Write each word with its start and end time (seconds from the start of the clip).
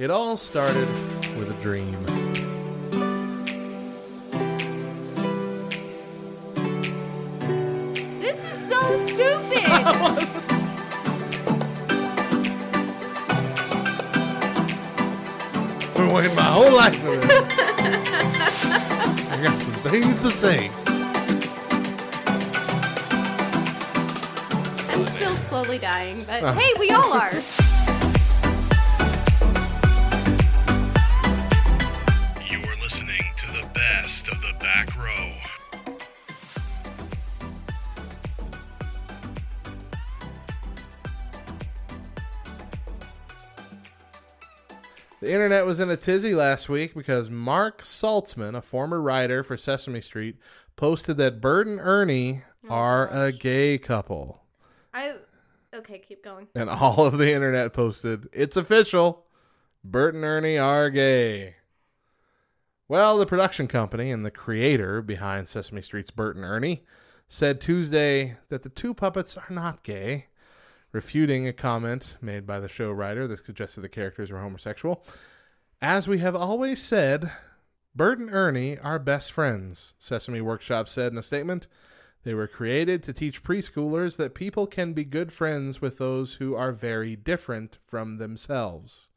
It 0.00 0.10
all 0.10 0.38
started 0.38 0.88
with 1.36 1.50
a 1.50 1.62
dream. 1.62 1.94
This 8.20 8.38
is 8.52 8.68
so 8.68 8.96
stupid. 8.96 10.30
Been 15.94 16.12
waiting 16.12 16.34
my 16.34 16.42
whole 16.42 16.72
life 16.74 16.96
for 16.98 17.16
this. 17.16 17.30
I 19.30 19.40
got 19.42 19.60
some 19.60 19.74
things 19.90 20.14
to 20.22 20.30
say. 20.30 20.70
I'm 24.88 25.04
still 25.06 25.34
slowly 25.48 25.78
dying, 25.78 26.24
but 26.26 26.42
Uh. 26.42 26.52
hey, 26.54 26.72
we 26.78 26.90
all 26.90 27.12
are. 27.12 27.32
The 45.30 45.36
internet 45.36 45.64
was 45.64 45.78
in 45.78 45.88
a 45.88 45.96
tizzy 45.96 46.34
last 46.34 46.68
week 46.68 46.92
because 46.92 47.30
Mark 47.30 47.82
Saltzman, 47.82 48.56
a 48.56 48.60
former 48.60 49.00
writer 49.00 49.44
for 49.44 49.56
Sesame 49.56 50.00
Street, 50.00 50.36
posted 50.74 51.18
that 51.18 51.40
Bert 51.40 51.68
and 51.68 51.78
Ernie 51.78 52.42
oh 52.68 52.74
are 52.74 53.08
a 53.12 53.30
gay 53.30 53.78
couple. 53.78 54.42
I 54.92 55.14
okay, 55.72 56.00
keep 56.00 56.24
going. 56.24 56.48
And 56.56 56.68
all 56.68 57.06
of 57.06 57.16
the 57.16 57.32
internet 57.32 57.72
posted, 57.72 58.28
it's 58.32 58.56
official. 58.56 59.24
Bert 59.84 60.16
and 60.16 60.24
Ernie 60.24 60.58
are 60.58 60.90
gay. 60.90 61.54
Well, 62.88 63.16
the 63.16 63.24
production 63.24 63.68
company 63.68 64.10
and 64.10 64.26
the 64.26 64.32
creator 64.32 65.00
behind 65.00 65.46
Sesame 65.46 65.80
Street's 65.80 66.10
Bert 66.10 66.34
and 66.34 66.44
Ernie 66.44 66.82
said 67.28 67.60
Tuesday 67.60 68.36
that 68.48 68.64
the 68.64 68.68
two 68.68 68.94
puppets 68.94 69.36
are 69.36 69.46
not 69.48 69.84
gay, 69.84 70.26
refuting 70.92 71.46
a 71.46 71.52
comment 71.52 72.16
made 72.20 72.46
by 72.46 72.60
the 72.60 72.68
show 72.68 72.90
writer 72.90 73.26
that 73.26 73.44
suggested 73.44 73.80
the 73.80 73.88
characters 73.88 74.30
were 74.30 74.40
homosexual. 74.40 75.04
As 75.80 76.08
we 76.08 76.18
have 76.18 76.36
always 76.36 76.82
said, 76.82 77.30
Bert 77.94 78.18
and 78.18 78.32
Ernie 78.32 78.78
are 78.78 78.98
best 78.98 79.32
friends, 79.32 79.94
Sesame 79.98 80.40
Workshop 80.40 80.88
said 80.88 81.12
in 81.12 81.18
a 81.18 81.22
statement. 81.22 81.66
They 82.22 82.34
were 82.34 82.46
created 82.46 83.02
to 83.04 83.12
teach 83.12 83.42
preschoolers 83.42 84.16
that 84.16 84.34
people 84.34 84.66
can 84.66 84.92
be 84.92 85.04
good 85.04 85.32
friends 85.32 85.80
with 85.80 85.98
those 85.98 86.34
who 86.34 86.54
are 86.54 86.72
very 86.72 87.16
different 87.16 87.78
from 87.86 88.18
themselves. 88.18 89.08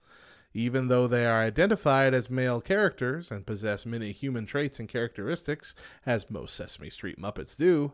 Even 0.54 0.88
though 0.88 1.08
they 1.08 1.26
are 1.26 1.42
identified 1.42 2.14
as 2.14 2.30
male 2.30 2.62
characters 2.62 3.30
and 3.32 3.46
possess 3.46 3.86
many 3.86 4.12
human 4.12 4.46
traits 4.46 4.80
and 4.80 4.88
characteristics, 4.88 5.74
as 6.06 6.30
most 6.30 6.56
Sesame 6.56 6.90
Street 6.90 7.20
Muppets 7.20 7.58
do, 7.58 7.94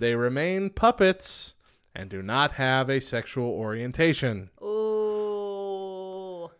they 0.00 0.16
remain 0.16 0.70
puppets 0.70 1.54
and 1.94 2.08
do 2.10 2.22
not 2.22 2.52
have 2.52 2.88
a 2.88 3.00
sexual 3.00 3.50
orientation. 3.50 4.50
Ooh. 4.62 6.50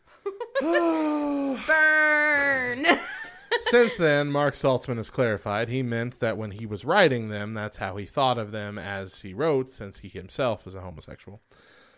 Burn. 1.67 2.87
Since 3.63 3.97
then, 3.97 4.31
Mark 4.31 4.55
Saltzman 4.55 4.97
has 4.97 5.11
clarified 5.11 5.69
he 5.69 5.83
meant 5.83 6.21
that 6.21 6.37
when 6.37 6.51
he 6.51 6.67
was 6.67 6.85
writing 6.85 7.29
them, 7.29 7.55
that's 7.55 7.77
how 7.77 7.97
he 7.97 8.07
thought 8.07 8.39
of 8.39 8.53
them 8.53 8.79
as 8.79 9.21
he 9.21 9.35
wrote, 9.35 9.69
since 9.69 9.99
he 9.99 10.09
himself 10.09 10.65
was 10.65 10.75
a 10.75 10.81
homosexual. 10.81 11.41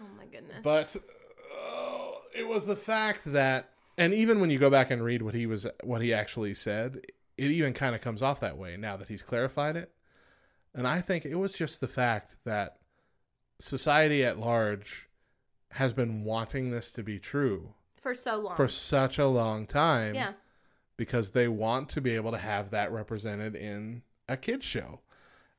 oh 0.00 0.06
my 0.16 0.24
goodness. 0.26 0.58
But 0.62 0.96
uh, 0.96 2.10
it 2.34 2.46
was 2.46 2.66
the 2.66 2.76
fact 2.76 3.24
that, 3.26 3.70
and 3.96 4.12
even 4.12 4.40
when 4.40 4.50
you 4.50 4.58
go 4.58 4.70
back 4.70 4.90
and 4.90 5.04
read 5.04 5.22
what 5.22 5.34
he 5.34 5.46
was, 5.46 5.66
what 5.84 6.02
he 6.02 6.12
actually 6.12 6.54
said, 6.54 7.00
it 7.38 7.50
even 7.50 7.72
kind 7.72 7.94
of 7.94 8.00
comes 8.00 8.22
off 8.22 8.40
that 8.40 8.58
way 8.58 8.76
now 8.76 8.96
that 8.96 9.08
he's 9.08 9.22
clarified 9.22 9.76
it. 9.76 9.92
And 10.74 10.86
I 10.86 11.00
think 11.00 11.24
it 11.24 11.36
was 11.36 11.52
just 11.52 11.80
the 11.80 11.88
fact 11.88 12.36
that 12.44 12.78
society 13.62 14.24
at 14.24 14.38
large 14.38 15.08
has 15.72 15.92
been 15.92 16.24
wanting 16.24 16.70
this 16.70 16.92
to 16.92 17.02
be 17.02 17.18
true 17.18 17.74
for 17.96 18.14
so 18.14 18.36
long. 18.36 18.56
for 18.56 18.68
such 18.68 19.18
a 19.18 19.26
long 19.26 19.66
time 19.66 20.14
yeah. 20.14 20.32
because 20.96 21.30
they 21.30 21.48
want 21.48 21.88
to 21.88 22.00
be 22.00 22.14
able 22.14 22.32
to 22.32 22.38
have 22.38 22.70
that 22.70 22.90
represented 22.92 23.54
in 23.54 24.02
a 24.28 24.36
kids 24.36 24.66
show. 24.66 25.00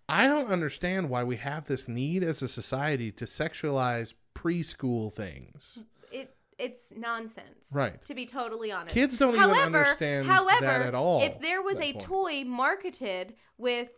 I 0.09 0.27
don't 0.27 0.47
understand 0.47 1.09
why 1.09 1.23
we 1.23 1.37
have 1.37 1.65
this 1.65 1.87
need 1.87 2.23
as 2.23 2.41
a 2.41 2.47
society 2.47 3.11
to 3.13 3.25
sexualize 3.25 4.13
preschool 4.35 5.11
things. 5.11 5.85
It 6.11 6.35
it's 6.59 6.93
nonsense. 6.95 7.69
Right. 7.71 8.03
To 8.05 8.13
be 8.13 8.25
totally 8.25 8.71
honest. 8.71 8.93
Kids 8.93 9.17
don't 9.17 9.35
even 9.35 9.49
understand 9.49 10.27
however, 10.27 10.65
that 10.65 10.81
at 10.81 10.93
all, 10.93 11.23
If 11.23 11.39
there 11.39 11.61
was 11.61 11.79
a 11.79 11.93
point. 11.93 12.01
toy 12.01 12.43
marketed 12.43 13.35
with 13.57 13.89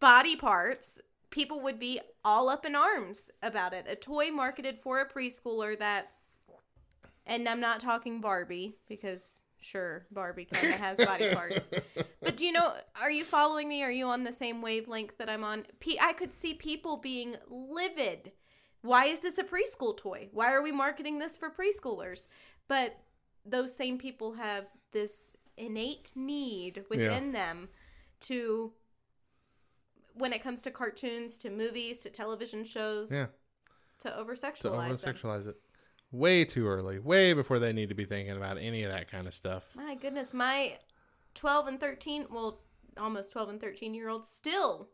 body 0.00 0.36
parts, 0.36 1.00
people 1.34 1.60
would 1.60 1.80
be 1.80 2.00
all 2.24 2.48
up 2.48 2.64
in 2.64 2.76
arms 2.76 3.28
about 3.42 3.74
it. 3.74 3.86
A 3.88 3.96
toy 3.96 4.30
marketed 4.30 4.78
for 4.80 5.00
a 5.00 5.08
preschooler 5.08 5.76
that 5.80 6.12
and 7.26 7.48
I'm 7.48 7.60
not 7.60 7.80
talking 7.80 8.20
Barbie 8.20 8.76
because 8.88 9.42
sure, 9.60 10.06
Barbie 10.12 10.44
kind 10.44 10.72
of 10.72 10.78
has 10.78 10.98
body 10.98 11.34
parts. 11.34 11.70
But 12.22 12.36
do 12.36 12.46
you 12.46 12.52
know, 12.52 12.74
are 13.00 13.10
you 13.10 13.24
following 13.24 13.68
me? 13.68 13.82
Are 13.82 13.90
you 13.90 14.06
on 14.06 14.22
the 14.22 14.32
same 14.32 14.62
wavelength 14.62 15.18
that 15.18 15.28
I'm 15.28 15.42
on? 15.42 15.64
P- 15.80 15.98
I 16.00 16.12
could 16.12 16.32
see 16.32 16.54
people 16.54 16.98
being 16.98 17.34
livid. 17.48 18.32
Why 18.82 19.06
is 19.06 19.20
this 19.20 19.38
a 19.38 19.44
preschool 19.44 19.96
toy? 19.96 20.28
Why 20.32 20.52
are 20.52 20.62
we 20.62 20.70
marketing 20.70 21.18
this 21.18 21.36
for 21.36 21.50
preschoolers? 21.50 22.28
But 22.68 22.96
those 23.44 23.74
same 23.74 23.98
people 23.98 24.34
have 24.34 24.66
this 24.92 25.34
innate 25.56 26.12
need 26.14 26.84
within 26.90 27.32
them 27.32 27.68
to 28.20 28.72
when 30.14 30.32
it 30.32 30.42
comes 30.42 30.62
to 30.62 30.70
cartoons, 30.70 31.38
to 31.38 31.50
movies, 31.50 32.02
to 32.02 32.10
television 32.10 32.64
shows, 32.64 33.12
Yeah, 33.12 33.26
to 34.00 34.16
over 34.16 34.34
to 34.34 34.40
sexualize 34.40 34.90
over 34.90 34.94
sexualize 34.94 35.46
it. 35.46 35.56
Way 36.12 36.44
too 36.44 36.66
early, 36.66 37.00
way 37.00 37.32
before 37.32 37.58
they 37.58 37.72
need 37.72 37.88
to 37.88 37.94
be 37.94 38.04
thinking 38.04 38.36
about 38.36 38.56
any 38.56 38.84
of 38.84 38.92
that 38.92 39.10
kind 39.10 39.26
of 39.26 39.34
stuff. 39.34 39.64
My 39.74 39.96
goodness, 39.96 40.32
my 40.32 40.78
12 41.34 41.66
and 41.66 41.80
13, 41.80 42.26
well, 42.30 42.60
almost 42.96 43.32
12 43.32 43.48
and 43.48 43.60
13 43.60 43.94
year 43.94 44.08
olds 44.08 44.28
still 44.28 44.88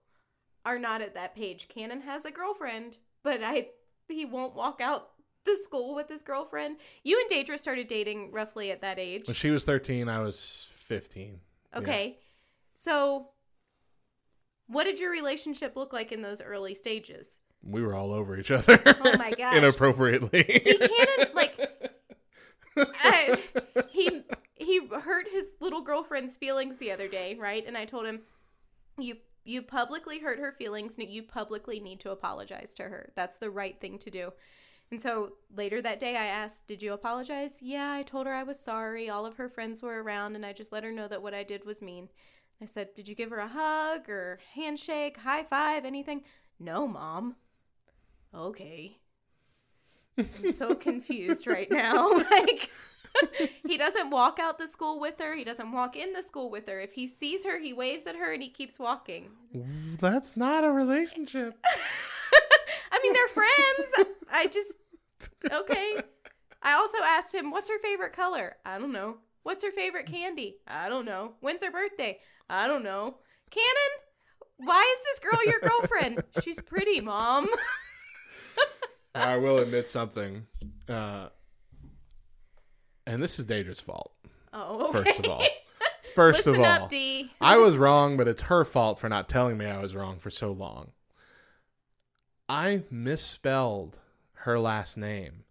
are 0.65 0.79
not 0.79 1.03
at 1.03 1.15
that 1.15 1.35
page. 1.35 1.69
Cannon 1.69 2.01
has 2.03 2.25
a 2.25 2.31
girlfriend, 2.31 2.97
but 3.23 3.43
I 3.43 3.69
he 4.09 4.25
won't 4.25 4.55
walk 4.55 4.81
out 4.81 5.11
the 5.45 5.57
school 5.57 5.95
with 5.95 6.09
his 6.09 6.23
girlfriend. 6.23 6.77
You 7.03 7.21
and 7.21 7.31
Daedra 7.31 7.59
started 7.59 7.89
dating 7.89 8.33
roughly 8.33 8.71
at 8.71 8.83
that 8.83 8.99
age. 8.99 9.27
When 9.27 9.35
she 9.35 9.51
was 9.51 9.65
13, 9.65 10.09
I 10.09 10.21
was 10.21 10.71
15. 10.75 11.41
Yeah. 11.73 11.79
Okay. 11.79 12.19
So 12.75 13.29
what 14.71 14.85
did 14.85 14.99
your 15.01 15.11
relationship 15.11 15.77
look 15.77 15.93
like 15.93 16.13
in 16.13 16.23
those 16.23 16.41
early 16.41 16.75
stages? 16.75 17.41
We 17.63 17.83
were 17.83 17.95
all 17.95 18.13
over 18.13 18.37
each 18.39 18.51
other. 18.51 18.81
Oh 18.87 19.17
my 19.19 19.33
gosh. 19.39 19.57
Inappropriately. 19.57 20.45
See, 20.45 20.79
Cannon, 20.79 21.35
like, 21.35 21.55
I, 22.77 23.37
he 23.91 24.23
he 24.55 24.87
hurt 24.87 25.27
his 25.31 25.47
little 25.61 25.83
girlfriend's 25.83 26.37
feelings 26.37 26.77
the 26.77 26.93
other 26.93 27.09
day, 27.09 27.37
right? 27.39 27.67
And 27.67 27.77
I 27.77 27.85
told 27.85 28.07
him, 28.07 28.21
you 28.99 29.17
you 29.45 29.63
publicly 29.63 30.21
hurt 30.21 30.39
her 30.39 30.53
feelings. 30.53 30.97
and 30.99 31.09
You 31.11 31.23
publicly 31.23 31.81
need 31.81 32.01
to 32.01 32.11
apologize 32.11 32.73
to 32.75 32.85
her. 32.85 33.11
That's 33.17 33.39
the 33.39 33.51
right 33.51 33.79
thing 33.81 33.99
to 33.99 34.11
do. 34.11 34.33
And 34.91 35.01
so 35.01 35.33
later 35.55 35.81
that 35.83 36.01
day, 36.01 36.17
I 36.17 36.27
asked, 36.27 36.67
"Did 36.67 36.83
you 36.83 36.93
apologize?" 36.93 37.59
Yeah, 37.63 37.93
I 37.93 38.03
told 38.03 38.27
her 38.27 38.33
I 38.33 38.43
was 38.43 38.59
sorry. 38.59 39.09
All 39.09 39.27
of 39.27 39.37
her 39.37 39.49
friends 39.49 39.83
were 39.83 40.03
around, 40.03 40.35
and 40.35 40.45
I 40.47 40.53
just 40.53 40.73
let 40.73 40.85
her 40.85 40.93
know 40.93 41.09
that 41.09 41.23
what 41.23 41.35
I 41.35 41.43
did 41.43 41.65
was 41.65 41.81
mean. 41.83 42.09
I 42.63 42.67
said, 42.67 42.95
"Did 42.95 43.09
you 43.09 43.15
give 43.15 43.31
her 43.31 43.39
a 43.39 43.49
hug 43.49 44.09
or 44.09 44.39
handshake, 44.55 45.19
high 45.19 45.45
five, 45.45 45.85
anything?" 45.85 46.23
No, 46.59 46.87
mom. 46.87 47.37
Okay. 48.35 48.99
I'm 50.19 50.53
so 50.53 50.75
confused 50.89 51.47
right 51.47 51.71
now. 51.71 52.11
Like 52.31 52.71
he 53.67 53.77
doesn't 53.77 54.11
walk 54.11 54.39
out 54.39 54.59
the 54.59 54.69
school 54.69 55.01
with 55.01 55.19
her. 55.19 55.35
He 55.35 55.45
doesn't 55.45 55.73
walk 55.73 55.97
in 55.97 56.13
the 56.13 56.23
school 56.23 56.51
with 56.51 56.69
her. 56.69 56.81
If 56.81 56.93
he 56.93 57.09
sees 57.09 57.45
her, 57.45 57.59
he 57.59 57.73
waves 57.73 58.07
at 58.07 58.15
her 58.17 58.33
and 58.33 58.43
he 58.43 58.49
keeps 58.49 58.79
walking. 58.79 59.31
That's 59.99 60.37
not 60.37 60.65
a 60.65 60.71
relationship. 60.71 61.59
I 62.93 63.01
mean, 63.03 63.13
they're 63.13 63.29
friends. 63.29 64.15
I 64.31 64.47
just 64.47 64.75
okay. 65.51 65.97
I 66.63 66.73
also 66.75 66.99
asked 67.05 67.35
him, 67.35 67.51
"What's 67.51 67.69
her 67.69 67.79
favorite 67.81 68.13
color?" 68.13 68.57
I 68.65 68.79
don't 68.79 68.93
know. 68.93 69.17
What's 69.43 69.65
her 69.65 69.73
favorite 69.73 70.07
candy? 70.07 70.59
I 70.67 70.89
don't 70.89 71.07
know. 71.07 71.33
When's 71.41 71.65
her 71.65 71.71
birthday? 71.71 72.21
I 72.51 72.67
don't 72.67 72.83
know. 72.83 73.15
Cannon, 73.51 73.93
why 74.59 74.95
is 74.97 75.03
this 75.05 75.31
girl 75.31 75.41
your 75.47 75.61
girlfriend? 75.61 76.23
She's 76.43 76.61
pretty, 76.61 77.01
mom. 77.01 77.49
I 79.15 79.37
will 79.39 79.59
admit 79.59 79.89
something. 79.89 80.47
Uh, 80.89 81.29
and 83.07 83.23
this 83.23 83.39
is 83.39 83.47
Daedra's 83.47 83.81
fault, 83.81 84.13
Oh, 84.53 84.89
okay. 84.89 85.05
first 85.05 85.21
of 85.21 85.27
all. 85.33 85.43
First 86.17 86.39
Listen 86.45 86.55
of 86.61 86.67
all, 86.67 86.85
up. 86.87 86.93
I 87.41 87.57
was 87.59 87.77
wrong, 87.77 88.17
but 88.17 88.27
it's 88.27 88.43
her 88.43 88.65
fault 88.65 88.99
for 88.99 89.09
not 89.09 89.29
telling 89.29 89.57
me 89.57 89.67
I 89.67 89.79
was 89.81 89.95
wrong 89.95 90.19
for 90.19 90.29
so 90.29 90.51
long. 90.51 90.91
I 92.49 92.83
misspelled 92.91 94.01
her 94.33 94.59
last 94.59 94.97
name 94.97 95.45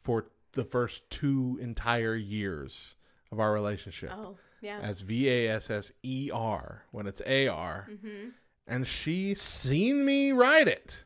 for 0.00 0.30
the 0.52 0.64
first 0.64 1.10
two 1.10 1.58
entire 1.60 2.14
years 2.14 2.96
of 3.30 3.38
our 3.38 3.52
relationship 3.52 4.10
Oh, 4.14 4.38
yeah. 4.60 4.78
as 4.82 5.00
V 5.00 5.28
A 5.28 5.48
S 5.48 5.70
S 5.70 5.92
E 6.02 6.30
R 6.32 6.82
when 6.90 7.06
it's 7.06 7.22
A 7.26 7.48
R. 7.48 7.88
Mm-hmm. 7.90 8.28
And 8.66 8.86
she 8.86 9.34
seen 9.34 10.04
me 10.04 10.32
write 10.32 10.68
it 10.68 11.04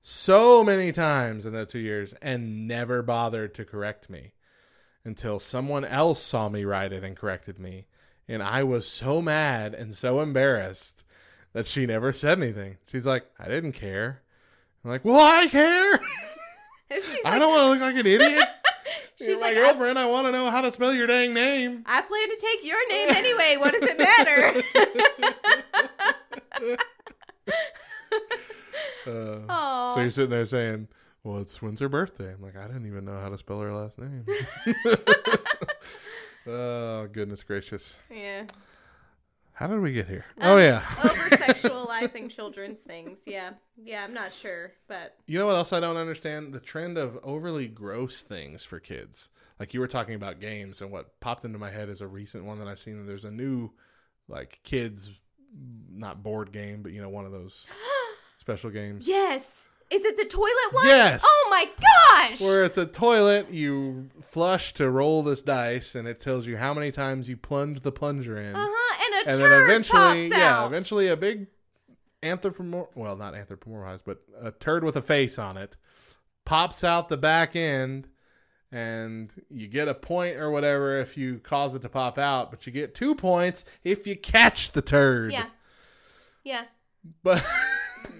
so 0.00 0.64
many 0.64 0.92
times 0.92 1.44
in 1.44 1.52
those 1.52 1.68
two 1.68 1.78
years 1.78 2.14
and 2.22 2.66
never 2.66 3.02
bothered 3.02 3.54
to 3.54 3.64
correct 3.64 4.08
me 4.08 4.32
until 5.04 5.38
someone 5.38 5.84
else 5.84 6.22
saw 6.22 6.48
me 6.48 6.64
write 6.64 6.92
it 6.92 7.04
and 7.04 7.16
corrected 7.16 7.58
me. 7.58 7.86
And 8.28 8.42
I 8.42 8.62
was 8.62 8.86
so 8.86 9.20
mad 9.20 9.74
and 9.74 9.94
so 9.94 10.20
embarrassed 10.20 11.04
that 11.52 11.66
she 11.66 11.86
never 11.86 12.12
said 12.12 12.38
anything. 12.38 12.76
She's 12.86 13.06
like, 13.06 13.24
I 13.38 13.48
didn't 13.48 13.72
care. 13.72 14.22
I'm 14.84 14.90
like, 14.90 15.04
well, 15.04 15.20
I 15.20 15.46
care. 15.48 16.00
I 16.92 17.00
like, 17.24 17.38
don't 17.40 17.50
want 17.50 17.62
to 17.62 17.68
look 17.70 17.80
like 17.80 17.96
an 17.96 18.06
idiot. 18.06 18.44
she's 19.26 19.36
my 19.38 19.46
like, 19.48 19.54
girlfriend. 19.56 19.98
I 19.98 20.06
want 20.06 20.26
to 20.26 20.32
know 20.32 20.50
how 20.50 20.60
to 20.62 20.70
spell 20.72 20.92
your 20.94 21.06
dang 21.06 21.32
name. 21.34 21.84
I 21.86 22.00
plan 22.02 22.28
to 22.28 22.36
take 22.36 22.64
your 22.64 22.88
name 22.88 23.08
anyway. 23.16 23.56
What 23.58 23.72
does 23.72 23.82
it 23.82 23.98
matter? 23.98 24.62
Uh, 29.06 29.90
So 29.94 30.00
you're 30.00 30.10
sitting 30.10 30.30
there 30.30 30.44
saying, 30.44 30.86
"Well, 31.24 31.38
it's 31.38 31.60
when's 31.62 31.80
her 31.80 31.88
birthday?" 31.88 32.32
I'm 32.32 32.42
like, 32.42 32.56
I 32.56 32.66
didn't 32.66 32.86
even 32.86 33.04
know 33.06 33.18
how 33.18 33.28
to 33.30 33.38
spell 33.38 33.58
her 33.60 33.72
last 33.72 33.98
name. 33.98 34.24
oh 36.46 37.06
goodness 37.10 37.42
gracious! 37.42 37.98
yeah. 38.10 38.44
How 39.60 39.66
did 39.66 39.80
we 39.80 39.92
get 39.92 40.08
here? 40.08 40.24
Um, 40.38 40.52
oh 40.52 40.56
yeah. 40.56 40.82
Over 41.04 41.36
sexualizing 41.36 42.30
children's 42.34 42.78
things. 42.78 43.18
Yeah. 43.26 43.50
Yeah, 43.76 44.02
I'm 44.02 44.14
not 44.14 44.32
sure, 44.32 44.72
but 44.88 45.18
You 45.26 45.38
know 45.38 45.44
what 45.44 45.54
else 45.54 45.74
I 45.74 45.80
don't 45.80 45.98
understand? 45.98 46.54
The 46.54 46.60
trend 46.60 46.96
of 46.96 47.18
overly 47.22 47.68
gross 47.68 48.22
things 48.22 48.64
for 48.64 48.80
kids. 48.80 49.28
Like 49.58 49.74
you 49.74 49.80
were 49.80 49.86
talking 49.86 50.14
about 50.14 50.40
games, 50.40 50.80
and 50.80 50.90
what 50.90 51.20
popped 51.20 51.44
into 51.44 51.58
my 51.58 51.68
head 51.68 51.90
is 51.90 52.00
a 52.00 52.06
recent 52.06 52.46
one 52.46 52.58
that 52.60 52.68
I've 52.68 52.80
seen. 52.80 53.04
There's 53.04 53.26
a 53.26 53.30
new, 53.30 53.70
like 54.28 54.60
kids, 54.62 55.10
not 55.92 56.22
board 56.22 56.52
game, 56.52 56.82
but 56.82 56.92
you 56.92 57.02
know 57.02 57.10
one 57.10 57.26
of 57.26 57.32
those 57.32 57.66
special 58.38 58.70
games. 58.70 59.06
yes. 59.06 59.68
Is 59.90 60.04
it 60.04 60.16
the 60.16 60.24
toilet 60.24 60.72
one? 60.72 60.86
Yes. 60.86 61.22
Oh 61.26 61.48
my 61.50 61.68
gosh. 62.28 62.40
Where 62.40 62.64
it's 62.64 62.78
a 62.78 62.86
toilet, 62.86 63.50
you 63.50 64.08
flush 64.22 64.72
to 64.74 64.88
roll 64.88 65.24
this 65.24 65.42
dice, 65.42 65.96
and 65.96 66.06
it 66.06 66.20
tells 66.20 66.46
you 66.46 66.56
how 66.56 66.72
many 66.72 66.92
times 66.92 67.28
you 67.28 67.36
plunge 67.36 67.80
the 67.80 67.90
plunger 67.90 68.38
in. 68.38 68.54
And 68.54 68.56
a 68.56 68.60
and 69.26 69.38
then 69.38 69.62
eventually, 69.64 70.28
yeah, 70.28 70.60
out. 70.60 70.66
eventually 70.66 71.08
a 71.08 71.16
big 71.16 71.46
anthropomorph, 72.22 72.88
well, 72.94 73.16
not 73.16 73.34
anthropomorphized, 73.34 74.02
but 74.04 74.22
a 74.40 74.50
turd 74.50 74.84
with 74.84 74.96
a 74.96 75.02
face 75.02 75.38
on 75.38 75.56
it 75.56 75.76
pops 76.44 76.82
out 76.82 77.08
the 77.08 77.16
back 77.16 77.54
end, 77.54 78.08
and 78.72 79.32
you 79.50 79.68
get 79.68 79.88
a 79.88 79.94
point 79.94 80.36
or 80.36 80.50
whatever 80.50 80.98
if 80.98 81.16
you 81.16 81.38
cause 81.38 81.74
it 81.74 81.82
to 81.82 81.88
pop 81.88 82.18
out, 82.18 82.50
but 82.50 82.66
you 82.66 82.72
get 82.72 82.94
two 82.94 83.14
points 83.14 83.64
if 83.84 84.06
you 84.06 84.16
catch 84.16 84.72
the 84.72 84.82
turd. 84.82 85.32
Yeah. 85.32 85.46
Yeah. 86.44 86.64
But 87.22 87.44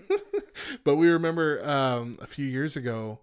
but 0.85 0.97
we 0.97 1.09
remember 1.09 1.61
um, 1.69 2.19
a 2.21 2.27
few 2.27 2.47
years 2.47 2.77
ago 2.77 3.21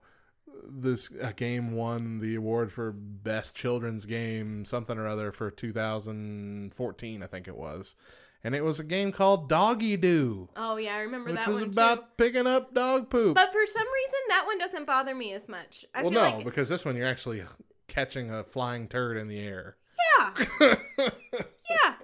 this 0.70 1.10
a 1.22 1.34
game 1.34 1.72
won 1.74 2.20
the 2.20 2.36
award 2.36 2.72
for 2.72 2.92
best 2.92 3.56
children's 3.56 4.06
game 4.06 4.66
something 4.66 4.98
or 4.98 5.08
other 5.08 5.32
for 5.32 5.50
2014 5.52 7.24
I 7.24 7.28
think 7.28 7.48
it 7.48 7.56
was. 7.56 7.96
And 8.44 8.54
it 8.56 8.64
was 8.64 8.80
a 8.80 8.84
game 8.84 9.12
called 9.12 9.50
Doggy 9.50 9.98
Doo, 9.98 10.48
Oh 10.56 10.78
yeah, 10.78 10.96
I 10.96 11.02
remember 11.02 11.32
which 11.32 11.40
that 11.40 11.48
was 11.48 11.62
one 11.62 11.70
about 11.72 11.98
too. 11.98 12.24
picking 12.24 12.48
up 12.48 12.74
dog 12.74 13.10
poop. 13.10 13.36
But 13.36 13.52
for 13.52 13.66
some 13.66 13.82
reason, 13.88 14.20
that 14.30 14.44
one 14.46 14.58
doesn't 14.60 14.86
bother 14.86 15.16
me 15.16 15.34
as 15.34 15.50
much. 15.50 15.86
I 15.94 16.04
well, 16.04 16.12
no, 16.12 16.22
like 16.22 16.46
because 16.46 16.70
this 16.70 16.86
one 16.86 16.96
you're 16.96 17.08
actually 17.08 17.44
catching 17.88 18.32
a 18.32 18.44
flying 18.44 18.88
turd 18.88 19.18
in 19.18 19.28
the 19.28 19.40
air. 19.40 19.76
yeah, 20.20 20.34
yeah. 20.62 21.96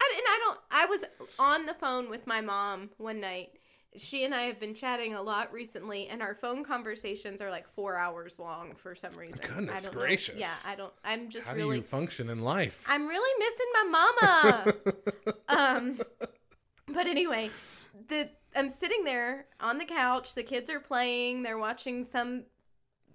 I, 0.00 0.12
and 0.16 0.26
I 0.26 0.38
don't. 0.44 0.58
I 0.70 0.86
was 0.86 1.04
on 1.38 1.66
the 1.66 1.74
phone 1.74 2.08
with 2.08 2.26
my 2.26 2.40
mom 2.40 2.90
one 2.96 3.20
night. 3.20 3.50
She 3.96 4.24
and 4.24 4.34
I 4.34 4.42
have 4.42 4.58
been 4.58 4.74
chatting 4.74 5.14
a 5.14 5.22
lot 5.22 5.52
recently, 5.52 6.08
and 6.08 6.20
our 6.20 6.34
phone 6.34 6.64
conversations 6.64 7.40
are 7.40 7.50
like 7.50 7.68
four 7.74 7.96
hours 7.96 8.38
long 8.38 8.74
for 8.74 8.94
some 8.94 9.12
reason. 9.12 9.38
I 9.42 9.46
Goodness 9.46 9.84
don't 9.84 9.94
know. 9.94 10.00
gracious. 10.00 10.36
Yeah, 10.36 10.52
I 10.66 10.74
don't. 10.74 10.92
I'm 11.04 11.28
just 11.28 11.46
How 11.46 11.52
do 11.54 11.60
really. 11.60 11.76
you 11.76 11.82
function 11.82 12.28
in 12.28 12.40
life? 12.42 12.84
I'm 12.88 13.06
really 13.06 13.38
missing 13.38 13.66
my 13.72 14.14
mama. 14.18 14.74
um, 15.48 16.00
but 16.92 17.06
anyway, 17.06 17.50
the 18.08 18.30
I'm 18.56 18.68
sitting 18.68 19.04
there 19.04 19.46
on 19.60 19.78
the 19.78 19.84
couch. 19.84 20.34
The 20.34 20.42
kids 20.42 20.70
are 20.70 20.80
playing. 20.80 21.42
They're 21.42 21.58
watching 21.58 22.04
some 22.04 22.44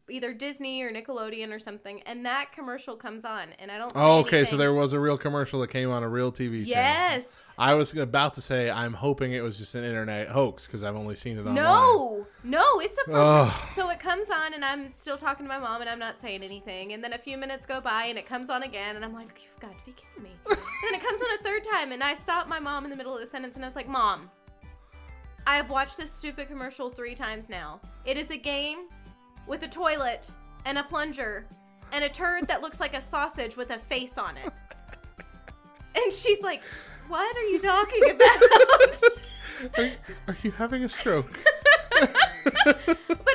either 0.10 0.34
Disney 0.34 0.82
or 0.82 0.92
Nickelodeon 0.92 1.54
or 1.54 1.60
something, 1.60 2.02
and 2.04 2.26
that 2.26 2.52
commercial 2.54 2.96
comes 2.96 3.26
on, 3.26 3.50
and 3.60 3.72
I 3.72 3.78
don't. 3.78 3.92
Oh, 3.96 4.20
okay, 4.20 4.46
so 4.46 4.58
there 4.58 4.74
was 4.74 4.94
a 4.94 5.00
real 5.00 5.18
commercial 5.18 5.60
that 5.62 5.70
came 5.70 5.92
on 5.92 6.04
a 6.04 6.10
real 6.10 6.32
TV 6.32 6.66
channel. 6.66 6.68
Yes. 6.68 7.54
I 7.58 7.74
was 7.74 7.96
about 7.96 8.34
to 8.34 8.42
say 8.42 8.72
I'm 8.72 8.94
hoping 8.94 9.34
it 9.34 9.42
was 9.42 9.58
just 9.58 9.76
an 9.76 9.84
internet 9.84 10.30
hoax 10.30 10.66
because 10.66 10.84
I've 10.84 10.96
only 10.96 11.16
seen 11.16 11.38
it 11.38 11.42
online. 11.42 11.56
No, 11.56 12.26
no, 12.44 12.80
it's 12.80 12.98
a 13.06 13.12
phone. 13.12 13.52
So 13.76 13.90
it 13.90 14.00
comes 14.00 14.30
on, 14.30 14.54
and 14.54 14.64
I'm 14.64 14.92
still 14.92 15.18
talking 15.18 15.46
to 15.46 15.50
my 15.50 15.60
mom, 15.60 15.82
and 15.82 15.90
I'm 15.90 16.00
not 16.00 16.20
saying 16.20 16.44
anything. 16.44 16.94
And 16.94 17.04
then 17.04 17.14
a 17.14 17.18
few 17.18 17.38
minutes 17.38 17.66
go 17.66 17.82
by, 17.82 18.06
and 18.06 18.18
it 18.18 18.26
comes 18.26 18.50
on 18.50 18.64
again, 18.64 18.96
and 18.96 19.04
I'm 19.04 19.14
like, 19.14 19.42
"You've 19.44 19.60
got 19.60 19.78
to 19.78 19.86
be 19.86 19.92
kidding 19.92 20.24
me!" 20.24 20.32
and 20.50 20.58
then 20.58 20.94
it 20.94 21.02
comes 21.06 21.22
on 21.22 21.28
a 21.40 21.44
third 21.44 21.64
time, 21.64 21.92
and 21.92 22.04
I 22.04 22.16
stop 22.16 22.48
my 22.48 22.60
mom 22.60 22.86
in 22.86 22.90
the 22.90 22.96
middle 22.96 23.14
of 23.14 23.20
the 23.22 23.28
sentence, 23.28 23.56
and 23.56 23.66
I 23.66 23.68
was 23.68 23.76
like, 23.76 23.88
"Mom, 23.90 24.30
I 25.46 25.56
have 25.56 25.70
watched 25.70 25.98
this 25.98 26.12
stupid 26.12 26.48
commercial 26.48 26.90
three 26.90 27.16
times 27.16 27.50
now. 27.50 27.82
It 28.06 28.18
is 28.18 28.30
a 28.32 28.38
game 28.38 28.88
with 29.50 29.64
a 29.64 29.68
toilet 29.68 30.30
and 30.66 30.78
a 30.78 30.84
plunger 30.84 31.46
and 31.92 32.04
a 32.04 32.10
turd 32.10 32.48
that 32.48 32.62
looks 32.62 32.80
like 32.80 32.96
a 32.96 33.02
sausage 33.02 33.58
with 33.58 33.72
a 33.72 33.80
face 33.80 34.18
on 34.18 34.38
it." 34.38 34.54
And 35.96 36.14
she's 36.14 36.40
like, 36.42 36.62
"What 37.08 37.36
are 37.36 37.44
you 37.44 37.60
talking 37.60 38.12
about?" 38.12 38.44
Are, 39.78 39.92
are 40.28 40.38
you 40.44 40.52
having 40.52 40.86
a 40.86 40.90
stroke? 40.90 41.38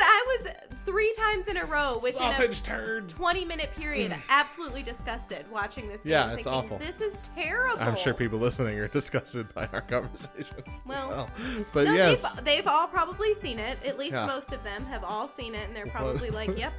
But 0.95 1.01
I 1.01 1.07
was 1.07 1.17
three 1.17 1.25
times 1.25 1.49
in 1.49 1.57
a 1.57 1.65
row 1.65 1.99
within 2.03 2.21
Sausage 2.21 2.61
a 2.61 2.63
turd. 2.63 3.09
20 3.09 3.45
minute 3.45 3.71
period 3.77 4.13
mm. 4.13 4.21
absolutely 4.29 4.83
disgusted 4.83 5.51
watching 5.51 5.89
this 5.89 6.03
game. 6.03 6.13
Yeah, 6.13 6.27
it's 6.27 6.45
thinking, 6.45 6.53
awful. 6.53 6.79
This 6.79 7.01
is 7.01 7.19
terrible. 7.35 7.83
I'm 7.83 7.97
sure 7.97 8.15
people 8.15 8.39
listening 8.39 8.79
are 8.79 8.89
disgusted 9.01 9.53
by 9.55 9.69
our 9.73 9.81
conversation. 9.83 10.65
Well, 10.87 11.29
but 11.73 11.85
No, 11.85 11.95
yes, 11.95 12.23
they've, 12.35 12.45
they've 12.45 12.67
all 12.67 12.87
probably 12.87 13.35
seen 13.35 13.59
it. 13.59 13.79
At 13.85 13.99
least 13.99 14.15
Yeah. 14.15 14.27
most 14.27 14.53
of 14.53 14.63
them 14.65 14.87
have 14.87 15.05
all 15.05 15.29
seen 15.29 15.55
it, 15.55 15.67
and 15.67 15.77
they're 15.77 15.87
What- 15.87 15.95
probably 15.95 16.31
like, 16.31 16.57
"Yep, 16.59 16.73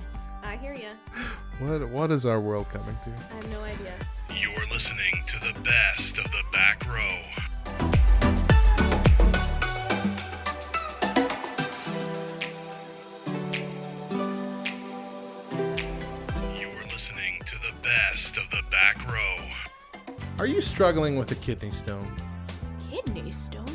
I 0.43 0.57
hear 0.57 0.73
you." 0.73 0.89
what 1.59 1.87
what 1.89 2.11
is 2.11 2.25
our 2.25 2.39
world 2.39 2.69
coming 2.69 2.97
to? 3.03 3.09
I 3.09 3.35
have 3.35 3.49
no 3.51 3.61
idea. 3.61 3.93
You're 4.35 4.67
listening 4.71 5.23
to 5.27 5.39
the 5.39 5.59
best 5.61 6.17
of 6.17 6.25
the 6.25 6.43
back 6.51 6.85
row. 6.87 7.94
Are 20.37 20.45
you 20.45 20.61
struggling 20.61 21.15
with 21.17 21.31
a 21.31 21.35
kidney 21.35 21.71
stone? 21.71 22.13
Kidney 22.91 23.31
stone. 23.31 23.65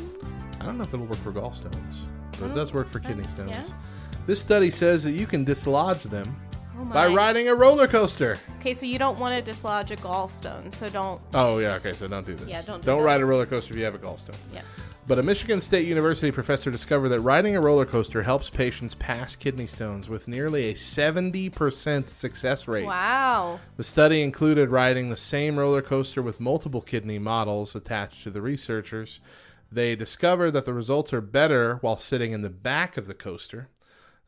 I 0.59 0.65
don't 0.65 0.77
know 0.77 0.83
if 0.83 0.93
it'll 0.93 1.05
work 1.07 1.17
for 1.19 1.31
gallstones, 1.31 2.01
but 2.39 2.51
it 2.51 2.55
does 2.55 2.71
oh, 2.71 2.75
work 2.75 2.89
for 2.89 2.99
kidney 2.99 3.25
stones. 3.25 3.49
yeah. 3.51 3.65
This 4.27 4.39
study 4.39 4.69
says 4.69 5.03
that 5.03 5.11
you 5.13 5.25
can 5.25 5.43
dislodge 5.43 6.03
them 6.03 6.39
Oh 6.79 6.85
my. 6.85 6.93
by 6.93 7.07
riding 7.07 7.49
a 7.49 7.55
roller 7.55 7.87
coaster. 7.87 8.37
Okay, 8.59 8.75
so 8.75 8.85
you 8.85 8.99
don't 8.99 9.17
want 9.17 9.33
to 9.43 9.51
dislodge 9.51 9.89
a 9.89 9.95
gallstone, 9.95 10.73
so 10.73 10.87
don't. 10.89 11.19
Oh 11.33 11.57
yeah, 11.57 11.73
okay, 11.75 11.93
so 11.93 12.07
don't 12.07 12.25
do 12.25 12.35
this. 12.35 12.47
Yeah, 12.47 12.61
don't 12.61 12.81
do 12.81 12.85
Don't 12.85 13.01
ride 13.03 13.17
this. 13.17 13.23
a 13.23 13.25
roller 13.25 13.45
coaster 13.47 13.73
if 13.73 13.79
you 13.79 13.85
have 13.85 13.95
a 13.95 13.99
gallstone. 13.99 14.37
Yeah. 14.53 14.61
But 15.07 15.17
a 15.17 15.23
Michigan 15.23 15.59
State 15.61 15.87
University 15.87 16.31
professor 16.31 16.69
discovered 16.69 17.09
that 17.09 17.21
riding 17.21 17.55
a 17.55 17.61
roller 17.61 17.85
coaster 17.85 18.21
helps 18.21 18.49
patients 18.51 18.93
pass 18.95 19.35
kidney 19.35 19.65
stones 19.65 20.07
with 20.07 20.27
nearly 20.27 20.69
a 20.69 20.73
70% 20.75 22.07
success 22.07 22.67
rate. 22.67 22.85
Wow. 22.85 23.59
The 23.77 23.83
study 23.83 24.21
included 24.21 24.69
riding 24.69 25.09
the 25.09 25.17
same 25.17 25.57
roller 25.57 25.81
coaster 25.81 26.21
with 26.21 26.39
multiple 26.39 26.81
kidney 26.81 27.17
models 27.17 27.75
attached 27.75 28.23
to 28.23 28.29
the 28.29 28.41
researchers. 28.41 29.19
They 29.71 29.95
discovered 29.95 30.51
that 30.51 30.65
the 30.65 30.73
results 30.73 31.11
are 31.13 31.21
better 31.21 31.77
while 31.77 31.97
sitting 31.97 32.31
in 32.31 32.41
the 32.41 32.49
back 32.49 32.95
of 32.95 33.07
the 33.07 33.15
coaster. 33.15 33.69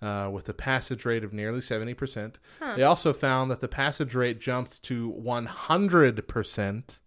Uh, 0.02 0.30
with 0.30 0.50
a 0.50 0.54
passage 0.54 1.06
rate 1.06 1.24
of 1.24 1.32
nearly 1.32 1.62
70%. 1.62 2.34
They 2.76 2.84
also 2.84 3.14
found 3.14 3.50
that 3.50 3.62
the 3.62 3.70
passage 3.70 4.14
rate 4.14 4.38
jumped 4.38 4.84
to 4.84 5.14
100% 5.14 7.00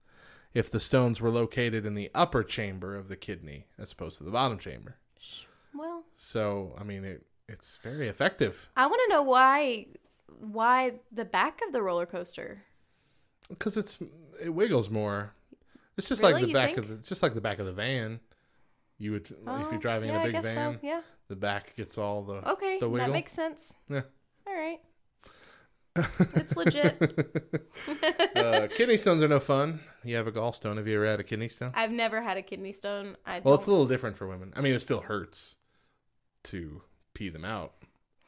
if 0.57 0.71
the 0.71 0.81
stones 0.81 1.21
were 1.21 1.29
located 1.31 1.85
in 1.85 1.95
the 1.95 2.11
upper 2.15 2.43
chamber 2.43 2.97
of 2.97 3.09
the 3.09 3.17
kidney 3.17 3.67
as 3.79 3.93
opposed 3.93 4.19
to 4.19 4.25
the 4.25 4.31
bottom 4.31 4.59
chamber. 4.59 4.97
Well, 5.75 6.05
So, 6.15 6.75
I 6.81 6.85
mean, 6.85 7.05
it, 7.05 7.27
it's 7.49 7.77
very 7.83 8.09
effective 8.09 8.69
I 8.77 8.87
want 8.87 9.01
to 9.07 9.13
know 9.15 9.23
why. 9.23 9.87
Why 10.41 10.95
the 11.13 11.25
back 11.25 11.61
of 11.67 11.73
the 11.73 11.83
roller 11.83 12.07
coaster? 12.07 12.63
because 13.49 13.77
it's 13.77 13.99
it 14.43 14.51
wiggles 14.53 14.91
more. 14.91 15.33
It's 15.97 16.09
just 16.09 16.21
Really? 16.23 16.33
like 16.35 16.43
the 16.43 16.49
You 16.49 16.55
back 16.55 16.67
think? 16.75 16.79
of 16.79 16.89
the, 16.89 16.95
it's 16.95 17.09
just 17.09 17.23
like 17.23 17.33
the 17.35 17.41
back 17.41 17.59
of 17.59 17.67
the 17.67 17.73
van. 17.73 18.21
You 18.99 19.13
would 19.13 19.31
if 19.31 19.37
Oh, 19.47 19.69
you're 19.71 19.79
driving 19.81 20.09
yeah, 20.11 20.23
in 20.23 20.31
a 20.31 20.33
big 20.33 20.43
van, 20.43 20.75
So. 20.75 20.81
Yeah. 20.83 21.01
the 21.29 21.37
back 21.37 21.75
gets 21.77 21.97
all 21.99 22.23
the 22.23 22.51
Okay, 22.53 22.79
the 22.79 22.87
that 22.87 22.91
wiggle. 22.91 23.13
makes 23.13 23.33
sense. 23.33 23.77
yeah. 23.89 24.03
All 24.47 24.55
right. 24.55 24.81
It's 25.97 26.57
legit. 26.57 27.01
uh, 28.37 28.69
kidney 28.75 28.97
stones 28.97 29.23
are 29.23 29.29
no 29.29 29.41
fun. 29.41 29.81
You 30.05 30.17
have 30.17 30.27
a 30.27 30.33
gallstone. 30.33 30.77
Have 30.77 30.87
you 30.87 30.97
ever 30.97 31.07
had 31.07 31.21
a 31.21 31.25
kidney 31.25 31.49
stone? 31.49 31.73
I've 31.75 31.91
never 31.91 32.23
had 32.23 32.37
a 32.37 32.43
kidney 32.43 32.73
stone. 32.73 33.17
I 33.27 33.41
Well, 33.41 33.55
it's 33.55 33.67
a 33.67 33.71
little 33.71 33.87
different 33.87 34.17
for 34.17 34.27
women. 34.27 34.53
I 34.57 34.61
mean, 34.61 34.75
it 34.75 34.81
still 34.81 35.01
hurts 35.01 35.57
to 36.45 36.83
pee 37.15 37.29
them 37.29 37.45
out, 37.45 37.73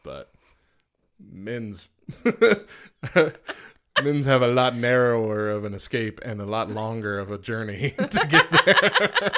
but 0.03 0.33
men's 1.21 1.89
men's 4.03 4.27
have 4.27 4.43
a 4.43 4.49
lot 4.49 4.77
narrower 4.77 5.51
of 5.51 5.65
an 5.65 5.75
escape 5.75 6.21
and 6.25 6.41
a 6.41 6.47
lot 6.47 6.71
longer 6.71 7.19
of 7.19 7.31
a 7.31 7.39
journey 7.39 7.91
to 7.99 8.27
get 8.29 8.51
there. 8.51 9.33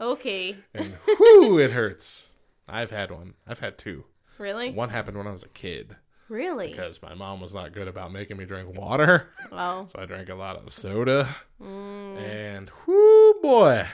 okay. 0.00 0.56
and 0.74 0.96
whoo, 1.18 1.58
it 1.58 1.72
hurts. 1.72 2.28
I've 2.68 2.90
had 2.90 3.10
one. 3.10 3.34
I've 3.46 3.58
had 3.58 3.78
two. 3.78 4.04
Really? 4.38 4.70
One 4.70 4.88
happened 4.88 5.18
when 5.18 5.26
I 5.26 5.32
was 5.32 5.42
a 5.42 5.48
kid 5.48 5.96
Really? 6.30 6.68
because 6.68 7.02
my 7.02 7.12
mom 7.14 7.40
was 7.40 7.52
not 7.52 7.72
good 7.72 7.88
about 7.88 8.12
making 8.12 8.36
me 8.38 8.44
drink 8.46 8.76
water, 8.78 9.28
Well, 9.52 9.88
so 9.88 9.98
I 10.00 10.06
drank 10.06 10.28
a 10.30 10.34
lot 10.34 10.56
of 10.56 10.72
soda. 10.72 11.28
mm, 11.60 12.16
And 12.16 12.70
whoo, 12.86 13.34
boy. 13.42 13.86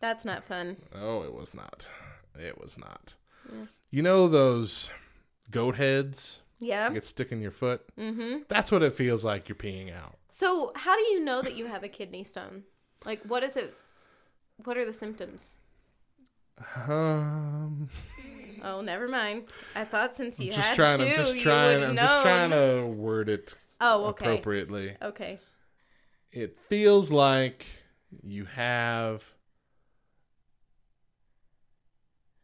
that's 0.00 0.24
not 0.24 0.44
fun. 0.44 0.76
Oh, 0.94 1.22
it 1.22 1.32
was 1.32 1.54
not. 1.54 1.88
It 2.38 2.60
was 2.60 2.76
not. 2.76 3.14
Yeah. 3.50 3.66
You 3.90 4.02
know 4.02 4.26
those 4.28 4.90
goat 5.52 5.76
heads 5.76 6.42
Yeah. 6.58 6.88
that 6.88 6.94
get 6.94 7.04
stuck 7.04 7.30
in 7.30 7.40
your 7.40 7.52
foot? 7.52 7.82
Mm-hmm. 7.96 8.38
That's 8.48 8.72
what 8.72 8.82
it 8.82 8.94
feels 8.94 9.24
like 9.24 9.48
you're 9.48 9.54
peeing 9.56 9.94
out. 9.96 10.16
So, 10.30 10.72
how 10.74 10.96
do 10.96 11.02
you 11.04 11.20
know 11.20 11.40
that 11.42 11.54
you 11.54 11.66
have 11.66 11.84
a 11.84 11.88
kidney 11.88 12.24
stone? 12.24 12.64
Like, 13.04 13.22
what 13.22 13.44
is 13.44 13.56
it? 13.56 13.72
What 14.64 14.76
are 14.76 14.84
the 14.84 14.92
symptoms? 14.92 15.56
Um, 16.88 17.88
Oh, 18.64 18.80
never 18.80 19.06
mind. 19.06 19.44
I 19.76 19.84
thought 19.84 20.16
since 20.16 20.40
you 20.40 20.46
I'm 20.46 20.52
just 20.52 20.68
had 20.68 20.74
trying. 20.76 20.98
two, 20.98 21.04
I'm 21.04 21.14
just 21.16 21.34
you 21.36 21.40
trying. 21.42 21.84
I'm 21.84 21.96
just 21.96 22.22
trying 22.22 22.50
to 22.50 22.86
word 22.86 23.28
it 23.28 23.54
Oh, 23.80 24.06
okay. 24.06 24.24
appropriately. 24.24 24.96
Okay. 25.02 25.38
It 26.32 26.56
feels 26.56 27.12
like 27.12 27.66
you 28.22 28.46
have. 28.46 29.22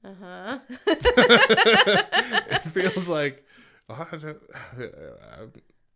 Uh 0.05 0.15
huh. 0.23 0.59
it 0.87 2.65
feels 2.67 3.09
like. 3.09 3.45
oh, 3.89 4.07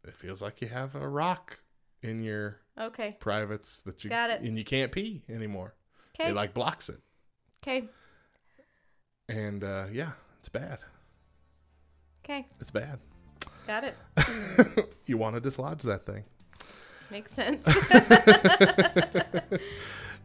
It 0.07 0.17
feels 0.17 0.43
like 0.43 0.61
you 0.61 0.69
have 0.69 0.95
a 0.97 1.09
rock 1.09 1.61
in 2.03 2.23
your 2.23 2.61
okay. 2.79 3.17
privates 3.21 3.81
that 3.83 4.05
you 4.05 4.11
Got 4.11 4.29
it. 4.29 4.43
and 4.43 4.59
you 4.59 4.65
can't 4.65 4.93
pee 4.93 5.23
anymore. 5.31 5.75
Okay. 6.21 6.29
It 6.31 6.35
like 6.35 6.53
blocks 6.53 6.91
it. 6.91 7.01
Okay. 7.63 7.89
And 9.29 9.65
uh, 9.65 9.87
yeah, 9.93 10.13
it's 10.39 10.49
bad. 10.49 10.81
Okay. 12.25 12.47
It's 12.61 12.71
bad. 12.71 12.99
Got 13.67 13.85
it. 13.85 13.97
you 15.07 15.17
want 15.17 15.35
to 15.35 15.41
dislodge 15.41 15.83
that 15.83 16.05
thing. 16.05 16.25
Makes 17.11 17.33
sense. 17.33 17.67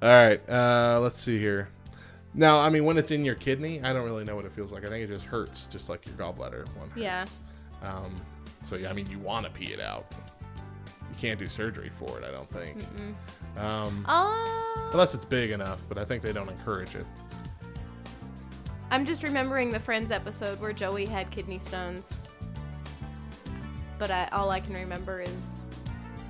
All 0.01 0.10
right, 0.10 0.50
uh, 0.50 1.00
let's 1.01 1.20
see 1.20 1.38
here. 1.38 1.70
Now, 2.34 2.60
I 2.60 2.70
mean, 2.70 2.86
when 2.86 2.98
it's 2.98 3.12
in 3.12 3.25
your 3.25 3.36
kidney, 3.36 3.82
I 3.82 3.91
don't 3.91 4.06
really 4.06 4.24
know 4.24 4.36
what 4.36 4.46
it 4.46 4.53
feels 4.53 4.72
like. 4.72 4.86
I 4.86 4.88
think 4.88 5.03
it 5.03 5.08
just 5.08 5.25
hurts, 5.25 5.68
just 5.68 5.89
like 5.89 6.06
your 6.06 6.15
gallbladder 6.15 6.68
one 6.77 6.89
hurts. 6.89 7.01
Yeah. 7.01 7.25
Um, 7.82 8.15
so 8.62 8.75
yeah, 8.75 8.89
I 8.89 8.94
mean, 8.94 9.10
you 9.10 9.20
want 9.20 9.46
to 9.46 9.51
pee 9.51 9.74
it 9.74 9.79
out. 9.79 10.06
You 10.82 11.20
can't 11.20 11.39
do 11.39 11.50
surgery 11.50 11.89
for 11.89 12.20
it, 12.20 12.24
I 12.24 12.32
don't 12.32 12.48
think, 12.48 12.77
um, 13.58 14.06
oh. 14.08 14.89
unless 14.91 15.15
it's 15.15 15.25
big 15.25 15.51
enough. 15.51 15.79
But 15.89 15.98
I 15.98 16.06
think 16.06 16.24
they 16.24 16.32
don't 16.32 16.50
encourage 16.50 16.96
it. 16.96 17.06
I'm 18.91 19.05
just 19.05 19.24
remembering 19.24 19.72
the 19.72 19.79
Friends 19.79 20.10
episode 20.10 20.60
where 20.60 20.74
Joey 20.74 21.05
had 21.05 21.29
kidney 21.29 21.60
stones. 21.60 22.22
But 24.00 24.10
I, 24.10 24.27
all 24.31 24.50
I 24.50 24.60
can 24.60 24.74
remember 24.74 25.22
is 25.22 25.63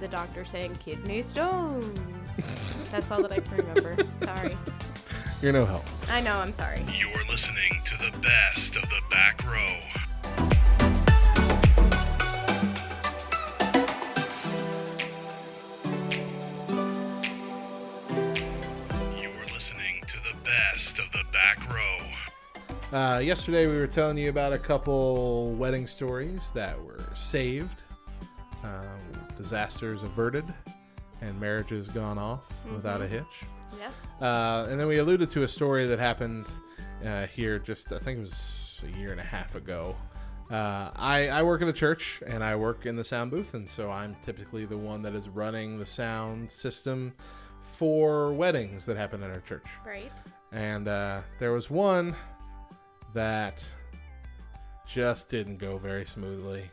the 0.01 0.07
doctor 0.07 0.43
saying 0.43 0.75
kidney 0.83 1.21
stones. 1.21 2.43
That's 2.91 3.09
all 3.11 3.21
that 3.21 3.31
I 3.31 3.39
can 3.39 3.57
remember. 3.57 3.95
Sorry. 4.17 4.57
You're 5.41 5.53
no 5.53 5.65
help. 5.65 5.85
I 6.09 6.19
know, 6.19 6.37
I'm 6.37 6.51
sorry. 6.51 6.83
You're 6.93 7.25
listening 7.29 7.81
to 7.85 7.97
the 7.97 8.17
best 8.19 8.75
of 8.75 8.81
the 8.83 8.99
back 9.09 9.41
row. 9.45 9.77
Uh, 22.91 23.21
yesterday, 23.23 23.67
we 23.67 23.77
were 23.77 23.85
telling 23.85 24.17
you 24.17 24.29
about 24.29 24.51
a 24.51 24.57
couple 24.57 25.51
wedding 25.53 25.85
stories 25.85 26.49
that 26.55 26.75
were 26.83 27.05
saved, 27.13 27.83
uh, 28.63 28.83
disasters 29.37 30.01
averted, 30.01 30.43
and 31.21 31.39
marriages 31.39 31.87
gone 31.87 32.17
off 32.17 32.41
without 32.73 32.99
a 32.99 33.07
hitch. 33.07 33.45
Yeah. 33.79 33.91
Uh, 34.27 34.65
and 34.71 34.79
then 34.79 34.87
we 34.87 34.97
alluded 34.97 35.29
to 35.29 35.43
a 35.43 35.47
story 35.47 35.85
that 35.85 35.99
happened 35.99 36.47
uh, 37.05 37.27
here 37.27 37.59
just, 37.59 37.91
I 37.91 37.99
think 37.99 38.17
it 38.17 38.21
was 38.21 38.81
a 38.83 38.97
year 38.97 39.11
and 39.11 39.19
a 39.19 39.23
half 39.23 39.53
ago. 39.53 39.95
Uh, 40.49 40.89
I, 40.95 41.29
I 41.31 41.43
work 41.43 41.61
in 41.61 41.67
the 41.67 41.73
church 41.73 42.23
and 42.25 42.43
I 42.43 42.55
work 42.55 42.87
in 42.87 42.95
the 42.95 43.03
sound 43.03 43.29
booth, 43.29 43.53
and 43.53 43.69
so 43.69 43.91
I'm 43.91 44.15
typically 44.23 44.65
the 44.65 44.77
one 44.79 45.03
that 45.03 45.13
is 45.13 45.29
running 45.29 45.77
the 45.77 45.85
sound 45.85 46.51
system 46.51 47.13
for 47.61 48.33
weddings 48.33 48.83
that 48.87 48.97
happen 48.97 49.21
in 49.21 49.29
our 49.29 49.41
church. 49.41 49.67
Right. 49.85 50.11
And 50.51 50.87
uh, 50.87 51.21
there 51.37 51.51
was 51.51 51.69
one 51.69 52.15
that 53.13 53.71
just 54.87 55.29
didn't 55.29 55.57
go 55.57 55.77
very 55.77 56.05
smoothly. 56.05 56.69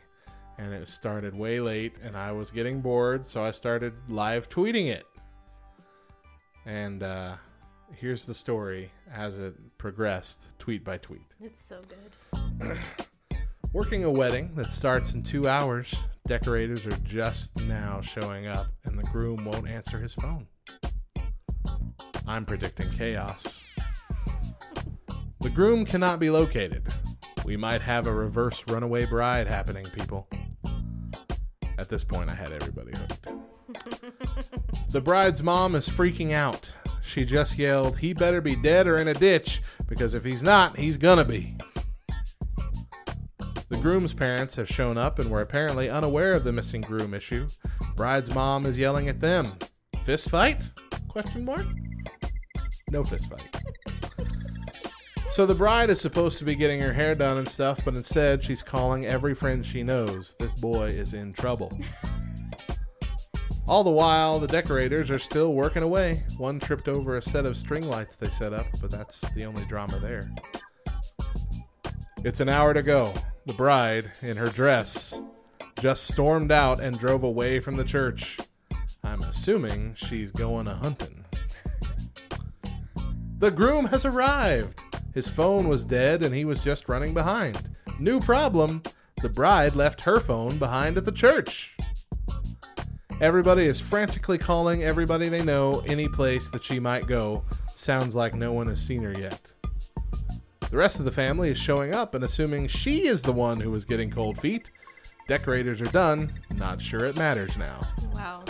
And 0.57 0.73
it 0.73 0.87
started 0.87 1.35
way 1.35 1.59
late, 1.59 1.97
and 2.01 2.17
I 2.17 2.31
was 2.31 2.49
getting 2.49 2.81
bored, 2.81 3.25
so 3.25 3.43
I 3.43 3.51
started 3.51 3.93
live 4.09 4.49
tweeting 4.49 4.87
it. 4.87 5.05
And 6.65 7.03
uh, 7.03 7.35
here's 7.93 8.25
the 8.25 8.33
story 8.33 8.91
as 9.13 9.37
it 9.37 9.55
progressed, 9.77 10.57
tweet 10.57 10.83
by 10.83 10.97
tweet. 10.97 11.21
It's 11.39 11.63
so 11.63 11.79
good. 12.31 12.77
Working 13.73 14.05
a 14.05 14.11
wedding 14.11 14.55
that 14.55 14.71
starts 14.71 15.13
in 15.13 15.21
two 15.21 15.47
hours, 15.47 15.93
decorators 16.25 16.87
are 16.87 16.97
just 17.03 17.55
now 17.57 18.01
showing 18.01 18.47
up, 18.47 18.67
and 18.85 18.97
the 18.97 19.03
groom 19.03 19.45
won't 19.45 19.69
answer 19.69 19.99
his 19.99 20.15
phone. 20.15 20.47
I'm 22.25 22.45
predicting 22.45 22.89
chaos. 22.89 23.63
The 25.39 25.49
groom 25.49 25.85
cannot 25.85 26.19
be 26.19 26.29
located. 26.29 26.87
We 27.45 27.57
might 27.57 27.81
have 27.81 28.07
a 28.07 28.13
reverse 28.13 28.63
runaway 28.67 29.05
bride 29.05 29.47
happening, 29.47 29.87
people. 29.91 30.27
At 31.77 31.89
this 31.89 32.03
point, 32.03 32.29
I 32.29 32.33
had 32.33 32.51
everybody 32.51 32.97
hooked. 32.97 33.27
the 34.91 35.01
bride's 35.01 35.43
mom 35.43 35.75
is 35.75 35.87
freaking 35.87 36.31
out. 36.31 36.73
She 37.01 37.23
just 37.23 37.57
yelled, 37.57 37.99
He 37.99 38.13
better 38.13 38.41
be 38.41 38.55
dead 38.55 38.87
or 38.87 38.97
in 38.97 39.07
a 39.07 39.13
ditch, 39.13 39.61
because 39.87 40.13
if 40.13 40.23
he's 40.23 40.43
not, 40.43 40.77
he's 40.77 40.97
gonna 40.97 41.23
be. 41.23 41.55
The 43.69 43.77
groom's 43.77 44.13
parents 44.13 44.55
have 44.55 44.67
shown 44.67 44.97
up 44.97 45.19
and 45.19 45.29
were 45.29 45.41
apparently 45.41 45.89
unaware 45.89 46.33
of 46.33 46.43
the 46.43 46.51
missing 46.51 46.81
groom 46.81 47.13
issue. 47.13 47.47
Bride's 47.95 48.33
mom 48.33 48.65
is 48.65 48.77
yelling 48.77 49.07
at 49.07 49.19
them. 49.19 49.53
Fist 50.03 50.29
fight? 50.29 50.71
Question 51.07 51.45
mark? 51.45 51.65
No 52.89 53.03
fist 53.03 53.29
fight. 53.29 53.56
So 55.37 55.45
the 55.45 55.53
bride 55.53 55.91
is 55.91 56.01
supposed 56.01 56.39
to 56.39 56.45
be 56.45 56.55
getting 56.55 56.81
her 56.81 56.91
hair 56.91 57.13
done 57.13 57.37
and 57.37 57.47
stuff, 57.47 57.85
but 57.85 57.93
instead 57.93 58.43
she's 58.43 58.63
calling 58.63 59.05
every 59.05 59.35
friend 59.35 59.63
she 59.63 59.83
knows. 59.83 60.33
This 60.39 60.49
boy 60.53 60.87
is 60.87 61.13
in 61.13 61.31
trouble. 61.31 61.79
All 63.67 63.83
the 63.83 63.91
while, 63.91 64.39
the 64.39 64.47
decorators 64.47 65.11
are 65.11 65.19
still 65.19 65.53
working 65.53 65.83
away. 65.83 66.23
One 66.37 66.59
tripped 66.59 66.87
over 66.87 67.17
a 67.17 67.21
set 67.21 67.45
of 67.45 67.55
string 67.55 67.83
lights 67.83 68.15
they 68.15 68.29
set 68.29 68.51
up, 68.51 68.65
but 68.81 68.89
that's 68.89 69.21
the 69.35 69.45
only 69.45 69.63
drama 69.65 69.99
there. 69.99 70.31
It's 72.23 72.39
an 72.39 72.49
hour 72.49 72.73
to 72.73 72.81
go. 72.81 73.13
The 73.45 73.53
bride, 73.53 74.11
in 74.23 74.37
her 74.37 74.49
dress, 74.49 75.21
just 75.79 76.05
stormed 76.05 76.51
out 76.51 76.79
and 76.79 76.97
drove 76.97 77.23
away 77.23 77.59
from 77.59 77.77
the 77.77 77.83
church. 77.83 78.39
I'm 79.03 79.21
assuming 79.21 79.93
she's 79.93 80.31
going 80.31 80.65
a 80.65 80.73
hunting. 80.73 81.25
The 83.37 83.51
groom 83.51 83.85
has 83.85 84.03
arrived. 84.03 84.81
His 85.17 85.27
phone 85.27 85.67
was 85.67 85.83
dead 85.83 86.21
and 86.21 86.35
he 86.35 86.45
was 86.45 86.63
just 86.63 86.87
running 86.87 87.15
behind. 87.15 87.71
New 87.97 88.19
problem 88.19 88.83
the 89.23 89.29
bride 89.29 89.75
left 89.75 90.01
her 90.01 90.19
phone 90.19 90.59
behind 90.59 90.95
at 90.95 91.05
the 91.05 91.11
church. 91.11 91.75
Everybody 93.19 93.65
is 93.65 93.79
frantically 93.79 94.37
calling 94.37 94.83
everybody 94.83 95.27
they 95.27 95.43
know 95.43 95.79
any 95.87 96.07
place 96.07 96.51
that 96.51 96.63
she 96.63 96.79
might 96.79 97.07
go. 97.07 97.43
Sounds 97.73 98.15
like 98.15 98.35
no 98.35 98.53
one 98.53 98.67
has 98.67 98.79
seen 98.79 99.01
her 99.01 99.13
yet. 99.17 99.51
The 100.69 100.77
rest 100.77 100.99
of 100.99 101.05
the 101.05 101.11
family 101.11 101.49
is 101.49 101.57
showing 101.57 101.95
up 101.95 102.13
and 102.13 102.23
assuming 102.23 102.67
she 102.67 103.07
is 103.07 103.23
the 103.23 103.33
one 103.33 103.59
who 103.59 103.71
was 103.71 103.85
getting 103.85 104.11
cold 104.11 104.37
feet. 104.37 104.69
Decorators 105.27 105.81
are 105.81 105.85
done. 105.85 106.31
Not 106.51 106.79
sure 106.79 107.05
it 107.05 107.17
matters 107.17 107.57
now. 107.57 107.87
Wow. 108.13 108.45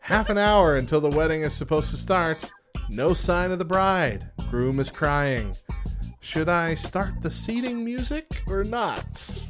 Half 0.00 0.30
an 0.30 0.38
hour 0.38 0.76
until 0.76 1.02
the 1.02 1.10
wedding 1.10 1.42
is 1.42 1.52
supposed 1.52 1.90
to 1.90 1.98
start. 1.98 2.50
No 2.90 3.14
sign 3.14 3.52
of 3.52 3.60
the 3.60 3.64
bride. 3.64 4.30
Groom 4.50 4.80
is 4.80 4.90
crying. 4.90 5.56
Should 6.18 6.48
I 6.48 6.74
start 6.74 7.22
the 7.22 7.30
seating 7.30 7.84
music 7.84 8.42
or 8.48 8.64
not? 8.64 9.06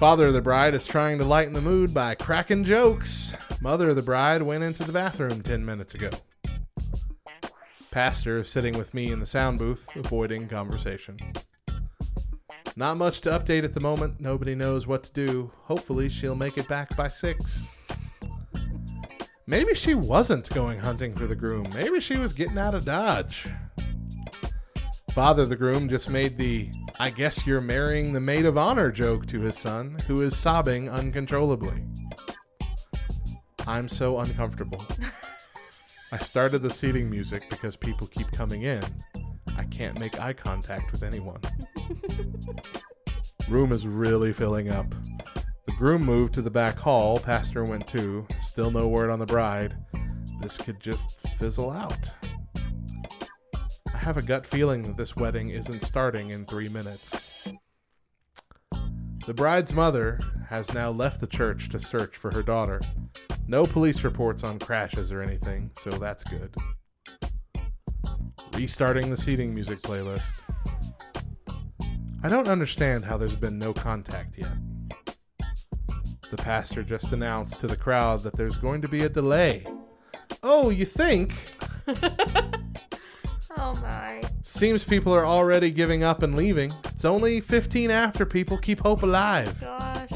Father 0.00 0.26
of 0.26 0.32
the 0.32 0.40
bride 0.40 0.74
is 0.74 0.88
trying 0.88 1.18
to 1.20 1.24
lighten 1.24 1.52
the 1.52 1.60
mood 1.60 1.94
by 1.94 2.16
cracking 2.16 2.64
jokes. 2.64 3.32
Mother 3.60 3.90
of 3.90 3.96
the 3.96 4.02
bride 4.02 4.42
went 4.42 4.64
into 4.64 4.82
the 4.82 4.92
bathroom 4.92 5.42
10 5.42 5.64
minutes 5.64 5.94
ago. 5.94 6.10
Pastor 7.92 8.38
is 8.38 8.48
sitting 8.48 8.76
with 8.76 8.92
me 8.92 9.12
in 9.12 9.20
the 9.20 9.26
sound 9.26 9.60
booth, 9.60 9.88
avoiding 9.94 10.48
conversation. 10.48 11.16
Not 12.74 12.96
much 12.96 13.20
to 13.20 13.30
update 13.30 13.62
at 13.62 13.74
the 13.74 13.80
moment. 13.80 14.20
Nobody 14.20 14.56
knows 14.56 14.88
what 14.88 15.04
to 15.04 15.12
do. 15.12 15.52
Hopefully, 15.62 16.08
she'll 16.08 16.34
make 16.34 16.58
it 16.58 16.66
back 16.66 16.96
by 16.96 17.08
6. 17.08 17.68
Maybe 19.50 19.74
she 19.74 19.96
wasn't 19.96 20.48
going 20.50 20.78
hunting 20.78 21.12
for 21.12 21.26
the 21.26 21.34
groom. 21.34 21.64
Maybe 21.74 21.98
she 21.98 22.16
was 22.16 22.32
getting 22.32 22.56
out 22.56 22.76
of 22.76 22.84
Dodge. 22.84 23.48
Father 25.12 25.44
the 25.44 25.56
groom 25.56 25.88
just 25.88 26.08
made 26.08 26.38
the 26.38 26.70
I 27.00 27.10
guess 27.10 27.44
you're 27.44 27.60
marrying 27.60 28.12
the 28.12 28.20
maid 28.20 28.46
of 28.46 28.56
honor 28.56 28.92
joke 28.92 29.26
to 29.26 29.40
his 29.40 29.58
son, 29.58 29.96
who 30.06 30.20
is 30.20 30.36
sobbing 30.36 30.88
uncontrollably. 30.88 31.82
I'm 33.66 33.88
so 33.88 34.20
uncomfortable. 34.20 34.86
I 36.12 36.18
started 36.18 36.60
the 36.60 36.70
seating 36.70 37.10
music 37.10 37.50
because 37.50 37.74
people 37.74 38.06
keep 38.06 38.30
coming 38.30 38.62
in. 38.62 38.84
I 39.56 39.64
can't 39.64 39.98
make 39.98 40.20
eye 40.20 40.32
contact 40.32 40.92
with 40.92 41.02
anyone. 41.02 41.40
Room 43.48 43.72
is 43.72 43.84
really 43.84 44.32
filling 44.32 44.70
up. 44.70 44.94
Groom 45.80 46.04
moved 46.04 46.34
to 46.34 46.42
the 46.42 46.50
back 46.50 46.78
hall, 46.78 47.18
pastor 47.18 47.64
went 47.64 47.88
too. 47.88 48.26
Still 48.42 48.70
no 48.70 48.86
word 48.86 49.08
on 49.08 49.18
the 49.18 49.24
bride. 49.24 49.78
This 50.42 50.58
could 50.58 50.78
just 50.78 51.18
fizzle 51.38 51.70
out. 51.70 52.12
I 53.90 53.96
have 53.96 54.18
a 54.18 54.22
gut 54.22 54.44
feeling 54.44 54.82
that 54.82 54.98
this 54.98 55.16
wedding 55.16 55.48
isn't 55.48 55.82
starting 55.82 56.28
in 56.28 56.44
three 56.44 56.68
minutes. 56.68 57.48
The 59.26 59.32
bride's 59.32 59.72
mother 59.72 60.20
has 60.50 60.74
now 60.74 60.90
left 60.90 61.18
the 61.18 61.26
church 61.26 61.70
to 61.70 61.80
search 61.80 62.14
for 62.14 62.30
her 62.34 62.42
daughter. 62.42 62.82
No 63.48 63.66
police 63.66 64.04
reports 64.04 64.44
on 64.44 64.58
crashes 64.58 65.10
or 65.10 65.22
anything, 65.22 65.70
so 65.78 65.88
that's 65.88 66.24
good. 66.24 66.54
Restarting 68.52 69.08
the 69.08 69.16
seating 69.16 69.54
music 69.54 69.78
playlist. 69.78 70.42
I 72.22 72.28
don't 72.28 72.48
understand 72.48 73.06
how 73.06 73.16
there's 73.16 73.34
been 73.34 73.58
no 73.58 73.72
contact 73.72 74.36
yet. 74.36 74.52
The 76.30 76.36
pastor 76.36 76.82
just 76.82 77.12
announced 77.12 77.60
to 77.60 77.66
the 77.66 77.76
crowd 77.76 78.22
that 78.22 78.36
there's 78.36 78.56
going 78.56 78.82
to 78.82 78.88
be 78.88 79.02
a 79.02 79.08
delay. 79.08 79.66
Oh, 80.42 80.70
you 80.70 80.84
think? 80.84 81.34
Oh 83.56 83.74
my. 83.74 84.22
Seems 84.42 84.84
people 84.84 85.14
are 85.14 85.26
already 85.26 85.70
giving 85.70 86.02
up 86.02 86.22
and 86.22 86.34
leaving. 86.34 86.72
It's 86.86 87.04
only 87.04 87.40
15 87.40 87.90
after 87.90 88.24
people 88.24 88.56
keep 88.56 88.80
hope 88.80 89.02
alive. 89.02 89.60
Gosh. 89.60 90.08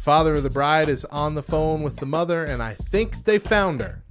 Father 0.00 0.34
of 0.34 0.42
the 0.42 0.50
bride 0.50 0.90
is 0.90 1.06
on 1.06 1.34
the 1.34 1.42
phone 1.42 1.82
with 1.82 1.96
the 1.96 2.04
mother, 2.04 2.44
and 2.44 2.62
I 2.62 2.74
think 2.74 3.24
they 3.24 3.38
found 3.38 3.80
her. 3.80 4.02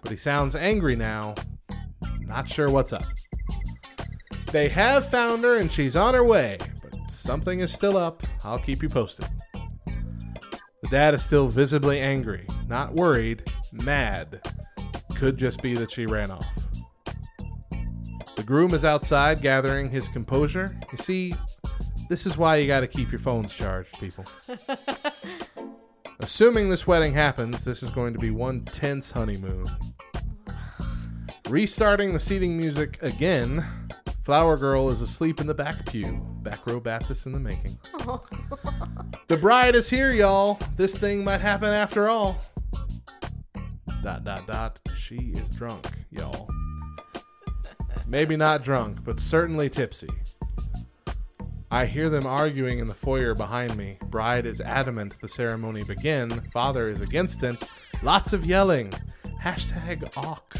But 0.00 0.10
he 0.10 0.16
sounds 0.16 0.54
angry 0.54 0.94
now. 0.94 1.34
Not 2.20 2.48
sure 2.48 2.70
what's 2.70 2.92
up. 2.92 3.04
They 4.52 4.68
have 4.68 5.08
found 5.08 5.42
her, 5.42 5.56
and 5.56 5.70
she's 5.70 5.96
on 5.96 6.14
her 6.14 6.24
way, 6.24 6.58
but 6.82 7.10
something 7.10 7.60
is 7.60 7.72
still 7.72 7.96
up. 7.96 8.22
I'll 8.44 8.60
keep 8.60 8.82
you 8.82 8.88
posted. 8.88 9.26
The 10.86 10.90
dad 10.98 11.14
is 11.14 11.24
still 11.24 11.48
visibly 11.48 11.98
angry, 11.98 12.46
not 12.68 12.94
worried, 12.94 13.42
mad. 13.72 14.40
Could 15.16 15.36
just 15.36 15.60
be 15.60 15.74
that 15.74 15.90
she 15.90 16.06
ran 16.06 16.30
off. 16.30 16.46
The 18.36 18.44
groom 18.44 18.72
is 18.72 18.84
outside 18.84 19.42
gathering 19.42 19.90
his 19.90 20.06
composure. 20.06 20.78
You 20.92 20.98
see, 20.98 21.34
this 22.08 22.24
is 22.24 22.38
why 22.38 22.58
you 22.58 22.68
got 22.68 22.80
to 22.80 22.86
keep 22.86 23.10
your 23.10 23.18
phones 23.18 23.52
charged, 23.52 23.98
people. 23.98 24.26
Assuming 26.20 26.68
this 26.68 26.86
wedding 26.86 27.12
happens, 27.12 27.64
this 27.64 27.82
is 27.82 27.90
going 27.90 28.12
to 28.12 28.20
be 28.20 28.30
one 28.30 28.64
tense 28.66 29.10
honeymoon. 29.10 29.66
Restarting 31.48 32.12
the 32.12 32.20
seating 32.20 32.56
music 32.56 33.02
again, 33.02 33.66
Flower 34.26 34.56
Girl 34.56 34.90
is 34.90 35.02
asleep 35.02 35.40
in 35.40 35.46
the 35.46 35.54
back 35.54 35.86
pew. 35.86 36.20
Back 36.42 36.66
row 36.66 36.80
Baptist 36.80 37.26
in 37.26 37.32
the 37.32 37.38
making. 37.38 37.78
The 39.28 39.36
bride 39.36 39.76
is 39.76 39.88
here, 39.88 40.12
y'all. 40.12 40.58
This 40.76 40.96
thing 40.96 41.22
might 41.22 41.40
happen 41.40 41.68
after 41.68 42.08
all. 42.08 42.40
Dot 44.02 44.24
dot 44.24 44.46
dot. 44.48 44.80
She 44.96 45.32
is 45.34 45.48
drunk, 45.50 45.86
y'all. 46.10 46.48
Maybe 48.08 48.36
not 48.36 48.64
drunk, 48.64 49.04
but 49.04 49.20
certainly 49.20 49.70
tipsy. 49.70 50.08
I 51.70 51.86
hear 51.86 52.08
them 52.08 52.26
arguing 52.26 52.80
in 52.80 52.88
the 52.88 52.94
foyer 52.94 53.34
behind 53.34 53.76
me. 53.76 53.98
Bride 54.06 54.46
is 54.46 54.60
adamant 54.60 55.20
the 55.20 55.28
ceremony 55.28 55.84
begin. 55.84 56.30
Father 56.52 56.88
is 56.88 57.00
against 57.00 57.44
it. 57.44 57.62
Lots 58.02 58.32
of 58.32 58.44
yelling. 58.44 58.92
Hashtag 59.40 60.08
awk. 60.16 60.56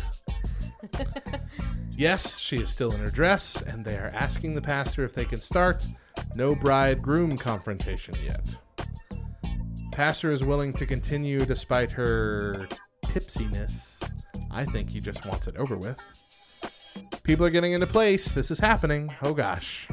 yes, 1.90 2.38
she 2.38 2.56
is 2.56 2.70
still 2.70 2.92
in 2.92 3.00
her 3.00 3.10
dress, 3.10 3.62
and 3.62 3.84
they 3.84 3.96
are 3.96 4.10
asking 4.14 4.54
the 4.54 4.62
pastor 4.62 5.04
if 5.04 5.14
they 5.14 5.24
can 5.24 5.40
start. 5.40 5.86
No 6.34 6.54
bride 6.54 7.02
groom 7.02 7.36
confrontation 7.36 8.14
yet. 8.24 8.56
Pastor 9.92 10.30
is 10.30 10.44
willing 10.44 10.72
to 10.74 10.86
continue 10.86 11.44
despite 11.46 11.92
her 11.92 12.68
tipsiness. 13.06 14.02
I 14.50 14.64
think 14.64 14.90
he 14.90 15.00
just 15.00 15.24
wants 15.24 15.46
it 15.46 15.56
over 15.56 15.76
with. 15.76 16.00
People 17.22 17.46
are 17.46 17.50
getting 17.50 17.72
into 17.72 17.86
place. 17.86 18.30
This 18.30 18.50
is 18.50 18.58
happening. 18.58 19.14
Oh 19.22 19.34
gosh. 19.34 19.88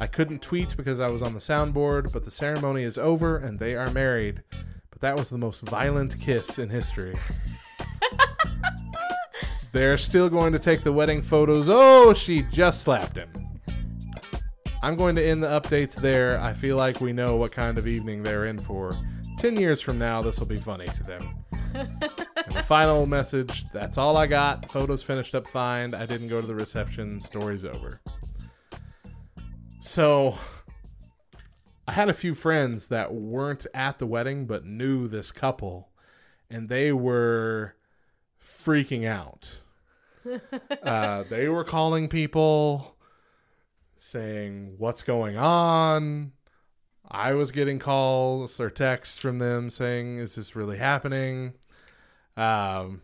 I 0.00 0.06
couldn't 0.06 0.42
tweet 0.42 0.76
because 0.76 1.00
I 1.00 1.10
was 1.10 1.22
on 1.22 1.34
the 1.34 1.40
soundboard, 1.40 2.12
but 2.12 2.24
the 2.24 2.30
ceremony 2.30 2.82
is 2.82 2.98
over 2.98 3.36
and 3.36 3.58
they 3.58 3.74
are 3.74 3.90
married. 3.90 4.42
But 4.90 5.00
that 5.00 5.16
was 5.16 5.30
the 5.30 5.38
most 5.38 5.62
violent 5.62 6.20
kiss 6.20 6.58
in 6.58 6.68
history. 6.68 7.16
They're 9.74 9.98
still 9.98 10.28
going 10.28 10.52
to 10.52 10.60
take 10.60 10.84
the 10.84 10.92
wedding 10.92 11.20
photos. 11.20 11.66
Oh, 11.68 12.14
she 12.14 12.42
just 12.52 12.82
slapped 12.82 13.16
him. 13.16 13.28
I'm 14.80 14.94
going 14.94 15.16
to 15.16 15.26
end 15.26 15.42
the 15.42 15.48
updates 15.48 15.96
there. 15.96 16.38
I 16.38 16.52
feel 16.52 16.76
like 16.76 17.00
we 17.00 17.12
know 17.12 17.34
what 17.34 17.50
kind 17.50 17.76
of 17.76 17.88
evening 17.88 18.22
they're 18.22 18.44
in 18.44 18.60
for. 18.60 18.96
10 19.38 19.56
years 19.56 19.80
from 19.80 19.98
now, 19.98 20.22
this 20.22 20.38
will 20.38 20.46
be 20.46 20.60
funny 20.60 20.86
to 20.86 21.02
them. 21.02 21.44
and 21.74 22.54
the 22.54 22.62
final 22.62 23.04
message 23.04 23.64
that's 23.72 23.98
all 23.98 24.16
I 24.16 24.28
got. 24.28 24.70
Photos 24.70 25.02
finished 25.02 25.34
up 25.34 25.48
fine. 25.48 25.92
I 25.92 26.06
didn't 26.06 26.28
go 26.28 26.40
to 26.40 26.46
the 26.46 26.54
reception. 26.54 27.20
Story's 27.20 27.64
over. 27.64 28.00
So, 29.80 30.38
I 31.88 31.92
had 31.92 32.08
a 32.08 32.14
few 32.14 32.36
friends 32.36 32.86
that 32.88 33.12
weren't 33.12 33.66
at 33.74 33.98
the 33.98 34.06
wedding 34.06 34.46
but 34.46 34.64
knew 34.64 35.08
this 35.08 35.32
couple, 35.32 35.88
and 36.48 36.68
they 36.68 36.92
were 36.92 37.74
freaking 38.40 39.04
out. 39.04 39.62
uh, 40.82 41.24
they 41.28 41.48
were 41.48 41.64
calling 41.64 42.08
people 42.08 42.96
saying, 43.96 44.74
What's 44.78 45.02
going 45.02 45.36
on? 45.36 46.32
I 47.10 47.34
was 47.34 47.52
getting 47.52 47.78
calls 47.78 48.58
or 48.60 48.70
texts 48.70 49.18
from 49.18 49.38
them 49.38 49.70
saying, 49.70 50.18
Is 50.18 50.34
this 50.34 50.56
really 50.56 50.78
happening? 50.78 51.54
Um, 52.36 53.02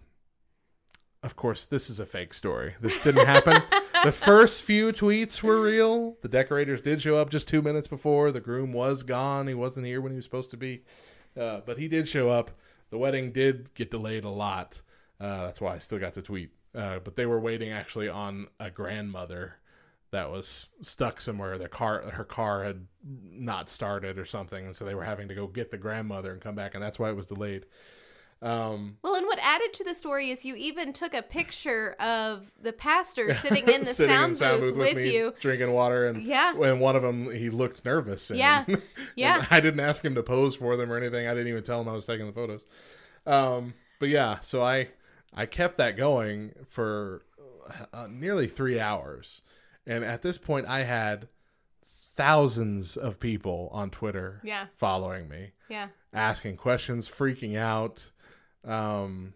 of 1.22 1.36
course, 1.36 1.64
this 1.64 1.90
is 1.90 2.00
a 2.00 2.06
fake 2.06 2.32
story. 2.32 2.74
This 2.80 3.00
didn't 3.02 3.26
happen. 3.26 3.62
the 4.04 4.12
first 4.12 4.62
few 4.62 4.90
tweets 4.92 5.42
were 5.42 5.60
real. 5.60 6.16
The 6.22 6.28
decorators 6.28 6.80
did 6.80 7.02
show 7.02 7.16
up 7.16 7.30
just 7.30 7.46
two 7.46 7.60
minutes 7.60 7.88
before. 7.88 8.32
The 8.32 8.40
groom 8.40 8.72
was 8.72 9.02
gone. 9.02 9.46
He 9.46 9.54
wasn't 9.54 9.86
here 9.86 10.00
when 10.00 10.12
he 10.12 10.16
was 10.16 10.24
supposed 10.24 10.50
to 10.52 10.56
be. 10.56 10.82
Uh, 11.38 11.60
but 11.66 11.78
he 11.78 11.88
did 11.88 12.08
show 12.08 12.30
up. 12.30 12.50
The 12.90 12.98
wedding 12.98 13.32
did 13.32 13.72
get 13.74 13.90
delayed 13.90 14.24
a 14.24 14.30
lot. 14.30 14.80
Uh, 15.20 15.44
that's 15.44 15.60
why 15.60 15.74
I 15.74 15.78
still 15.78 15.98
got 15.98 16.14
to 16.14 16.22
tweet. 16.22 16.50
Uh, 16.74 16.98
but 17.00 17.16
they 17.16 17.26
were 17.26 17.40
waiting 17.40 17.70
actually 17.72 18.08
on 18.08 18.46
a 18.60 18.70
grandmother 18.70 19.56
that 20.12 20.30
was 20.30 20.68
stuck 20.82 21.20
somewhere. 21.20 21.58
Their 21.58 21.68
car, 21.68 22.02
her 22.12 22.24
car 22.24 22.62
had 22.64 22.86
not 23.04 23.68
started 23.68 24.18
or 24.18 24.24
something, 24.24 24.64
and 24.66 24.74
so 24.76 24.84
they 24.84 24.94
were 24.94 25.04
having 25.04 25.28
to 25.28 25.34
go 25.34 25.46
get 25.46 25.70
the 25.70 25.78
grandmother 25.78 26.32
and 26.32 26.40
come 26.40 26.54
back, 26.54 26.74
and 26.74 26.82
that's 26.82 26.98
why 26.98 27.08
it 27.10 27.16
was 27.16 27.26
delayed. 27.26 27.66
Um, 28.42 28.96
Well, 29.02 29.16
and 29.16 29.26
what 29.26 29.38
added 29.42 29.72
to 29.74 29.84
the 29.84 29.92
story 29.94 30.30
is 30.30 30.44
you 30.46 30.54
even 30.56 30.92
took 30.94 31.12
a 31.12 31.20
picture 31.22 31.92
of 32.00 32.50
the 32.62 32.72
pastor 32.72 33.34
sitting 33.34 33.68
in 33.68 33.80
the 33.84 33.86
sitting 33.86 34.14
sound, 34.14 34.30
in 34.30 34.36
sound 34.36 34.60
booth, 34.60 34.76
with, 34.76 34.94
with 34.94 34.96
me, 34.96 35.14
you. 35.14 35.34
drinking 35.40 35.72
water, 35.72 36.06
and 36.06 36.22
Yeah. 36.22 36.54
and 36.58 36.80
one 36.80 36.96
of 36.96 37.02
them 37.02 37.30
he 37.30 37.50
looked 37.50 37.84
nervous. 37.84 38.30
And, 38.30 38.38
Yeah. 38.38 38.64
Yeah. 39.16 39.44
I 39.50 39.60
didn't 39.60 39.80
ask 39.80 40.02
him 40.04 40.14
to 40.14 40.22
pose 40.22 40.56
for 40.56 40.76
them 40.76 40.90
or 40.90 40.96
anything. 40.96 41.26
I 41.26 41.32
didn't 41.32 41.48
even 41.48 41.62
tell 41.62 41.80
him 41.82 41.88
I 41.88 41.92
was 41.92 42.06
taking 42.06 42.26
the 42.26 42.32
photos. 42.32 42.64
Um, 43.26 43.74
but 43.98 44.08
yeah, 44.08 44.40
so 44.40 44.62
I 44.62 44.88
I 45.32 45.46
kept 45.46 45.76
that 45.78 45.96
going 45.96 46.52
for 46.66 47.22
uh, 47.92 48.08
nearly 48.10 48.46
three 48.46 48.80
hours, 48.80 49.42
and 49.86 50.04
at 50.04 50.22
this 50.22 50.38
point, 50.38 50.66
I 50.66 50.80
had 50.82 51.28
thousands 51.82 52.96
of 52.96 53.18
people 53.20 53.68
on 53.72 53.90
Twitter 53.90 54.40
Yeah. 54.44 54.66
following 54.76 55.28
me 55.28 55.52
Yeah. 55.68 55.88
asking 56.12 56.56
questions, 56.56 57.08
freaking 57.08 57.56
out. 57.56 58.10
Um, 58.64 59.34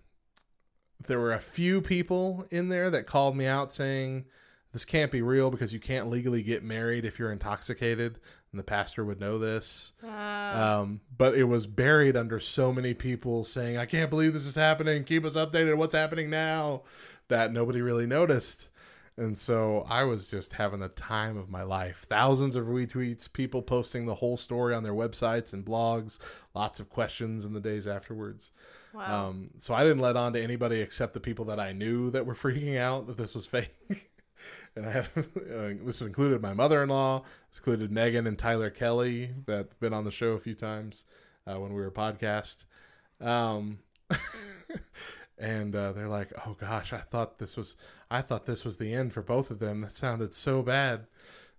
there 1.07 1.21
were 1.21 1.33
a 1.33 1.39
few 1.39 1.81
people 1.81 2.47
in 2.51 2.69
there 2.69 2.91
that 2.91 3.07
called 3.07 3.37
me 3.37 3.47
out 3.47 3.73
saying, 3.73 4.27
This 4.73 4.85
can't 4.85 5.13
be 5.13 5.23
real 5.23 5.51
because 5.53 5.73
you 5.73 5.79
can't 5.79 6.09
legally 6.09 6.43
get 6.43 6.65
married 6.65 7.05
if 7.05 7.19
you're 7.19 7.31
intoxicated. 7.31 8.19
And 8.55 8.59
the 8.61 8.65
pastor 8.65 9.05
would 9.05 9.19
know 9.19 9.37
this. 9.37 9.95
Uh, 10.01 10.07
Um, 10.07 11.01
but 11.19 11.35
it 11.35 11.43
was 11.43 11.67
buried 11.67 12.17
under 12.17 12.39
so 12.39 12.73
many 12.73 12.95
people 12.95 13.43
saying, 13.43 13.77
I 13.77 13.85
can't 13.85 14.11
believe 14.11 14.33
this 14.33 14.47
is 14.47 14.55
happening. 14.55 15.03
Keep 15.03 15.25
us 15.25 15.35
updated. 15.35 15.77
What's 15.77 15.93
happening 15.95 16.31
now? 16.31 16.83
That 17.27 17.53
nobody 17.53 17.83
really 17.83 18.07
noticed. 18.07 18.71
And 19.17 19.37
so 19.37 19.85
I 19.89 20.05
was 20.05 20.29
just 20.29 20.53
having 20.53 20.79
the 20.79 20.89
time 20.91 21.37
of 21.37 21.51
my 21.51 21.63
life. 21.65 22.07
Thousands 22.09 22.55
of 22.55 22.67
retweets, 22.67 23.33
people 23.33 23.61
posting 23.61 24.07
the 24.07 24.15
whole 24.15 24.37
story 24.37 24.73
on 24.73 24.85
their 24.85 24.95
websites 24.95 25.53
and 25.53 25.65
blogs, 25.65 26.21
lots 26.55 26.79
of 26.79 26.91
questions 26.91 27.45
in 27.45 27.53
the 27.53 27.61
days 27.61 27.89
afterwards. 27.89 28.53
wow. 28.93 29.31
Um, 29.31 29.51
so 29.59 29.75
I 29.75 29.83
didn't 29.83 30.01
let 30.01 30.17
on 30.17 30.33
to 30.35 30.41
anybody 30.43 30.81
except 30.81 31.13
the 31.13 31.21
people 31.21 31.45
that 31.47 31.59
I 31.59 31.73
knew 31.73 32.11
that 32.13 32.25
were 32.25 32.35
freaking 32.45 32.79
out 32.79 33.09
that 33.09 33.17
this 33.17 33.35
was 33.35 33.47
fake. 33.47 34.11
And 34.77 34.87
I 34.87 34.91
have 34.91 35.11
uh, 35.17 35.71
this 35.85 36.03
included 36.03 36.43
my 36.43 36.53
mother-in-law, 36.53 37.23
this 37.51 37.59
included 37.59 37.91
Megan 37.93 38.27
and 38.27 38.39
Tyler 38.39 38.71
Kelly 38.71 39.31
that've 39.47 39.79
been 39.81 39.93
on 39.95 40.05
the 40.05 40.11
show 40.11 40.33
a 40.33 40.39
few 40.39 40.55
times 40.55 41.05
uh, 41.47 41.59
when 41.59 41.73
we 41.75 41.81
were 41.81 41.89
a 41.89 41.93
podcast. 41.93 42.65
Um, 43.21 43.79
and 45.39 45.75
uh, 45.75 45.93
they're 45.93 46.09
like, 46.09 46.33
"Oh 46.47 46.55
gosh, 46.59 46.93
I 46.93 46.99
thought 46.99 47.39
this 47.39 47.57
was 47.57 47.77
I 48.11 48.21
thought 48.23 48.47
this 48.47 48.65
was 48.65 48.77
the 48.77 48.93
end 48.93 49.13
for 49.13 49.23
both 49.23 49.51
of 49.51 49.59
them. 49.59 49.81
That 49.81 49.93
sounded 49.93 50.35
so 50.35 50.63
bad." 50.63 51.07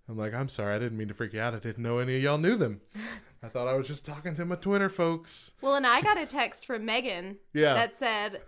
I'm 0.08 0.16
like, 0.16 0.34
"I'm 0.34 0.48
sorry, 0.48 0.74
I 0.74 0.78
didn't 0.78 0.98
mean 0.98 1.08
to 1.08 1.14
freak 1.14 1.32
you 1.32 1.40
out. 1.40 1.54
I 1.54 1.58
didn't 1.58 1.82
know 1.82 1.98
any 1.98 2.16
of 2.16 2.22
y'all 2.22 2.38
knew 2.38 2.56
them. 2.56 2.80
I 3.42 3.48
thought 3.48 3.68
I 3.68 3.74
was 3.74 3.86
just 3.86 4.04
talking 4.04 4.34
to 4.36 4.44
my 4.44 4.56
Twitter 4.56 4.88
folks." 4.88 5.52
well, 5.60 5.74
and 5.74 5.86
I 5.86 6.00
got 6.00 6.18
a 6.18 6.26
text 6.26 6.66
from 6.66 6.84
Megan 6.84 7.36
Yeah. 7.52 7.74
that 7.74 7.98
said, 7.98 8.42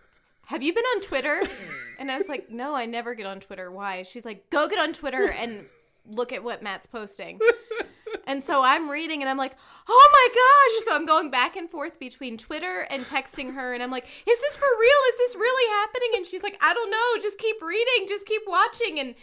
Have 0.49 0.63
you 0.63 0.73
been 0.75 0.85
on 0.85 1.01
Twitter? 1.01 1.43
And 2.01 2.13
I 2.13 2.17
was 2.17 2.29
like, 2.29 2.49
No, 2.49 2.77
I 2.77 2.87
never 2.87 3.17
get 3.17 3.27
on 3.27 3.41
Twitter. 3.41 3.73
Why? 3.73 4.05
She's 4.05 4.25
like, 4.25 4.51
Go 4.51 4.69
get 4.69 4.79
on 4.79 4.93
Twitter 4.93 5.29
and 5.33 5.67
look 6.07 6.33
at 6.33 6.45
what 6.45 6.63
Matt's 6.63 6.87
posting. 6.87 7.41
And 8.29 8.43
so 8.43 8.63
I'm 8.63 8.91
reading 8.91 9.23
and 9.23 9.31
I'm 9.31 9.37
like, 9.39 9.55
oh 9.89 10.11
my 10.13 10.29
gosh. 10.29 10.85
So 10.85 10.95
I'm 10.95 11.07
going 11.07 11.31
back 11.31 11.57
and 11.57 11.69
forth 11.69 11.99
between 11.99 12.37
Twitter 12.37 12.87
and 12.91 13.05
texting 13.05 13.55
her. 13.55 13.73
And 13.73 13.83
I'm 13.83 13.91
like, 13.91 14.05
is 14.05 14.41
this 14.41 14.57
for 14.57 14.69
real? 14.81 14.99
Is 15.09 15.17
this 15.19 15.35
really 15.37 15.71
happening? 15.81 16.11
And 16.17 16.27
she's 16.27 16.43
like, 16.43 16.63
I 16.63 16.75
don't 16.75 16.91
know. 16.91 17.23
Just 17.23 17.39
keep 17.39 17.57
reading. 17.63 18.07
Just 18.07 18.27
keep 18.27 18.43
watching. 18.47 19.01
And 19.01 19.15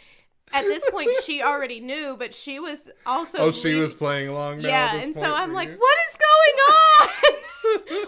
at 0.52 0.64
this 0.64 0.82
point, 0.90 1.10
she 1.24 1.40
already 1.42 1.80
knew, 1.80 2.16
but 2.18 2.34
she 2.34 2.58
was 2.58 2.80
also. 3.04 3.38
Oh, 3.38 3.50
she 3.52 3.68
reading- 3.68 3.82
was 3.82 3.94
playing 3.94 4.28
along. 4.28 4.60
Yeah. 4.60 4.96
And 4.96 5.14
so 5.14 5.32
I'm 5.34 5.52
like, 5.52 5.68
you? 5.68 5.76
what 5.76 5.96
is 6.10 6.16
going 6.16 6.58
on? 6.68 7.08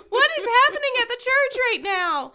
what 0.08 0.30
is 0.38 0.46
happening 0.66 0.92
at 1.02 1.08
the 1.08 1.16
church 1.16 1.60
right 1.72 1.80
now? 1.82 2.32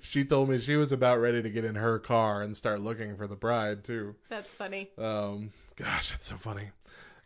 She 0.00 0.24
told 0.24 0.48
me 0.48 0.58
she 0.58 0.76
was 0.76 0.92
about 0.92 1.20
ready 1.20 1.42
to 1.42 1.50
get 1.50 1.64
in 1.64 1.74
her 1.74 1.98
car 1.98 2.42
and 2.42 2.56
start 2.56 2.80
looking 2.80 3.16
for 3.16 3.26
the 3.26 3.36
bride 3.36 3.84
too. 3.84 4.14
That's 4.28 4.54
funny. 4.54 4.90
Um, 4.98 5.50
gosh, 5.76 6.10
that's 6.10 6.24
so 6.24 6.36
funny. 6.36 6.70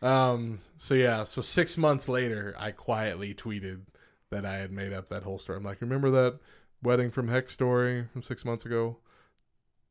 Um, 0.00 0.58
so 0.78 0.94
yeah, 0.94 1.24
so 1.24 1.42
six 1.42 1.76
months 1.76 2.08
later, 2.08 2.54
I 2.58 2.70
quietly 2.70 3.34
tweeted 3.34 3.82
that 4.30 4.44
I 4.44 4.54
had 4.54 4.72
made 4.72 4.92
up 4.92 5.08
that 5.08 5.22
whole 5.22 5.38
story. 5.38 5.58
I'm 5.58 5.64
like, 5.64 5.80
remember 5.80 6.10
that 6.10 6.38
wedding 6.82 7.10
from 7.10 7.28
Heck 7.28 7.50
story 7.50 8.06
from 8.12 8.22
six 8.22 8.44
months 8.44 8.64
ago? 8.64 8.98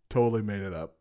Totally 0.10 0.42
made 0.42 0.62
it 0.62 0.74
up. 0.74 0.96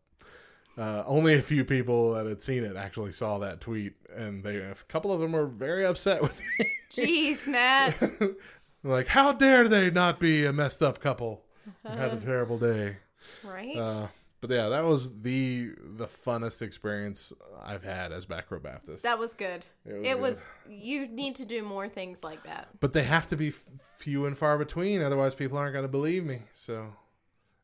Uh, 0.77 1.03
only 1.07 1.33
a 1.33 1.41
few 1.41 1.65
people 1.65 2.13
that 2.13 2.27
had 2.27 2.41
seen 2.41 2.63
it 2.63 2.75
actually 2.75 3.11
saw 3.11 3.39
that 3.39 3.59
tweet, 3.59 3.93
and 4.15 4.43
they 4.43 4.57
a 4.57 4.75
couple 4.87 5.11
of 5.11 5.19
them 5.19 5.31
were 5.31 5.47
very 5.47 5.85
upset 5.85 6.21
with 6.21 6.39
me. 6.59 6.71
Jeez, 6.91 7.47
Matt. 7.47 8.01
like, 8.83 9.07
how 9.07 9.31
dare 9.31 9.67
they 9.67 9.89
not 9.89 10.19
be 10.19 10.45
a 10.45 10.53
messed 10.53 10.83
up 10.83 10.99
couple? 10.99 11.43
And 11.83 11.99
Had 11.99 12.13
a 12.13 12.17
terrible 12.17 12.57
day. 12.57 12.97
Right? 13.43 13.75
Uh, 13.77 14.07
but 14.41 14.49
yeah, 14.51 14.69
that 14.69 14.83
was 14.83 15.21
the 15.21 15.71
the 15.79 16.05
funnest 16.05 16.61
experience 16.61 17.33
I've 17.65 17.83
had 17.83 18.11
as 18.11 18.25
Back 18.25 18.51
Row 18.51 18.59
Baptist. 18.59 19.03
that 19.03 19.17
was 19.17 19.33
good. 19.33 19.65
It 19.85 19.93
was 19.93 20.01
It 20.07 20.13
good. 20.13 20.21
was, 20.21 20.39
you 20.69 21.07
need 21.07 21.35
to 21.35 21.45
do 21.45 21.63
more 21.63 21.89
things 21.89 22.23
like 22.23 22.43
that. 22.43 22.67
but 22.79 22.93
they 22.93 23.03
have 23.03 23.25
to 23.27 23.35
be 23.35 23.47
f- 23.49 23.63
few 23.97 24.25
and 24.27 24.37
far 24.37 24.57
between, 24.57 25.01
otherwise 25.01 25.33
people 25.33 25.57
aren't 25.57 25.73
going 25.73 25.85
to 25.85 25.91
believe 25.91 26.23
me. 26.23 26.39
So, 26.53 26.85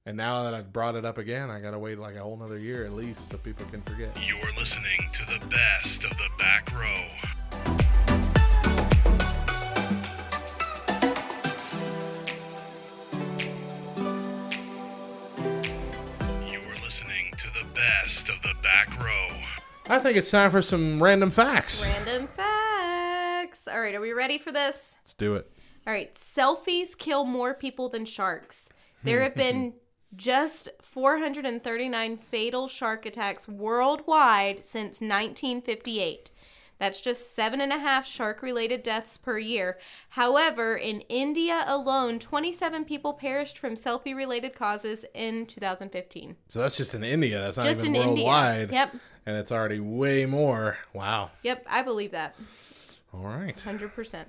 and 0.06 0.18
now 0.18 0.44
that 0.44 0.54
I've 0.56 0.74
brought 0.74 0.96
it 0.96 1.06
up 1.06 1.20
again, 1.20 1.52
I 1.52 1.62
got 1.62 1.72
to 1.72 1.80
wait 1.80 2.00
like 2.00 2.16
a 2.16 2.22
whole 2.22 2.36
nother 2.38 2.58
year 2.60 2.84
at 2.86 2.94
least 2.94 3.30
so 3.30 3.38
people 3.38 3.66
can 3.68 3.82
forget. 3.84 4.10
You're 4.28 4.52
listening 4.58 5.10
to 5.14 5.26
the 5.26 5.46
best 5.48 6.04
of 6.04 6.10
the 6.12 6.30
back 6.40 6.74
row. 6.74 7.08
Back 18.74 19.04
row. 19.04 19.28
I 19.88 20.00
think 20.00 20.18
it's 20.18 20.32
time 20.32 20.50
for 20.50 20.64
some 20.64 21.02
random 21.02 21.30
facts. 21.30 21.86
Random 21.86 22.28
facts. 22.28 23.68
All 23.68 23.80
right, 23.80 23.94
are 23.94 24.02
we 24.02 24.14
ready 24.14 24.40
for 24.40 24.52
this? 24.52 24.98
Let's 25.04 25.14
do 25.14 25.36
it. 25.36 25.52
All 25.86 25.94
right, 25.94 26.14
selfies 26.16 26.98
kill 26.98 27.24
more 27.24 27.54
people 27.54 27.88
than 27.88 28.06
sharks. 28.06 28.70
There 29.04 29.22
have 29.22 29.36
been 29.36 29.74
just 30.16 30.70
439 30.82 32.18
fatal 32.18 32.68
shark 32.68 33.06
attacks 33.06 33.48
worldwide 33.48 34.66
since 34.66 35.02
1958. 35.02 36.32
That's 36.80 37.00
just 37.02 37.34
seven 37.36 37.62
and 37.62 37.72
a 37.72 37.78
half 37.80 38.06
shark 38.08 38.42
related 38.42 38.84
deaths 38.84 39.18
per 39.18 39.38
year. 39.40 39.78
However, 40.10 40.76
in 40.76 41.02
India 41.02 41.64
alone, 41.68 42.20
27 42.20 42.86
people 42.86 43.14
perished 43.14 43.58
from 43.58 43.76
selfie 43.76 44.16
related 44.16 44.56
causes 44.56 45.06
in 45.14 45.46
2015. 45.46 46.36
So 46.50 46.60
that's 46.60 46.76
just 46.78 46.94
in 46.94 47.04
India. 47.04 47.40
That's 47.40 47.58
not 47.58 47.66
Just 47.68 47.82
even 47.82 47.96
in 47.96 48.02
India. 48.10 48.26
worldwide. 48.26 48.72
Yep. 48.72 48.96
And 49.26 49.38
it's 49.38 49.52
already 49.52 49.80
way 49.80 50.26
more. 50.26 50.78
Wow. 50.94 51.32
Yep, 51.44 51.66
I 51.70 51.82
believe 51.82 52.12
that. 52.12 52.36
All 53.14 53.22
right. 53.22 53.56
100%. 53.56 54.26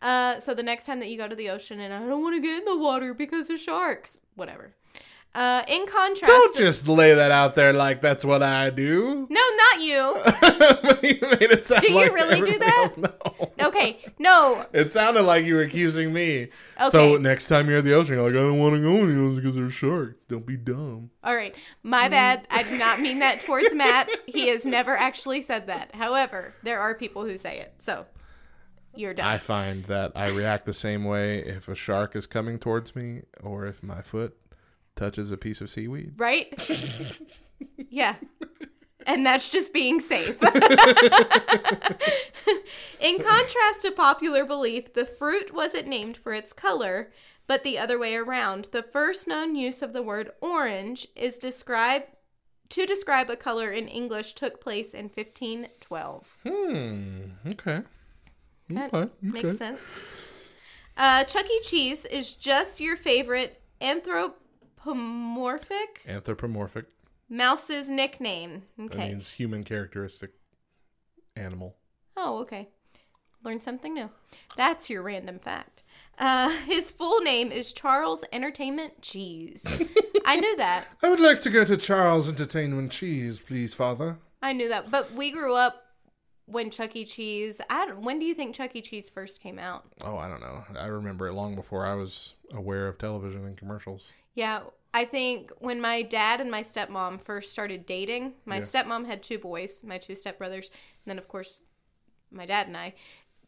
Uh, 0.00 0.38
so 0.38 0.54
the 0.54 0.62
next 0.62 0.86
time 0.86 1.00
that 1.00 1.08
you 1.10 1.18
go 1.18 1.28
to 1.28 1.34
the 1.34 1.50
ocean 1.50 1.80
and 1.80 1.92
I 1.92 1.98
don't 1.98 2.22
want 2.22 2.36
to 2.36 2.40
get 2.40 2.58
in 2.58 2.64
the 2.64 2.78
water 2.78 3.12
because 3.12 3.50
of 3.50 3.58
sharks, 3.58 4.20
whatever. 4.36 4.72
Uh, 5.32 5.62
in 5.68 5.86
contrast, 5.86 6.26
Don't 6.26 6.56
just 6.56 6.88
lay 6.88 7.14
that 7.14 7.30
out 7.30 7.54
there 7.54 7.72
like 7.72 8.02
that's 8.02 8.24
what 8.24 8.42
I 8.42 8.70
do. 8.70 9.28
no, 9.30 9.40
not 9.40 9.80
you. 9.80 9.94
you 11.08 11.20
made 11.38 11.52
it 11.52 11.64
sound 11.64 11.82
Do 11.82 11.92
you 11.92 11.94
like 11.94 12.12
really 12.12 12.40
do 12.40 12.58
that? 12.58 12.76
else. 12.78 12.96
No. 12.96 13.12
Okay, 13.60 13.98
no. 14.18 14.64
It 14.72 14.90
sounded 14.90 15.22
like 15.22 15.44
you 15.44 15.54
were 15.54 15.60
accusing 15.60 16.14
me. 16.14 16.48
So 16.88 17.18
next 17.18 17.46
time 17.46 17.68
you're 17.68 17.78
at 17.78 17.84
the 17.84 17.92
ocean, 17.92 18.14
you're 18.14 18.24
like, 18.24 18.32
I 18.32 18.42
don't 18.42 18.58
want 18.58 18.74
to 18.74 18.80
go 18.80 18.96
in 18.96 19.08
the 19.08 19.22
ocean 19.22 19.36
because 19.36 19.54
there's 19.54 19.74
sharks. 19.74 20.24
Don't 20.24 20.46
be 20.46 20.56
dumb. 20.56 21.10
All 21.22 21.36
right, 21.36 21.54
my 21.82 22.08
bad. 22.08 22.46
I 22.50 22.62
did 22.62 22.78
not 22.78 23.00
mean 23.00 23.18
that 23.18 23.42
towards 23.42 23.74
Matt. 23.74 24.08
He 24.26 24.48
has 24.48 24.64
never 24.64 24.96
actually 24.96 25.42
said 25.42 25.66
that. 25.66 25.94
However, 25.94 26.54
there 26.62 26.80
are 26.80 26.94
people 26.94 27.24
who 27.24 27.36
say 27.36 27.58
it. 27.60 27.74
So 27.78 28.06
you're 28.96 29.12
done. 29.14 29.26
I 29.26 29.36
find 29.36 29.84
that 29.84 30.12
I 30.16 30.30
react 30.30 30.64
the 30.64 30.72
same 30.72 31.04
way 31.04 31.40
if 31.40 31.68
a 31.68 31.74
shark 31.74 32.16
is 32.16 32.26
coming 32.26 32.58
towards 32.58 32.96
me 32.96 33.22
or 33.42 33.66
if 33.66 33.82
my 33.82 34.00
foot 34.00 34.36
touches 34.96 35.30
a 35.30 35.36
piece 35.36 35.60
of 35.60 35.70
seaweed. 35.70 36.14
right? 36.16 36.52
yeah. 37.90 38.16
And 39.06 39.24
that's 39.24 39.48
just 39.48 39.72
being 39.72 40.00
safe. 40.00 40.36
In 43.00 43.18
contrast 43.18 43.80
to 43.82 43.90
popular 43.96 44.44
belief, 44.44 44.92
the 44.92 45.06
fruit 45.06 45.54
wasn't 45.54 45.88
named 45.88 46.16
for 46.18 46.32
its 46.34 46.52
color, 46.52 47.10
but 47.46 47.64
the 47.64 47.78
other 47.78 47.98
way 47.98 48.14
around. 48.14 48.68
The 48.72 48.82
first 48.82 49.26
known 49.26 49.56
use 49.56 49.80
of 49.82 49.92
the 49.94 50.02
word 50.02 50.30
orange 50.40 51.08
is 51.16 51.38
describe 51.38 52.02
to 52.68 52.84
describe 52.86 53.30
a 53.30 53.36
color 53.36 53.70
in 53.72 53.88
English 53.88 54.34
took 54.34 54.60
place 54.60 54.90
in 54.92 55.06
1512. 55.08 56.36
Hmm. 56.46 57.20
Okay. 57.48 57.80
That 58.68 58.94
Okay. 58.94 59.10
makes 59.22 59.44
okay. 59.46 59.56
sense. 59.56 59.98
Uh, 60.96 61.24
Chuck 61.24 61.46
E. 61.50 61.60
Cheese 61.64 62.04
is 62.04 62.34
just 62.34 62.78
your 62.78 62.94
favorite 62.94 63.60
anthropomorphic 64.86 66.02
Anthropomorphic. 66.06 66.86
mouse's 67.28 67.88
nickname. 67.88 68.62
That 68.78 68.84
Okay. 68.94 69.08
means 69.10 69.32
human 69.32 69.64
characteristic 69.64 70.32
animal. 71.36 71.76
Oh, 72.16 72.38
okay. 72.40 72.68
Learned 73.42 73.62
something 73.62 73.94
new. 73.94 74.10
That's 74.56 74.90
your 74.90 75.02
random 75.02 75.38
fact. 75.38 75.82
Uh, 76.18 76.50
his 76.66 76.90
full 76.90 77.20
name 77.20 77.50
is 77.50 77.72
Charles 77.72 78.24
Entertainment 78.32 79.00
Cheese. 79.00 79.64
I 80.26 80.36
knew 80.36 80.56
that. 80.56 80.86
I 81.02 81.08
would 81.08 81.20
like 81.20 81.40
to 81.42 81.50
go 81.50 81.64
to 81.64 81.76
Charles 81.76 82.28
Entertainment 82.28 82.92
Cheese, 82.92 83.40
please, 83.40 83.72
Father. 83.74 84.18
I 84.42 84.52
knew 84.52 84.68
that. 84.68 84.90
But 84.90 85.12
we 85.14 85.30
grew 85.30 85.54
up 85.54 85.84
when 86.50 86.70
Chuck 86.70 86.96
E. 86.96 87.04
Cheese. 87.04 87.60
I 87.70 87.86
don't, 87.86 88.02
when 88.02 88.18
do 88.18 88.24
you 88.24 88.34
think 88.34 88.54
Chuck 88.54 88.74
E. 88.74 88.80
Cheese 88.80 89.08
first 89.08 89.40
came 89.40 89.58
out? 89.58 89.84
Oh, 90.02 90.16
I 90.16 90.28
don't 90.28 90.40
know. 90.40 90.64
I 90.78 90.86
remember 90.86 91.28
it 91.28 91.34
long 91.34 91.54
before 91.54 91.86
I 91.86 91.94
was 91.94 92.34
aware 92.52 92.88
of 92.88 92.98
television 92.98 93.44
and 93.44 93.56
commercials. 93.56 94.10
Yeah, 94.34 94.60
I 94.92 95.04
think 95.04 95.52
when 95.58 95.80
my 95.80 96.02
dad 96.02 96.40
and 96.40 96.50
my 96.50 96.62
stepmom 96.62 97.20
first 97.20 97.52
started 97.52 97.86
dating, 97.86 98.34
my 98.44 98.56
Yeah. 98.56 98.62
stepmom 98.62 99.06
had 99.06 99.22
two 99.22 99.38
boys, 99.38 99.84
my 99.84 99.98
two 99.98 100.14
stepbrothers, 100.14 100.70
and 100.70 101.06
then 101.06 101.18
of 101.18 101.28
course 101.28 101.62
my 102.30 102.46
dad 102.46 102.66
and 102.66 102.76
I. 102.76 102.94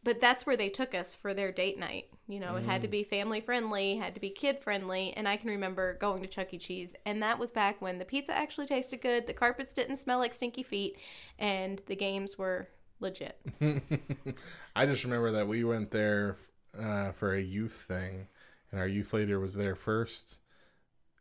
But 0.04 0.20
that's 0.20 0.46
where 0.46 0.56
they 0.56 0.68
took 0.68 0.94
us 0.94 1.14
for 1.14 1.32
their 1.32 1.52
date 1.52 1.78
night. 1.78 2.08
You 2.26 2.40
know, 2.40 2.56
it 2.56 2.64
had 2.64 2.82
to 2.82 2.88
mm. 2.88 2.92
be 2.92 3.04
family 3.04 3.40
friendly, 3.40 3.96
had 3.96 4.14
to 4.14 4.20
be 4.20 4.30
kid 4.30 4.60
friendly, 4.60 5.12
and 5.16 5.28
I 5.28 5.36
can 5.36 5.50
remember 5.50 5.94
going 5.94 6.22
to 6.22 6.28
Chuck 6.28 6.54
E. 6.54 6.58
Cheese, 6.58 6.94
and 7.04 7.22
that 7.22 7.38
was 7.38 7.52
back 7.52 7.82
when 7.82 7.98
the 7.98 8.04
pizza 8.04 8.32
actually 8.34 8.66
tasted 8.66 9.00
good, 9.00 9.26
the 9.26 9.32
carpets 9.32 9.72
didn't 9.72 9.96
smell 9.96 10.18
like 10.18 10.34
stinky 10.34 10.62
feet, 10.62 10.96
and 11.38 11.82
the 11.86 11.96
games 11.96 12.38
were 12.38 12.68
legit. 13.02 13.38
I 14.76 14.86
just 14.86 15.04
remember 15.04 15.32
that 15.32 15.48
we 15.48 15.64
went 15.64 15.90
there 15.90 16.36
uh, 16.78 17.12
for 17.12 17.34
a 17.34 17.40
youth 17.40 17.74
thing, 17.74 18.28
and 18.70 18.80
our 18.80 18.86
youth 18.86 19.12
leader 19.12 19.38
was 19.38 19.54
there 19.54 19.74
first, 19.74 20.38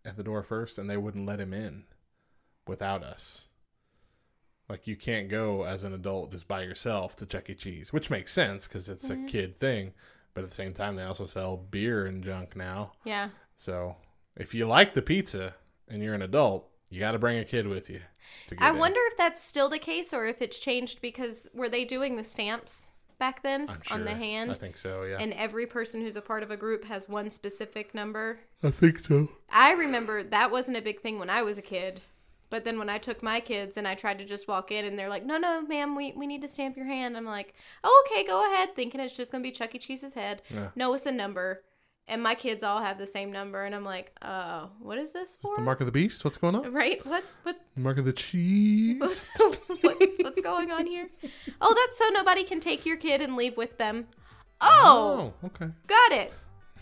at 0.05 0.17
the 0.17 0.23
door 0.23 0.43
first, 0.43 0.77
and 0.77 0.89
they 0.89 0.97
wouldn't 0.97 1.25
let 1.25 1.39
him 1.39 1.53
in 1.53 1.83
without 2.67 3.03
us. 3.03 3.49
Like 4.69 4.87
you 4.87 4.95
can't 4.95 5.27
go 5.27 5.63
as 5.63 5.83
an 5.83 5.93
adult 5.93 6.31
just 6.31 6.47
by 6.47 6.61
yourself 6.61 7.17
to 7.17 7.25
Chuck 7.25 7.49
E. 7.49 7.55
Cheese, 7.55 7.91
which 7.91 8.09
makes 8.09 8.31
sense 8.31 8.67
because 8.67 8.87
it's 8.87 9.09
a 9.09 9.17
kid 9.27 9.59
thing. 9.59 9.93
But 10.33 10.45
at 10.45 10.49
the 10.49 10.55
same 10.55 10.73
time, 10.73 10.95
they 10.95 11.03
also 11.03 11.25
sell 11.25 11.57
beer 11.57 12.05
and 12.05 12.23
junk 12.23 12.55
now. 12.55 12.93
Yeah. 13.03 13.29
So 13.57 13.97
if 14.37 14.53
you 14.53 14.65
like 14.65 14.93
the 14.93 15.01
pizza 15.01 15.55
and 15.89 16.01
you're 16.01 16.13
an 16.13 16.21
adult, 16.21 16.69
you 16.89 17.01
got 17.01 17.11
to 17.11 17.19
bring 17.19 17.37
a 17.37 17.43
kid 17.43 17.67
with 17.67 17.89
you. 17.89 17.99
To 18.47 18.55
get 18.55 18.63
I 18.63 18.71
in. 18.71 18.77
wonder 18.77 18.99
if 19.05 19.17
that's 19.17 19.43
still 19.43 19.69
the 19.69 19.79
case 19.79 20.13
or 20.13 20.25
if 20.25 20.41
it's 20.41 20.59
changed 20.59 21.01
because 21.01 21.47
were 21.53 21.69
they 21.69 21.85
doing 21.85 22.15
the 22.15 22.23
stamps 22.23 22.89
back 23.19 23.43
then 23.43 23.67
sure. 23.83 23.97
on 23.97 24.05
the 24.05 24.11
hand? 24.11 24.51
I 24.51 24.55
think 24.55 24.77
so. 24.77 25.03
Yeah. 25.03 25.17
and 25.19 25.33
every 25.33 25.65
person 25.65 26.01
who's 26.01 26.15
a 26.15 26.21
part 26.21 26.43
of 26.43 26.51
a 26.51 26.57
group 26.57 26.85
has 26.85 27.07
one 27.07 27.29
specific 27.29 27.93
number. 27.93 28.39
I 28.63 28.71
think 28.71 28.99
so. 28.99 29.29
I 29.51 29.71
remember 29.73 30.23
that 30.23 30.51
wasn't 30.51 30.77
a 30.77 30.81
big 30.81 31.01
thing 31.01 31.19
when 31.19 31.29
I 31.29 31.41
was 31.41 31.57
a 31.57 31.61
kid. 31.61 32.01
But 32.51 32.65
then 32.65 32.77
when 32.77 32.89
I 32.89 32.97
took 32.97 33.23
my 33.23 33.39
kids 33.39 33.77
and 33.77 33.87
I 33.87 33.95
tried 33.95 34.19
to 34.19 34.25
just 34.25 34.45
walk 34.45 34.71
in 34.71 34.83
and 34.83 34.99
they're 34.99 35.07
like, 35.07 35.25
no, 35.25 35.37
no, 35.37 35.61
ma'am, 35.61 35.95
we, 35.95 36.11
we 36.11 36.27
need 36.27 36.41
to 36.41 36.49
stamp 36.49 36.75
your 36.75 36.85
hand. 36.85 37.15
I'm 37.15 37.25
like, 37.25 37.53
oh, 37.81 38.05
okay, 38.05 38.27
go 38.27 38.45
ahead. 38.45 38.75
Thinking 38.75 38.99
it's 38.99 39.15
just 39.15 39.31
going 39.31 39.41
to 39.41 39.47
be 39.47 39.53
Chuck 39.53 39.73
E. 39.73 39.79
Cheese's 39.79 40.15
head. 40.15 40.41
Yeah. 40.53 40.67
No, 40.75 40.93
it's 40.93 41.05
a 41.05 41.13
number. 41.13 41.63
And 42.11 42.21
my 42.21 42.35
kids 42.35 42.61
all 42.61 42.81
have 42.81 42.97
the 42.97 43.07
same 43.07 43.31
number. 43.31 43.63
And 43.63 43.73
I'm 43.73 43.85
like, 43.85 44.11
uh, 44.21 44.67
what 44.79 44.97
is 44.97 45.13
this 45.13 45.37
for? 45.41 45.55
The 45.55 45.61
mark 45.61 45.79
of 45.79 45.85
the 45.85 45.93
beast. 45.93 46.25
What's 46.25 46.35
going 46.37 46.55
on? 46.55 46.71
right? 46.73 47.03
What? 47.05 47.23
What? 47.43 47.59
Mark 47.77 47.97
of 47.97 48.05
the 48.05 48.11
cheese. 48.13 49.27
what, 49.81 49.97
what's 50.19 50.41
going 50.41 50.71
on 50.71 50.85
here? 50.85 51.07
Oh, 51.61 51.73
that's 51.73 51.97
so 51.97 52.09
nobody 52.09 52.43
can 52.43 52.59
take 52.59 52.85
your 52.85 52.97
kid 52.97 53.21
and 53.21 53.35
leave 53.37 53.55
with 53.55 53.77
them. 53.77 54.07
Oh, 54.59 55.33
Oh, 55.41 55.47
okay. 55.47 55.71
got 55.87 56.11
it. 56.11 56.33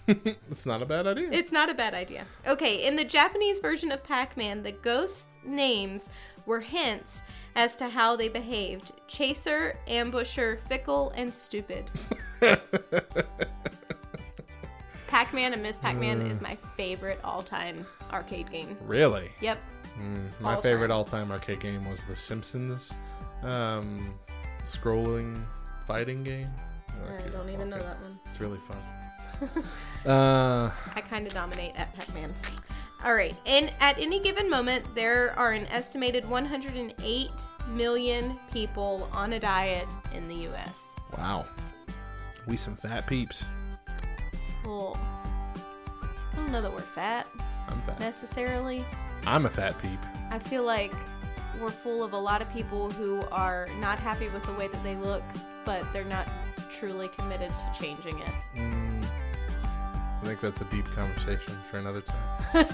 It's 0.50 0.66
not 0.66 0.82
a 0.82 0.86
bad 0.88 1.06
idea. 1.06 1.30
It's 1.32 1.52
not 1.52 1.70
a 1.70 1.76
bad 1.76 1.94
idea. 1.94 2.26
Okay, 2.48 2.88
in 2.88 2.96
the 2.96 3.04
Japanese 3.06 3.60
version 3.60 3.92
of 3.92 4.04
Pac 4.04 4.36
Man, 4.36 4.64
the 4.64 4.72
ghosts' 4.72 5.38
names 5.46 6.10
were 6.48 6.60
hints 6.62 7.22
as 7.56 7.76
to 7.76 7.88
how 7.90 8.16
they 8.16 8.28
behaved 8.28 8.92
Chaser, 9.08 9.78
Ambusher, 9.88 10.60
Fickle, 10.62 11.12
and 11.16 11.32
Stupid. 11.32 11.92
Pac 15.10 15.34
Man 15.34 15.54
and 15.54 15.62
Miss 15.62 15.80
Pac 15.80 15.98
Man 15.98 16.22
is 16.22 16.40
my 16.40 16.58
favorite 16.78 17.20
all 17.24 17.42
time 17.42 17.86
arcade 18.12 18.52
game. 18.52 18.78
really? 18.86 19.30
Yep. 19.42 19.60
Mm, 20.00 20.30
my 20.40 20.56
All 20.56 20.62
favorite 20.62 20.88
time. 20.90 20.98
all-time 20.98 21.32
arcade 21.32 21.60
game 21.60 21.90
was 21.90 22.04
The 22.04 22.16
Simpsons, 22.16 22.96
um, 23.44 24.14
scrolling 24.66 25.44
fighting 25.86 26.24
game. 26.24 26.48
I 26.88 27.28
don't 27.30 27.50
even 27.50 27.70
know 27.70 27.80
that 27.80 28.00
one. 28.02 28.18
It's 28.30 28.40
really 28.40 28.60
fun. 28.60 28.78
uh, 30.06 30.72
I 30.96 31.02
kind 31.02 31.28
of 31.28 31.34
dominate 31.34 31.74
at 31.76 31.94
Pac 31.96 32.14
Man. 32.14 32.34
All 33.04 33.14
right, 33.14 33.36
and 33.46 33.74
at 33.80 33.98
any 33.98 34.20
given 34.20 34.50
moment, 34.50 34.86
there 34.96 35.34
are 35.38 35.52
an 35.52 35.66
estimated 35.68 36.28
108 36.30 37.32
million 37.70 38.38
people 38.54 39.10
on 39.12 39.34
a 39.34 39.40
diet 39.40 39.88
in 40.14 40.28
the 40.30 40.36
U.S. 40.36 40.96
wow. 41.18 41.46
We 42.48 42.56
some 42.58 42.76
fat 42.78 43.06
peeps. 43.08 43.48
Well, 44.66 44.98
I 46.34 46.36
don't 46.36 46.52
know 46.52 46.62
that 46.62 46.72
we're 46.74 46.82
fat 46.82 47.28
I'm 47.68 47.82
fat. 47.82 48.00
necessarily. 48.00 48.84
I'm 49.26 49.46
a 49.46 49.50
fat 49.50 49.80
peep. 49.82 50.00
I 50.32 50.40
feel 50.40 50.64
like 50.64 50.94
we're 51.60 51.70
full 51.70 52.04
of 52.04 52.14
a 52.14 52.18
lot 52.18 52.42
of 52.42 52.50
people 52.54 52.90
who 52.92 53.22
are 53.32 53.68
not 53.80 54.00
happy 54.00 54.30
with 54.30 54.44
the 54.44 54.54
way 54.54 54.68
that 54.68 54.84
they 54.84 54.96
look, 54.96 55.24
but 55.66 55.84
they're 55.94 56.06
not 56.06 56.28
truly 56.70 57.10
committed 57.10 57.52
to 57.60 57.72
changing 57.78 58.20
it. 58.20 58.32
Mm, 58.56 59.04
I 60.22 60.26
think 60.26 60.40
that's 60.42 60.62
a 60.62 60.66
deep 60.66 60.86
conversation 60.92 61.58
for 61.70 61.78
another 61.78 62.02
time. 62.02 62.18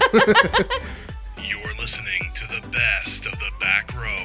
You're 1.42 1.74
listening 1.78 2.30
to 2.34 2.46
the 2.60 2.66
best 2.68 3.26
of 3.26 3.32
the 3.32 3.50
back 3.60 3.92
row. 3.96 4.16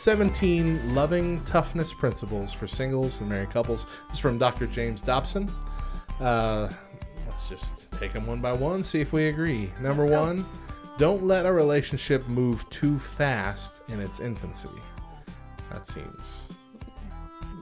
17 0.00 0.94
loving 0.94 1.44
toughness 1.44 1.92
principles 1.92 2.54
for 2.54 2.66
singles 2.66 3.20
and 3.20 3.28
married 3.28 3.50
couples. 3.50 3.84
This 4.08 4.14
is 4.14 4.18
from 4.18 4.38
Dr. 4.38 4.66
James 4.66 5.02
Dobson. 5.02 5.46
Uh, 6.18 6.70
let's 7.26 7.50
just 7.50 7.92
take 7.92 8.14
them 8.14 8.26
one 8.26 8.40
by 8.40 8.50
one, 8.54 8.82
see 8.82 9.02
if 9.02 9.12
we 9.12 9.28
agree. 9.28 9.70
Number 9.82 10.06
one, 10.06 10.46
don't 10.96 11.24
let 11.24 11.44
a 11.44 11.52
relationship 11.52 12.26
move 12.28 12.68
too 12.70 12.98
fast 12.98 13.82
in 13.90 14.00
its 14.00 14.20
infancy. 14.20 14.70
That 15.70 15.86
seems 15.86 16.48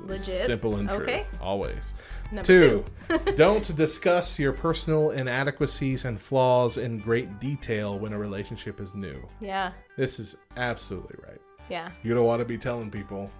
Legit. 0.05 0.46
simple 0.46 0.77
and 0.77 0.88
true. 0.88 1.03
Okay. 1.03 1.27
Always. 1.40 1.94
Number 2.31 2.46
Two, 2.46 2.85
two. 3.09 3.18
don't 3.37 3.74
discuss 3.74 4.38
your 4.38 4.53
personal 4.53 5.11
inadequacies 5.11 6.05
and 6.05 6.20
flaws 6.20 6.77
in 6.77 6.98
great 6.98 7.40
detail 7.40 7.98
when 7.98 8.12
a 8.12 8.18
relationship 8.18 8.81
is 8.81 8.94
new. 8.94 9.27
Yeah. 9.40 9.72
This 9.96 10.20
is 10.20 10.37
absolutely 10.57 11.16
right. 11.27 11.40
Yeah. 11.69 11.91
You 12.03 12.15
don't 12.15 12.27
want 12.27 12.41
to 12.41 12.47
be 12.47 12.59
telling 12.59 12.91
people 12.91 13.31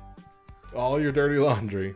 all 0.75 1.01
your 1.01 1.13
dirty 1.13 1.39
laundry 1.39 1.95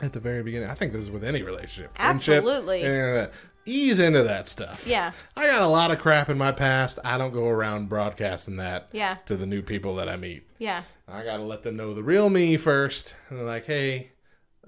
at 0.00 0.12
the 0.12 0.20
very 0.20 0.42
beginning. 0.42 0.68
I 0.68 0.74
think 0.74 0.92
this 0.92 1.02
is 1.02 1.10
with 1.10 1.24
any 1.24 1.42
relationship. 1.42 1.96
Friendship, 1.96 2.44
Absolutely. 2.44 3.28
Ease 3.64 4.00
into 4.00 4.24
that 4.24 4.48
stuff. 4.48 4.86
Yeah. 4.88 5.12
I 5.36 5.46
got 5.46 5.62
a 5.62 5.66
lot 5.68 5.92
of 5.92 6.00
crap 6.00 6.28
in 6.28 6.36
my 6.36 6.50
past. 6.50 6.98
I 7.04 7.16
don't 7.16 7.32
go 7.32 7.46
around 7.48 7.88
broadcasting 7.88 8.56
that 8.56 8.88
Yeah. 8.92 9.18
to 9.26 9.36
the 9.36 9.46
new 9.46 9.62
people 9.62 9.94
that 9.96 10.08
I 10.08 10.16
meet. 10.16 10.48
Yeah. 10.58 10.82
I 11.06 11.22
got 11.22 11.36
to 11.36 11.44
let 11.44 11.62
them 11.62 11.76
know 11.76 11.94
the 11.94 12.02
real 12.02 12.28
me 12.28 12.56
first. 12.56 13.14
And 13.28 13.38
they're 13.38 13.46
like, 13.46 13.66
hey, 13.66 14.10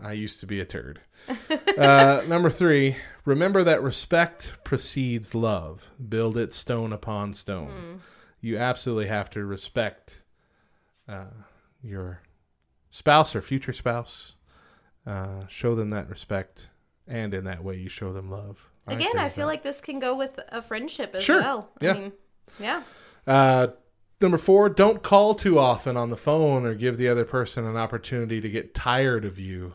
I 0.00 0.12
used 0.12 0.38
to 0.40 0.46
be 0.46 0.60
a 0.60 0.64
turd. 0.64 1.00
uh, 1.78 2.22
number 2.28 2.50
three, 2.50 2.94
remember 3.24 3.64
that 3.64 3.82
respect 3.82 4.58
precedes 4.62 5.34
love. 5.34 5.90
Build 6.08 6.36
it 6.36 6.52
stone 6.52 6.92
upon 6.92 7.34
stone. 7.34 8.00
You 8.40 8.58
absolutely 8.58 9.06
have 9.06 9.28
to 9.30 9.44
respect 9.44 10.20
uh, 11.08 11.26
your 11.82 12.20
spouse 12.90 13.34
or 13.34 13.40
future 13.42 13.72
spouse. 13.72 14.34
Uh, 15.06 15.46
show 15.48 15.74
them 15.74 15.90
that 15.90 16.08
respect, 16.08 16.70
and 17.06 17.34
in 17.34 17.44
that 17.44 17.62
way, 17.62 17.76
you 17.76 17.88
show 17.90 18.12
them 18.12 18.30
love. 18.30 18.70
Again, 18.86 19.08
agree 19.10 19.20
I 19.20 19.28
feel 19.28 19.46
that. 19.46 19.52
like 19.52 19.62
this 19.62 19.80
can 19.80 19.98
go 19.98 20.16
with 20.16 20.38
a 20.48 20.62
friendship 20.62 21.14
as 21.14 21.22
Sure. 21.22 21.40
well. 21.40 21.70
Yeah. 21.80 21.90
I 21.90 21.94
mean, 21.94 22.12
yeah. 22.58 22.82
Uh, 23.26 23.66
number 24.20 24.38
four, 24.38 24.68
don't 24.70 25.02
call 25.02 25.34
too 25.34 25.58
often 25.58 25.96
on 25.98 26.08
the 26.10 26.16
phone 26.16 26.64
or 26.64 26.74
give 26.74 26.96
the 26.96 27.08
other 27.08 27.24
person 27.26 27.66
an 27.66 27.76
opportunity 27.76 28.40
to 28.40 28.48
get 28.48 28.74
tired 28.74 29.24
of 29.26 29.38
you. 29.38 29.74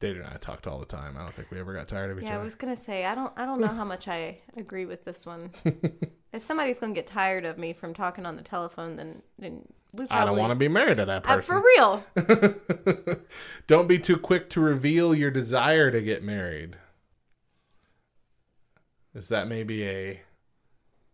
Daedra 0.00 0.24
and 0.24 0.34
I 0.34 0.36
talked 0.38 0.66
all 0.66 0.78
the 0.78 0.86
time. 0.86 1.16
I 1.18 1.22
don't 1.22 1.34
think 1.34 1.50
we 1.50 1.60
ever 1.60 1.74
got 1.74 1.86
tired 1.88 2.10
of 2.10 2.16
each 2.18 2.24
other. 2.24 2.32
Yeah, 2.34 2.40
I 2.40 2.44
was 2.44 2.54
gonna 2.54 2.76
say 2.76 3.04
I 3.04 3.14
don't 3.14 3.32
I 3.36 3.44
don't 3.44 3.60
know 3.60 3.66
how 3.66 3.84
much 3.84 4.08
I 4.08 4.38
agree 4.56 4.86
with 4.86 5.04
this 5.04 5.26
one. 5.26 5.50
if 6.32 6.42
somebody's 6.42 6.78
gonna 6.78 6.94
get 6.94 7.06
tired 7.06 7.44
of 7.44 7.58
me 7.58 7.72
from 7.72 7.94
talking 7.94 8.26
on 8.26 8.36
the 8.36 8.42
telephone, 8.42 8.96
then 8.96 9.22
then 9.38 9.64
we 9.92 10.06
probably 10.06 10.22
I 10.22 10.24
don't 10.24 10.38
want 10.38 10.50
to 10.52 10.56
be 10.56 10.68
married 10.68 10.98
to 10.98 11.04
that 11.06 11.26
Uh, 11.26 11.36
person. 11.36 11.56
for 11.56 11.64
real. 11.64 13.16
don't 13.66 13.88
be 13.88 13.98
too 13.98 14.16
quick 14.16 14.48
to 14.50 14.60
reveal 14.60 15.14
your 15.14 15.30
desire 15.32 15.90
to 15.90 16.00
get 16.00 16.22
married. 16.22 16.76
Is 19.14 19.28
that 19.28 19.48
maybe 19.48 19.84
a 19.86 20.20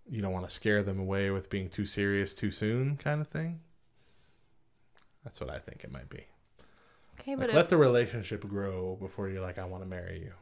you 0.08 0.22
don't 0.22 0.32
want 0.32 0.46
to 0.46 0.54
scare 0.54 0.82
them 0.82 1.00
away 1.00 1.30
with 1.30 1.50
being 1.50 1.68
too 1.68 1.86
serious 1.86 2.34
too 2.34 2.50
soon 2.50 2.96
kind 2.96 3.20
of 3.20 3.28
thing? 3.28 3.60
That's 5.24 5.40
what 5.40 5.50
I 5.50 5.58
think 5.58 5.82
it 5.82 5.90
might 5.90 6.08
be. 6.10 6.26
Okay, 7.18 7.34
Like, 7.34 7.46
but 7.48 7.54
let 7.54 7.64
if, 7.64 7.68
the 7.70 7.76
relationship 7.78 8.46
grow 8.46 8.96
before 9.00 9.28
you're 9.28 9.40
like, 9.40 9.58
I 9.58 9.64
want 9.64 9.82
to 9.82 9.88
marry 9.88 10.20
you. 10.20 10.32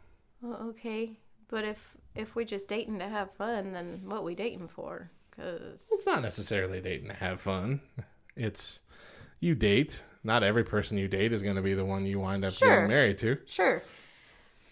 well, 0.43 0.61
okay, 0.71 1.17
but 1.49 1.65
if 1.65 1.97
if 2.15 2.35
we 2.37 2.45
just 2.45 2.69
dating 2.69 2.99
to 3.01 3.09
have 3.09 3.33
fun, 3.33 3.73
then 3.73 4.01
what 4.05 4.23
we 4.25 4.35
dating 4.35 4.69
for? 4.69 5.11
Cause 5.37 5.89
It's 5.91 6.07
not 6.07 6.23
necessarily 6.23 6.81
dating 6.81 7.09
to 7.09 7.15
have 7.15 7.41
fun. 7.41 7.81
It's 8.37 8.81
you 9.41 9.55
date. 9.55 10.03
Not 10.23 10.43
every 10.43 10.65
person 10.65 10.97
you 10.97 11.09
date 11.09 11.33
is 11.33 11.43
going 11.43 11.57
to 11.57 11.63
be 11.63 11.75
the 11.75 11.85
one 11.85 12.07
you 12.07 12.21
wind 12.21 12.45
up 12.45 12.53
Sure. 12.53 12.69
getting 12.69 12.89
married 12.89 13.19
to. 13.19 13.39
sure. 13.47 13.83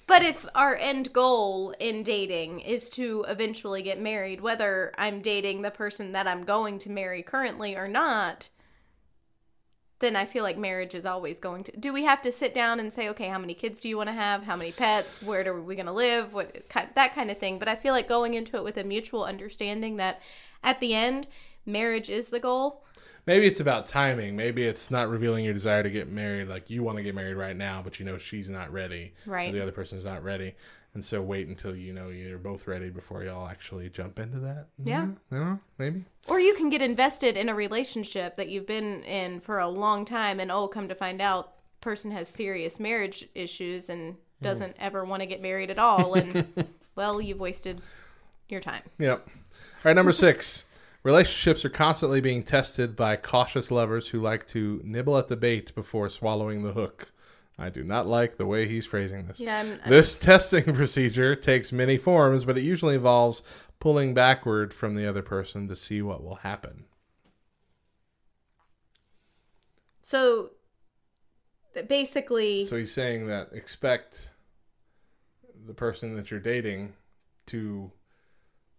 But 0.07 0.23
if 0.23 0.47
our 0.55 0.77
end 0.77 1.13
goal 1.13 1.75
in 1.79 2.03
dating 2.03 2.61
is 2.61 2.91
to 2.91 3.25
eventually 3.29 3.83
get 3.83 4.01
married, 4.01 4.41
whether 4.41 4.93
I'm 4.99 5.21
dating 5.23 5.63
the 5.63 5.71
person 5.71 6.13
that 6.13 6.27
I'm 6.27 6.45
going 6.45 6.79
to 6.81 6.91
marry 6.91 7.23
currently 7.23 7.77
or 7.77 7.87
not, 7.89 8.49
then 10.03 10.17
I 10.17 10.27
feel 10.27 10.43
like 10.43 10.59
marriage 10.59 10.95
is 10.95 11.07
always 11.07 11.41
going 11.41 11.65
to. 11.65 11.73
Do 11.73 11.93
we 11.95 12.05
have 12.05 12.21
to 12.23 12.31
sit 12.31 12.53
down 12.53 12.79
and 12.79 12.93
say, 12.93 13.09
okay, 13.09 13.29
how 13.29 13.39
many 13.39 13.55
kids 13.55 13.81
do 13.81 13.89
you 13.89 13.97
want 13.97 14.09
to 14.09 14.13
have? 14.13 14.43
How 14.43 14.57
many 14.57 14.73
pets? 14.73 15.23
Where 15.23 15.49
are 15.49 15.63
we 15.63 15.75
going 15.75 15.87
to 15.87 15.93
live? 15.93 16.35
What 16.35 16.69
that 16.95 17.15
kind 17.15 17.31
of 17.31 17.39
thing. 17.39 17.59
But 17.59 17.69
I 17.69 17.77
feel 17.77 17.95
like 17.95 18.07
going 18.07 18.35
into 18.35 18.59
it 18.59 18.65
with 18.65 18.77
a 18.77 18.85
mutual 18.85 19.25
understanding 19.25 19.97
that 19.97 20.21
at 20.63 20.81
the 20.81 20.93
end, 20.93 21.29
marriage 21.65 22.11
is 22.11 22.29
the 22.29 22.41
goal. 22.41 22.85
Maybe 23.27 23.47
it's 23.47 23.61
about 23.61 23.87
timing. 23.87 24.37
Maybe 24.37 24.65
it's 24.65 24.91
not 24.91 25.09
revealing 25.09 25.45
your 25.45 25.55
desire 25.55 25.83
to 25.83 25.91
get 25.91 26.09
married. 26.09 26.49
Like 26.49 26.71
you 26.71 26.83
want 26.83 26.99
to 26.99 27.03
get 27.03 27.15
married 27.15 27.37
right 27.37 27.57
now, 27.57 27.83
but 27.83 27.99
you 27.99 28.07
know 28.07 28.19
she's 28.19 28.49
not 28.49 28.73
ready. 28.73 29.13
or 29.27 29.33
Right. 29.33 29.53
the 29.53 29.63
other 29.63 29.73
person's 29.73 30.05
not 30.05 30.23
ready. 30.23 30.55
And 30.95 31.03
so 31.03 31.23
wait 31.23 31.49
until 31.49 31.75
you 31.75 31.95
know 31.95 32.11
you're 32.11 32.39
both 32.39 32.67
ready 32.67 32.91
before 32.91 33.25
y'all 33.25 33.49
actually 33.49 33.89
jump 33.89 34.19
into 34.19 34.39
that. 34.41 34.67
Yeah. 34.85 35.07
You 35.07 35.39
know, 35.39 35.59
maybe. 35.79 36.05
Or 36.29 36.39
you 36.39 36.55
can 36.55 36.69
get 36.69 36.83
invested 36.83 37.37
in 37.37 37.49
a 37.49 37.55
relationship 37.55 38.37
that 38.37 38.49
you've 38.49 38.67
been 38.67 39.03
in 39.05 39.41
for 39.41 39.59
a 39.59 39.69
long 39.69 40.05
time 40.05 40.39
and 40.39 40.53
oh 40.53 40.69
come 40.69 40.89
to 40.89 40.95
find 40.95 41.23
out 41.23 41.55
person 41.81 42.11
has 42.11 42.29
serious 42.29 42.79
marriage 42.79 43.27
issues 43.35 43.89
and 43.89 44.15
mm. 44.15 44.17
doesn't 44.43 44.77
ever 44.79 45.05
want 45.05 45.21
to 45.21 45.27
get 45.27 45.43
married 45.43 45.71
at 45.71 45.79
all 45.79 46.15
and 46.15 46.47
well 46.95 47.21
you've 47.21 47.41
wasted 47.41 47.81
your 48.49 48.61
time. 48.61 48.83
Yep. 48.99 49.27
All 49.27 49.35
right, 49.85 49.97
number 49.97 50.13
six. 50.13 50.65
Relationships 51.03 51.65
are 51.65 51.69
constantly 51.71 52.21
being 52.21 52.43
tested 52.45 52.95
by 52.95 53.17
cautious 53.17 53.71
lovers 53.71 54.09
who 54.09 54.21
like 54.21 54.47
to 54.49 54.81
nibble 54.85 55.19
at 55.19 55.27
the 55.29 55.37
bait 55.37 55.75
before 55.75 56.09
swallowing 56.09 56.63
the 56.63 56.73
hook. 56.73 57.11
I 57.59 57.71
do 57.71 57.83
not 57.83 58.07
like 58.07 58.37
the 58.37 58.47
way 58.47 58.69
he's 58.69 58.87
phrasing 58.87 59.27
this. 59.27 59.41
Yeah, 59.41 59.59
I'm, 59.61 59.71
I'm- 59.73 59.91
This 59.91 60.17
testing 60.19 60.65
procedure 60.75 61.35
takes 61.35 61.73
many 61.73 61.99
forms, 61.99 62.45
but 62.45 62.57
it 62.57 62.63
usually 62.63 62.95
involves 62.95 63.43
pulling 63.81 64.15
backward 64.15 64.73
from 64.73 64.95
the 64.95 65.07
other 65.07 65.23
person 65.23 65.67
to 65.69 65.75
see 65.77 66.03
what 66.03 66.23
will 66.23 66.37
happen. 66.37 66.85
so 70.05 70.51
basically 71.89 72.65
So 72.65 72.77
he's 72.77 72.93
saying 72.93 73.29
that 73.29 73.49
expect 73.53 74.31
the 75.67 75.75
person 75.75 76.17
that 76.17 76.31
you're 76.31 76.41
dating 76.41 76.93
to 77.47 77.91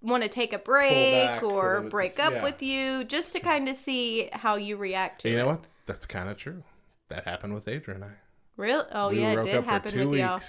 want 0.03 0.21
to 0.23 0.29
take 0.29 0.53
a 0.53 0.59
break 0.59 1.41
or 1.41 1.81
break 1.81 2.19
up 2.19 2.33
yeah. 2.33 2.43
with 2.43 2.61
you 2.61 3.03
just 3.05 3.33
to 3.33 3.39
kind 3.39 3.67
of 3.69 3.75
see 3.75 4.29
how 4.33 4.55
you 4.55 4.77
react 4.77 5.21
to 5.21 5.29
you 5.29 5.35
it. 5.35 5.37
know 5.39 5.47
what? 5.47 5.61
That's 5.85 6.05
kind 6.05 6.29
of 6.29 6.37
true. 6.37 6.63
That 7.09 7.23
happened 7.25 7.53
with 7.53 7.67
Adrian 7.67 8.03
and 8.03 8.11
I. 8.11 8.15
Really? 8.57 8.85
Oh 8.91 9.09
we 9.09 9.21
yeah, 9.21 9.39
it 9.39 9.43
did 9.43 9.63
happen 9.63 9.91
for 9.91 9.97
two 9.97 10.09
with 10.09 10.19
y'all. 10.19 10.39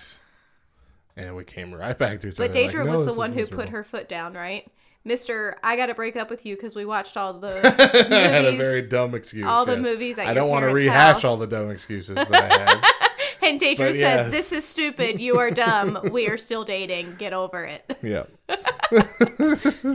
and 1.16 1.34
we 1.36 1.44
came 1.44 1.72
right 1.72 1.96
back 1.96 2.20
to 2.20 2.28
each 2.28 2.36
But 2.36 2.50
other. 2.50 2.60
like, 2.60 2.70
Daedra 2.72 2.84
"No, 2.84 2.92
was 2.92 3.06
the 3.06 3.18
one 3.18 3.32
who 3.32 3.46
put 3.46 3.70
her 3.70 3.82
foot 3.84 4.08
down, 4.08 4.34
right? 4.34 4.70
Mister, 5.06 5.58
I 5.62 5.76
got 5.76 5.86
to 5.86 5.94
break 5.94 6.16
up 6.16 6.30
with 6.30 6.46
you 6.46 6.56
because 6.56 6.74
we 6.74 6.84
watched 6.86 7.16
all 7.16 7.34
the 7.34 7.60
I 8.10 8.14
had 8.16 8.44
a 8.46 8.52
very 8.52 8.82
dumb 8.82 9.14
excuse. 9.14 9.46
all 9.46 9.66
the 9.66 9.76
movies 9.76 10.18
I 10.18 10.32
don't 10.34 10.48
want 10.48 10.64
to 10.64 10.72
rehash 10.72 11.14
house. 11.14 11.24
all 11.24 11.36
the 11.36 11.46
dumb 11.46 11.70
excuses 11.70 12.16
that 12.16 12.32
I 12.32 12.58
had. 12.58 12.84
And 13.44 13.60
Daedra 13.60 13.76
But 13.76 13.94
said, 13.94 13.96
yes. 13.96 14.32
"This 14.32 14.52
is 14.52 14.64
stupid. 14.64 15.20
You 15.20 15.38
are 15.38 15.50
dumb. 15.50 15.98
we 16.10 16.28
are 16.28 16.38
still 16.38 16.64
dating. 16.64 17.16
Get 17.16 17.32
over 17.32 17.64
it." 17.64 17.96
yeah. 18.02 18.24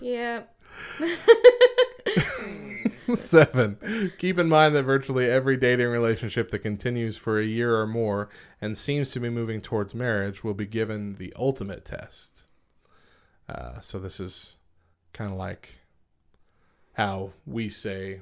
Yeah. 0.00 0.42
Seven. 3.14 4.12
Keep 4.18 4.38
in 4.38 4.48
mind 4.48 4.74
that 4.74 4.84
virtually 4.84 5.28
every 5.28 5.56
dating 5.56 5.88
relationship 5.88 6.50
that 6.50 6.60
continues 6.60 7.16
for 7.16 7.38
a 7.38 7.44
year 7.44 7.76
or 7.76 7.86
more 7.86 8.28
and 8.60 8.76
seems 8.76 9.10
to 9.12 9.20
be 9.20 9.30
moving 9.30 9.60
towards 9.60 9.94
marriage 9.94 10.44
will 10.44 10.54
be 10.54 10.66
given 10.66 11.16
the 11.16 11.32
ultimate 11.36 11.84
test. 11.84 12.44
Uh, 13.48 13.80
so 13.80 13.98
this 13.98 14.20
is 14.20 14.56
kind 15.12 15.32
of 15.32 15.38
like 15.38 15.77
how 16.98 17.30
we 17.46 17.68
say, 17.68 18.20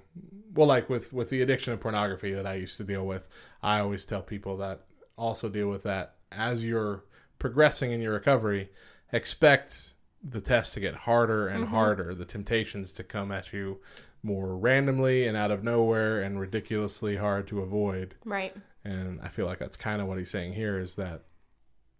well, 0.54 0.66
like 0.66 0.90
with 0.90 1.10
with 1.10 1.30
the 1.30 1.40
addiction 1.40 1.72
of 1.72 1.80
pornography 1.80 2.34
that 2.34 2.46
I 2.46 2.54
used 2.56 2.76
to 2.76 2.84
deal 2.84 3.06
with. 3.06 3.26
I 3.62 3.80
always 3.80 4.04
tell 4.04 4.20
people 4.20 4.58
that 4.58 4.82
also 5.16 5.48
deal 5.48 5.70
with 5.70 5.82
that 5.84 6.16
as 6.30 6.62
you're 6.62 7.04
progressing 7.38 7.92
in 7.92 8.02
your 8.02 8.12
recovery, 8.12 8.68
expect 9.12 9.94
the 10.22 10.42
test 10.42 10.74
to 10.74 10.80
get 10.80 10.94
harder 10.94 11.48
and 11.48 11.66
harder, 11.66 12.14
the 12.14 12.26
temptations 12.26 12.92
to 12.92 13.02
come 13.02 13.32
at 13.32 13.50
you 13.50 13.80
more 14.22 14.58
randomly 14.58 15.26
and 15.26 15.38
out 15.38 15.50
of 15.50 15.64
nowhere 15.64 16.20
and 16.20 16.38
ridiculously 16.38 17.16
hard 17.16 17.46
to 17.46 17.62
avoid. 17.62 18.14
Right. 18.26 18.54
And 18.84 19.20
I 19.22 19.28
feel 19.28 19.46
like 19.46 19.58
that's 19.58 19.76
kind 19.76 20.02
of 20.02 20.08
what 20.08 20.18
he's 20.18 20.30
saying 20.30 20.52
here 20.52 20.78
is 20.78 20.96
that 20.96 21.22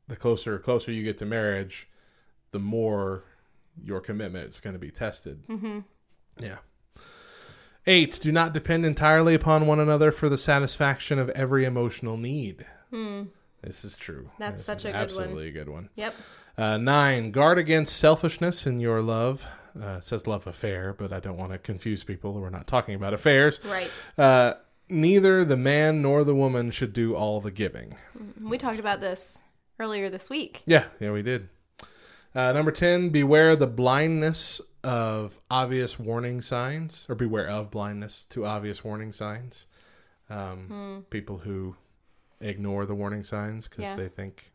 the 0.09 0.17
closer 0.17 0.59
closer 0.59 0.93
you 0.93 1.05
get 1.05 1.17
to 1.19 1.25
marriage, 1.25 1.89
the 2.51 2.59
more 2.59 3.25
your 3.83 4.01
commitment 4.01 4.51
is 4.51 4.61
going 4.61 4.75
to 4.75 4.81
be 4.81 4.91
tested. 4.91 5.47
Mm-hmm. 5.49 5.81
Yeah. 6.41 6.57
Eight, 7.87 8.19
do 8.21 8.33
not 8.33 8.53
depend 8.53 8.85
entirely 8.85 9.35
upon 9.35 9.67
one 9.67 9.79
another 9.79 10.11
for 10.11 10.29
the 10.29 10.39
satisfaction 10.39 11.19
of 11.19 11.29
every 11.31 11.65
emotional 11.65 12.17
need. 12.17 12.67
This 13.63 13.85
is 13.85 13.97
true. 13.97 14.23
Hmm. 14.37 14.43
That's 14.43 14.57
This 14.59 14.67
such 14.67 14.85
a 14.85 14.89
good 14.89 14.95
one. 14.95 15.03
absolutely 15.03 15.49
a 15.49 15.53
good 15.53 15.69
one. 15.69 15.89
Yep. 15.97 16.15
Uh, 16.59 16.77
nine, 16.79 17.31
guard 17.31 17.59
against 17.59 17.97
selfishness 17.97 18.67
in 18.67 18.81
your 18.81 19.03
love. 19.03 19.47
Uh, 19.81 19.97
it 19.99 20.05
says 20.05 20.27
love 20.27 20.47
affair, 20.47 20.95
but 20.97 21.13
I 21.13 21.21
don't 21.21 21.37
want 21.37 21.53
to 21.53 21.59
confuse 21.59 22.03
people. 22.03 22.33
We're 22.35 22.49
not 22.51 22.67
talking 22.67 22.95
about 22.95 23.13
affairs. 23.13 23.61
Right. 23.67 23.91
Uh, 24.17 24.55
neither 24.89 25.45
the 25.45 25.57
man 25.57 26.01
nor 26.01 26.25
the 26.25 26.35
woman 26.35 26.71
should 26.71 26.93
do 26.95 27.15
all 27.15 27.41
the 27.41 27.51
giving. 27.51 27.95
We 28.43 28.57
talked 28.57 28.79
about 28.79 29.01
this 29.01 29.43
earlier 29.79 30.09
this 30.09 30.31
week. 30.31 30.63
Yeah, 30.65 30.85
yeah, 30.99 31.13
we 31.13 31.23
did. 31.23 31.49
Uh, 32.35 32.53
number 32.53 32.71
10, 32.73 33.11
beware 33.11 33.55
the 33.57 33.67
blindness 33.67 34.61
of 34.87 35.39
obvious 35.51 35.99
warning 35.99 36.41
signs, 36.41 37.07
or 37.09 37.15
beware 37.15 37.49
of 37.49 37.71
blindness 37.71 38.25
to 38.27 38.47
obvious 38.47 38.85
warning 38.85 39.13
signs. 39.13 39.67
Um, 40.31 41.05
People 41.11 41.39
who 41.39 41.77
ignore 42.41 42.87
the 42.87 42.95
warning 42.95 43.25
signs 43.25 43.69
because 43.69 43.85
Yeah. 43.85 43.97
they 43.97 44.09
think, 44.09 44.53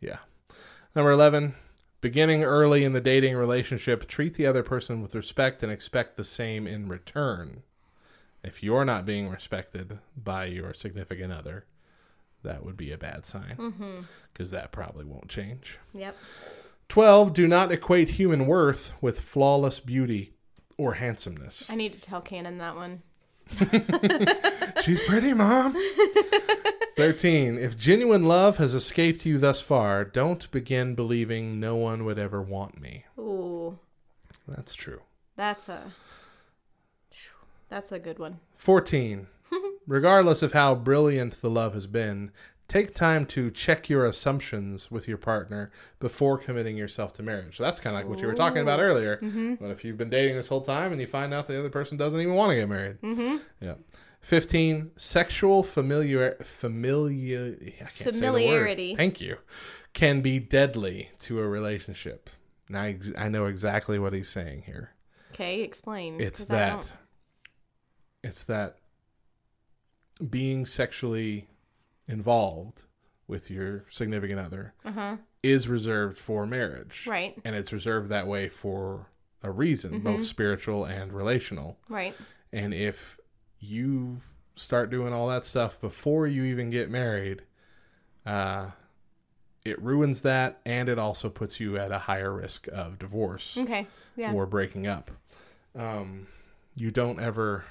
yeah. 0.00 0.18
Number 0.94 1.10
11, 1.10 1.54
beginning 2.00 2.44
early 2.44 2.84
in 2.84 2.92
the 2.92 3.00
dating 3.00 3.36
relationship, 3.36 4.06
treat 4.08 4.34
the 4.34 4.46
other 4.46 4.62
person 4.62 5.02
with 5.02 5.14
respect 5.14 5.62
and 5.62 5.70
expect 5.72 6.16
the 6.16 6.24
same 6.24 6.66
in 6.66 6.88
return. 6.88 7.62
If 8.42 8.62
you're 8.62 8.84
not 8.84 9.04
being 9.06 9.28
respected 9.28 9.98
by 10.16 10.46
your 10.46 10.72
significant 10.74 11.32
other, 11.32 11.64
that 12.42 12.64
would 12.64 12.76
be 12.76 12.92
a 12.92 12.98
bad 12.98 13.24
sign 13.24 14.06
because 14.32 14.50
that 14.52 14.70
probably 14.72 15.04
won't 15.04 15.28
change. 15.28 15.78
Yep. 15.94 16.16
12. 16.88 17.32
Do 17.32 17.48
not 17.48 17.72
equate 17.72 18.10
human 18.10 18.46
worth 18.46 18.92
with 19.00 19.20
flawless 19.20 19.80
beauty 19.80 20.32
or 20.78 20.94
handsomeness. 20.94 21.68
I 21.70 21.74
need 21.74 21.92
to 21.94 22.00
tell 22.00 22.20
Cannon 22.20 22.58
that 22.58 22.76
one. 22.76 23.02
She's 24.82 25.00
pretty, 25.00 25.32
Mom. 25.34 25.76
13. 26.96 27.58
If 27.58 27.76
genuine 27.76 28.24
love 28.24 28.56
has 28.56 28.74
escaped 28.74 29.24
you 29.26 29.38
thus 29.38 29.60
far, 29.60 30.04
don't 30.04 30.50
begin 30.50 30.94
believing 30.94 31.60
no 31.60 31.76
one 31.76 32.04
would 32.04 32.18
ever 32.18 32.40
want 32.42 32.80
me. 32.80 33.04
Ooh, 33.18 33.78
That's 34.48 34.74
true. 34.74 35.00
that's 35.36 35.68
a 35.68 35.92
that's 37.68 37.90
a 37.90 37.98
good 37.98 38.18
one. 38.20 38.38
14. 38.56 39.26
Regardless 39.88 40.40
of 40.42 40.52
how 40.52 40.74
brilliant 40.76 41.40
the 41.40 41.50
love 41.50 41.74
has 41.74 41.86
been, 41.88 42.30
take 42.68 42.94
time 42.94 43.26
to 43.26 43.50
check 43.50 43.88
your 43.88 44.04
assumptions 44.04 44.90
with 44.90 45.06
your 45.06 45.18
partner 45.18 45.70
before 46.00 46.38
committing 46.38 46.76
yourself 46.76 47.12
to 47.14 47.22
marriage. 47.22 47.56
So 47.56 47.62
that's 47.62 47.80
kind 47.80 47.94
of 47.94 48.00
like 48.02 48.08
what 48.08 48.20
you 48.20 48.26
were 48.26 48.34
talking 48.34 48.62
about 48.62 48.80
earlier. 48.80 49.18
But 49.60 49.70
if 49.70 49.84
you've 49.84 49.96
been 49.96 50.10
dating 50.10 50.36
this 50.36 50.48
whole 50.48 50.60
time 50.60 50.92
and 50.92 51.00
you 51.00 51.06
find 51.06 51.32
out 51.32 51.46
the 51.46 51.58
other 51.58 51.70
person 51.70 51.96
doesn't 51.96 52.20
even 52.20 52.34
want 52.34 52.50
to 52.50 52.56
get 52.56 52.68
married. 52.68 53.00
Mm-hmm. 53.02 53.36
Yeah. 53.60 53.74
15. 54.20 54.90
Sexual 54.96 55.62
familiar 55.62 56.32
familiar 56.42 57.56
I 57.62 57.84
can't 57.84 57.92
say 57.94 58.04
the 58.04 58.08
word. 58.10 58.14
Familiarity. 58.16 58.96
Thank 58.96 59.20
you. 59.20 59.38
Can 59.92 60.20
be 60.20 60.40
deadly 60.40 61.10
to 61.20 61.38
a 61.40 61.46
relationship. 61.46 62.28
Now 62.68 62.82
I 62.82 62.88
ex- 62.90 63.12
I 63.16 63.28
know 63.28 63.46
exactly 63.46 63.98
what 63.98 64.12
he's 64.12 64.28
saying 64.28 64.62
here. 64.66 64.90
Okay, 65.32 65.60
explain. 65.60 66.20
it's 66.20 66.44
that 66.46 66.92
it's 68.24 68.44
that 68.44 68.78
being 70.28 70.66
sexually 70.66 71.46
involved 72.08 72.84
with 73.28 73.50
your 73.50 73.84
significant 73.90 74.38
other 74.40 74.72
Uh-huh. 74.84 75.16
is 75.42 75.68
reserved 75.68 76.16
for 76.16 76.46
marriage. 76.46 77.06
Right. 77.06 77.36
And 77.44 77.56
it's 77.56 77.72
reserved 77.72 78.08
that 78.10 78.26
way 78.26 78.48
for 78.48 79.06
a 79.42 79.50
reason, 79.50 80.00
both 80.00 80.24
spiritual 80.24 80.84
and 80.84 81.12
relational. 81.12 81.78
Right. 81.88 82.14
And 82.52 82.72
if 82.72 83.18
you 83.60 84.20
start 84.54 84.90
doing 84.90 85.12
all 85.12 85.28
that 85.28 85.44
stuff 85.44 85.80
before 85.80 86.26
you 86.26 86.44
even 86.44 86.70
get 86.70 86.88
married, 86.88 87.42
uh, 88.24 88.70
it 89.64 89.80
ruins 89.82 90.20
that 90.20 90.60
and 90.64 90.88
it 90.88 90.98
also 90.98 91.28
puts 91.28 91.58
you 91.58 91.76
at 91.76 91.90
a 91.90 91.98
higher 91.98 92.32
risk 92.32 92.68
of 92.68 92.98
divorce 92.98 93.56
Okay. 93.58 93.86
Yeah. 94.16 94.32
or 94.32 94.46
breaking 94.46 94.86
up. 94.86 95.10
Um, 95.74 96.28
you 96.76 96.90
don't 96.92 97.20
ever. 97.20 97.64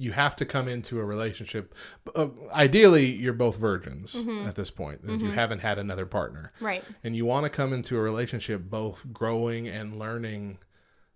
You 0.00 0.12
have 0.12 0.36
to 0.36 0.46
come 0.46 0.68
into 0.68 1.00
a 1.00 1.04
relationship. 1.04 1.74
Uh, 2.14 2.28
ideally, 2.54 3.06
you're 3.06 3.32
both 3.32 3.58
virgins 3.58 4.14
mm-hmm. 4.14 4.46
at 4.46 4.54
this 4.54 4.70
point. 4.70 5.02
that 5.02 5.12
You 5.12 5.18
mm-hmm. 5.18 5.34
haven't 5.34 5.58
had 5.58 5.78
another 5.78 6.06
partner, 6.06 6.52
Right. 6.60 6.84
and 7.02 7.16
you 7.16 7.26
want 7.26 7.44
to 7.44 7.50
come 7.50 7.72
into 7.72 7.96
a 7.98 8.00
relationship 8.00 8.62
both 8.70 9.12
growing 9.12 9.66
and 9.68 9.98
learning 9.98 10.58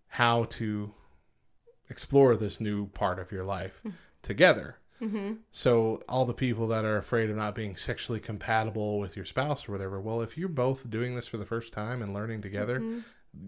how 0.09 0.45
to 0.45 0.93
explore 1.89 2.37
this 2.37 2.61
new 2.61 2.87
part 2.89 3.18
of 3.18 3.30
your 3.33 3.45
life 3.45 3.80
mm. 3.87 3.93
together. 4.22 4.78
Mm-hmm. 5.01 5.35
So 5.51 6.01
all 6.09 6.24
the 6.24 6.35
people 6.35 6.66
that 6.68 6.85
are 6.85 6.97
afraid 6.97 7.28
of 7.30 7.37
not 7.37 7.55
being 7.55 7.76
sexually 7.76 8.20
compatible 8.20 8.99
with 8.99 9.16
your 9.16 9.24
spouse 9.24 9.68
or 9.68 9.72
whatever, 9.72 10.01
well, 10.01 10.22
if 10.22 10.37
you're 10.39 10.49
both 10.49 10.89
doing 10.91 11.14
this 11.14 11.26
for 11.26 11.39
the 11.39 11.47
first 11.47 11.72
time 11.72 12.03
and 12.03 12.14
learning 12.14 12.41
together, 12.43 12.83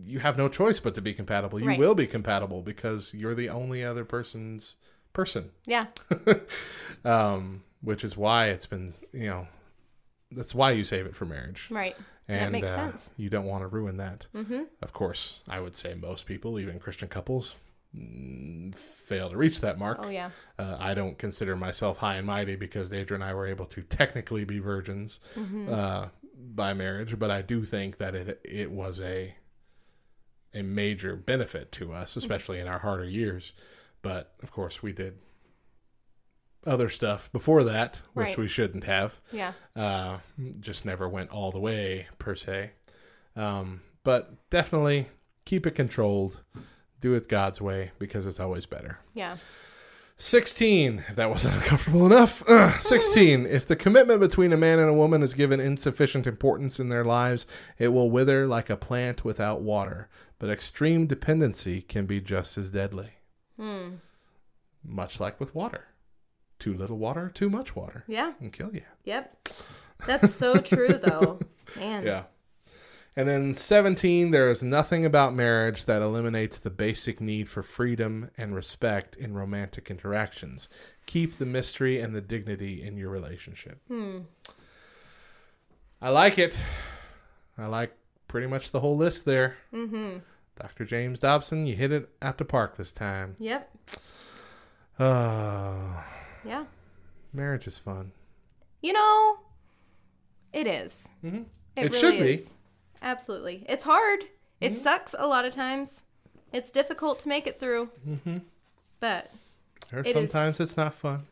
you 0.03 0.19
have 0.19 0.37
no 0.37 0.49
choice 0.49 0.81
but 0.81 0.95
to 0.97 1.03
be 1.03 1.13
compatible. 1.13 1.61
You 1.61 1.69
Right. 1.69 1.79
will 1.79 1.95
be 1.95 2.07
compatible 2.07 2.63
because 2.63 3.15
you're 3.15 3.35
the 3.35 3.51
only 3.51 3.85
other 3.85 4.05
person's 4.05 4.77
person. 5.15 5.51
Yeah. 5.67 5.87
um, 7.05 7.63
which 7.81 8.05
is 8.05 8.17
why 8.17 8.49
it's 8.49 8.67
been, 8.67 8.93
you 9.13 9.27
know, 9.29 9.47
that's 10.31 10.55
why 10.55 10.73
you 10.73 10.85
save 10.85 11.07
it 11.07 11.15
for 11.15 11.25
marriage. 11.25 11.69
Right. 11.71 11.97
And 12.29 12.41
that 12.41 12.53
makes 12.53 12.69
uh, 12.69 12.91
sense. 12.91 13.11
you 13.17 13.29
don't 13.31 13.45
want 13.47 13.63
to 13.63 13.69
ruin 13.69 13.97
that. 13.99 14.27
Mm-hmm. 14.35 14.63
Of 14.83 14.93
course, 14.93 15.43
I 15.49 15.61
would 15.61 15.77
say 15.77 15.95
most 15.95 16.25
people, 16.27 16.59
even 16.59 16.79
Christian 16.79 17.09
couples, 17.09 17.55
mm, 17.95 18.75
fail 18.75 19.29
to 19.31 19.37
reach 19.37 19.61
that 19.61 19.79
mark. 19.79 19.99
Oh 20.03 20.09
yeah. 20.09 20.31
Uh, 20.59 20.77
I 20.81 20.95
don't 20.95 21.19
consider 21.19 21.55
myself 21.57 21.99
high 21.99 22.17
and 22.17 22.27
mighty 22.27 22.57
because 22.57 22.91
Daedra 22.91 23.13
and 23.13 23.25
I 23.25 23.35
were 23.35 23.47
able 23.47 23.67
to 23.67 23.83
technically 23.83 24.45
be 24.45 24.59
virgins 24.59 25.21
Mm-hmm. 25.37 25.73
uh, 25.73 26.09
by 26.55 26.73
marriage, 26.75 27.19
but 27.19 27.31
I 27.31 27.43
do 27.43 27.65
think 27.65 27.99
that 27.99 28.15
it 28.15 28.41
it 28.45 28.71
was 28.71 29.01
a 29.01 29.35
a 30.55 30.63
major 30.63 31.17
benefit 31.17 31.73
to 31.73 31.87
Mm-hmm. 31.87 31.95
us, 31.95 32.17
especially 32.17 32.59
in 32.61 32.67
our 32.69 32.79
harder 32.79 33.05
years. 33.05 33.53
But 34.05 34.33
of 34.43 34.53
course, 34.53 34.83
we 34.83 34.93
did 34.93 35.19
other 36.67 36.89
stuff 36.89 37.31
before 37.33 37.65
that, 37.65 38.01
which 38.13 38.27
Right. 38.27 38.39
we 38.39 38.49
shouldn't 38.49 38.85
have. 38.85 39.21
Yeah. 39.33 39.53
Uh, 39.75 40.19
just 40.61 40.85
never 40.87 41.09
went 41.09 41.31
all 41.31 41.51
the 41.51 41.59
way 41.59 42.07
per 42.19 42.35
se. 42.35 42.71
Um, 43.35 43.81
but 44.05 44.49
definitely 44.51 45.09
keep 45.45 45.67
it 45.67 45.73
controlled. 45.75 46.41
Do 47.01 47.15
it 47.15 47.29
God's 47.29 47.61
way 47.61 47.91
because 47.99 48.27
it's 48.27 48.41
always 48.41 48.65
better. 48.67 48.99
Yeah. 49.13 49.37
16, 50.17 51.05
if 51.09 51.17
that 51.17 51.29
wasn't 51.29 51.55
uncomfortable 51.63 52.07
enough. 52.07 52.43
Ugh, 52.49 52.81
16, 52.81 53.47
if 53.51 53.67
the 53.67 53.77
commitment 53.77 54.21
between 54.21 54.53
a 54.53 54.57
man 54.57 54.79
and 54.79 54.89
a 54.89 54.95
woman 54.95 55.23
is 55.23 55.35
given 55.35 55.61
insufficient 55.61 56.27
importance 56.27 56.79
in 56.79 56.89
their 56.89 57.05
lives, 57.05 57.47
it 57.79 57.89
will 57.89 58.11
wither 58.11 58.47
like 58.47 58.71
a 58.71 58.77
plant 58.77 59.25
without 59.25 59.61
water. 59.61 60.09
But 60.39 60.51
extreme 60.51 61.07
dependency 61.07 61.83
can 61.83 62.07
be 62.07 62.21
just 62.21 62.57
as 62.57 62.71
deadly, 62.71 63.11
Hmm. 63.57 63.97
much 64.83 65.21
like 65.21 65.39
with 65.41 65.55
water. 65.55 65.87
Too 66.59 66.75
little 66.75 66.99
water, 66.99 67.31
too 67.33 67.49
much 67.51 67.75
water 67.77 68.05
Yeah. 68.07 68.33
can 68.33 68.51
kill 68.51 68.75
you. 68.75 68.83
Yep. 69.05 69.49
That's 70.07 70.35
so 70.35 70.55
true 70.61 70.89
though. 71.03 71.39
Man. 71.77 72.05
Yeah. 72.05 72.25
And 73.17 73.29
then 73.29 73.55
17, 73.55 74.33
there 74.33 74.49
is 74.51 74.61
nothing 74.63 75.05
about 75.07 75.35
marriage 75.35 75.85
that 75.85 76.03
eliminates 76.03 76.59
the 76.59 76.71
basic 76.71 77.21
need 77.21 77.49
for 77.49 77.63
freedom 77.63 78.31
and 78.37 78.57
respect 78.57 79.15
in 79.15 79.35
romantic 79.35 79.89
interactions. 79.89 80.69
Keep 81.07 81.39
the 81.39 81.47
mystery 81.47 82.01
and 82.01 82.13
the 82.15 82.21
dignity 82.21 82.83
in 82.83 82.97
your 82.97 83.11
relationship. 83.11 83.79
Hmm. 83.87 84.21
I 86.03 86.11
like 86.11 86.39
it. 86.39 86.61
I 87.57 87.67
like 87.67 87.95
pretty 88.27 88.49
much 88.49 88.73
the 88.73 88.81
whole 88.81 88.97
list 88.97 89.25
there. 89.25 89.57
Mm-hmm. 89.73 90.19
Dr. 90.61 90.85
James 90.85 91.19
Dobson, 91.19 91.67
you 91.67 91.75
hit 91.75 91.93
it 91.93 92.09
at 92.23 92.39
the 92.39 92.45
park 92.45 92.77
this 92.77 92.93
time. 92.93 93.35
Yep. 93.39 93.71
Uh, 94.99 96.03
Yeah. 96.45 96.65
marriage 97.33 97.67
is 97.67 97.79
fun. 97.79 98.13
You 98.81 98.93
know, 98.93 99.39
it 100.53 100.67
is. 100.67 101.09
Mhm. 101.25 101.47
It, 101.77 101.87
It 101.87 101.93
really 101.93 101.99
should 101.99 102.11
be. 102.13 102.19
Mm-hmm. 102.19 102.29
is. 102.29 102.53
Absolutely. 103.03 103.65
It's 103.69 103.85
hard. 103.85 104.25
It 104.61 104.77
sucks 104.77 105.15
a 105.19 105.27
lot 105.27 105.45
of 105.45 105.53
times. 105.53 106.05
It's 106.53 106.71
difficult 106.71 107.19
to 107.21 107.29
make 107.29 107.47
it 107.47 107.59
through. 107.59 107.91
Mm-hmm. 108.09 108.39
But 109.01 109.31
It 109.93 110.17
is- 110.17 110.31
sometimes 110.31 110.61
it's 110.61 110.77
not 110.77 110.95
fun. 110.95 111.27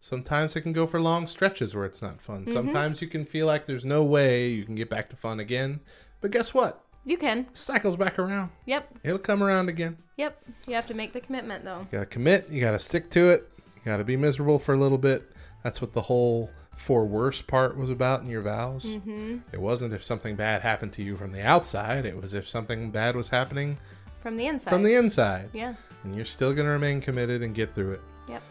Sometimes 0.00 0.56
it 0.56 0.62
can 0.62 0.72
go 0.72 0.86
for 0.86 1.00
long 1.00 1.26
stretches 1.26 1.74
where 1.74 1.84
it's 1.84 2.02
not 2.02 2.20
fun. 2.20 2.42
Mm-hmm. 2.42 2.52
Sometimes 2.52 3.02
you 3.02 3.08
can 3.08 3.24
feel 3.24 3.46
like 3.46 3.66
there's 3.66 3.84
no 3.84 4.02
way 4.04 4.48
you 4.48 4.64
can 4.64 4.74
get 4.74 4.88
back 4.90 5.08
to 5.10 5.16
fun 5.16 5.38
again. 5.40 5.80
But 6.20 6.30
guess 6.30 6.54
what? 6.54 6.84
You 7.04 7.16
can. 7.16 7.46
cycles 7.52 7.96
back 7.96 8.18
around. 8.18 8.50
Yep. 8.66 8.98
It'll 9.04 9.18
come 9.18 9.42
around 9.42 9.68
again. 9.68 9.96
Yep. 10.16 10.42
You 10.66 10.74
have 10.74 10.86
to 10.88 10.94
make 10.94 11.12
the 11.12 11.20
commitment 11.20 11.64
though. 11.64 11.80
You 11.80 11.88
gotta 11.98 12.06
commit. 12.06 12.48
You 12.50 12.60
gotta 12.60 12.78
stick 12.78 13.10
to 13.10 13.30
it. 13.30 13.48
You 13.76 13.82
gotta 13.84 14.04
be 14.04 14.16
miserable 14.16 14.58
for 14.58 14.74
a 14.74 14.78
little 14.78 14.98
bit. 14.98 15.30
That's 15.64 15.80
what 15.80 15.92
the 15.92 16.02
whole 16.02 16.50
for 16.76 17.04
worse 17.06 17.42
part 17.42 17.76
was 17.76 17.90
about 17.90 18.22
in 18.22 18.28
your 18.28 18.42
vows. 18.42 18.86
Mm-hmm. 18.86 19.38
It 19.52 19.60
wasn't 19.60 19.94
if 19.94 20.02
something 20.02 20.36
bad 20.36 20.62
happened 20.62 20.92
to 20.94 21.02
you 21.02 21.16
from 21.16 21.32
the 21.32 21.42
outside. 21.42 22.06
It 22.06 22.16
was 22.16 22.34
if 22.34 22.48
something 22.48 22.90
bad 22.90 23.14
was 23.14 23.28
happening 23.28 23.78
From 24.20 24.36
the 24.36 24.46
inside. 24.46 24.70
from 24.70 24.82
the 24.82 24.94
inside. 24.94 25.50
Yeah. 25.52 25.74
And 26.04 26.16
you're 26.16 26.24
still 26.24 26.52
gonna 26.52 26.70
remain 26.70 27.00
committed 27.00 27.42
and 27.42 27.54
get 27.54 27.74
through 27.74 27.92
it. 27.92 28.00
Yep. 28.28 28.42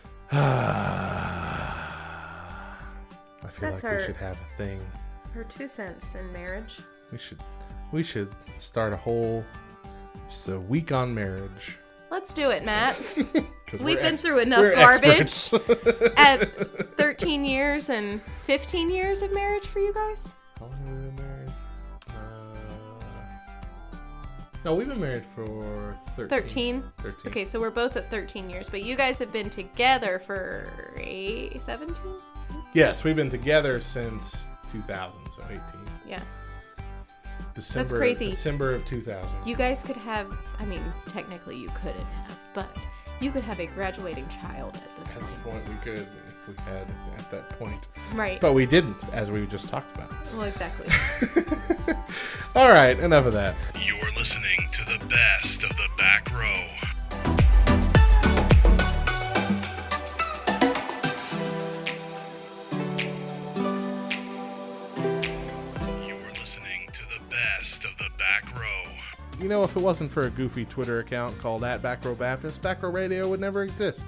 I 0.32 0.36
feel 3.50 3.70
That's 3.70 3.82
like 3.82 3.98
we 3.98 4.04
should 4.04 4.16
have 4.16 4.38
a 4.40 4.56
thing. 4.56 4.80
Her 5.34 5.44
two 5.44 5.68
cents 5.68 6.14
in 6.14 6.32
marriage. 6.32 6.80
We 7.10 7.18
should 7.18 7.38
we 7.92 8.02
should 8.02 8.30
start 8.58 8.92
a 8.92 8.96
whole 8.96 9.44
just 10.28 10.48
a 10.48 10.58
week 10.58 10.92
on 10.92 11.14
marriage. 11.14 11.78
Let's 12.10 12.32
do 12.32 12.50
it, 12.50 12.64
Matt. 12.64 12.98
We've 13.80 13.98
been 13.98 14.14
ex- 14.14 14.20
through 14.20 14.40
enough 14.40 14.74
garbage 14.74 15.52
at 16.16 16.96
13 16.98 17.44
years 17.44 17.88
and 17.88 18.20
15 18.46 18.90
years 18.90 19.22
of 19.22 19.32
marriage 19.32 19.66
for 19.66 19.78
you 19.78 19.94
guys. 19.94 20.34
How 20.58 20.66
long 20.66 20.72
have 20.72 20.88
we 20.88 21.02
been 21.02 21.14
married? 21.16 21.50
Uh, 22.08 22.12
no, 24.64 24.74
we've 24.74 24.88
been 24.88 25.00
married 25.00 25.24
for 25.36 25.96
13. 26.16 26.28
13. 26.28 26.82
13. 26.98 27.30
Okay, 27.30 27.44
so 27.44 27.60
we're 27.60 27.70
both 27.70 27.96
at 27.96 28.10
13 28.10 28.50
years, 28.50 28.68
but 28.68 28.82
you 28.82 28.96
guys 28.96 29.20
have 29.20 29.32
been 29.32 29.48
together 29.48 30.18
for 30.18 30.68
eight, 30.96 31.60
17? 31.60 31.94
Yes, 32.74 33.04
we've 33.04 33.16
been 33.16 33.30
together 33.30 33.80
since 33.80 34.48
2000, 34.68 35.20
so 35.30 35.42
18. 35.48 35.60
Yeah. 36.08 36.20
December, 37.54 37.98
crazy. 37.98 38.30
December 38.30 38.74
of 38.74 38.84
2000. 38.86 39.38
You 39.46 39.56
guys 39.56 39.82
could 39.82 39.96
have, 39.96 40.32
I 40.58 40.64
mean, 40.64 40.82
technically 41.08 41.56
you 41.56 41.68
couldn't 41.74 42.06
have, 42.06 42.38
but 42.54 42.76
you 43.20 43.30
could 43.30 43.42
have 43.42 43.60
a 43.60 43.66
graduating 43.66 44.26
child 44.28 44.76
at 44.76 44.96
this 44.96 45.14
At 45.14 45.20
this 45.20 45.34
point. 45.34 45.64
point, 45.64 45.68
we 45.68 45.74
could 45.76 46.08
if 46.38 46.48
we 46.48 46.54
had 46.64 46.86
at 47.18 47.30
that 47.30 47.48
point. 47.58 47.88
Right. 48.14 48.40
But 48.40 48.54
we 48.54 48.64
didn't, 48.66 49.04
as 49.12 49.30
we 49.30 49.46
just 49.46 49.68
talked 49.68 49.94
about. 49.94 50.10
well, 50.34 50.44
exactly. 50.44 50.86
All 52.54 52.70
right, 52.72 52.98
enough 52.98 53.26
of 53.26 53.32
that. 53.34 53.54
You're 53.80 54.10
listening 54.16 54.68
to 54.72 54.84
the 54.84 55.04
best 55.06 55.62
of 55.62 55.70
the 55.70 55.88
back 55.98 56.30
row. 56.32 56.66
You 69.40 69.48
know, 69.48 69.64
if 69.64 69.74
it 69.74 69.80
wasn't 69.80 70.12
for 70.12 70.26
a 70.26 70.30
goofy 70.30 70.66
Twitter 70.66 70.98
account 70.98 71.38
called 71.38 71.64
at 71.64 71.80
Backrow 71.80 72.18
Baptist, 72.18 72.60
Back 72.60 72.82
Row 72.82 72.90
Radio 72.90 73.26
would 73.30 73.40
never 73.40 73.62
exist. 73.62 74.06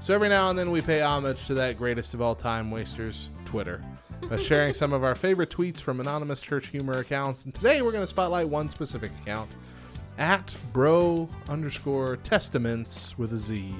So 0.00 0.14
every 0.14 0.30
now 0.30 0.48
and 0.48 0.58
then 0.58 0.70
we 0.70 0.80
pay 0.80 1.02
homage 1.02 1.46
to 1.48 1.54
that 1.54 1.76
greatest 1.76 2.14
of 2.14 2.22
all 2.22 2.34
time 2.34 2.70
wasters, 2.70 3.28
Twitter, 3.44 3.84
by 4.22 4.36
uh, 4.36 4.38
sharing 4.38 4.72
some 4.72 4.94
of 4.94 5.04
our 5.04 5.14
favorite 5.14 5.50
tweets 5.50 5.78
from 5.78 6.00
anonymous 6.00 6.40
church 6.40 6.68
humor 6.68 7.00
accounts. 7.00 7.44
And 7.44 7.52
today 7.52 7.82
we're 7.82 7.92
going 7.92 8.02
to 8.02 8.08
spotlight 8.08 8.48
one 8.48 8.70
specific 8.70 9.12
account, 9.20 9.54
at 10.16 10.56
bro 10.72 11.28
underscore 11.50 12.16
testaments 12.16 13.16
with 13.18 13.34
a 13.34 13.38
Z. 13.38 13.74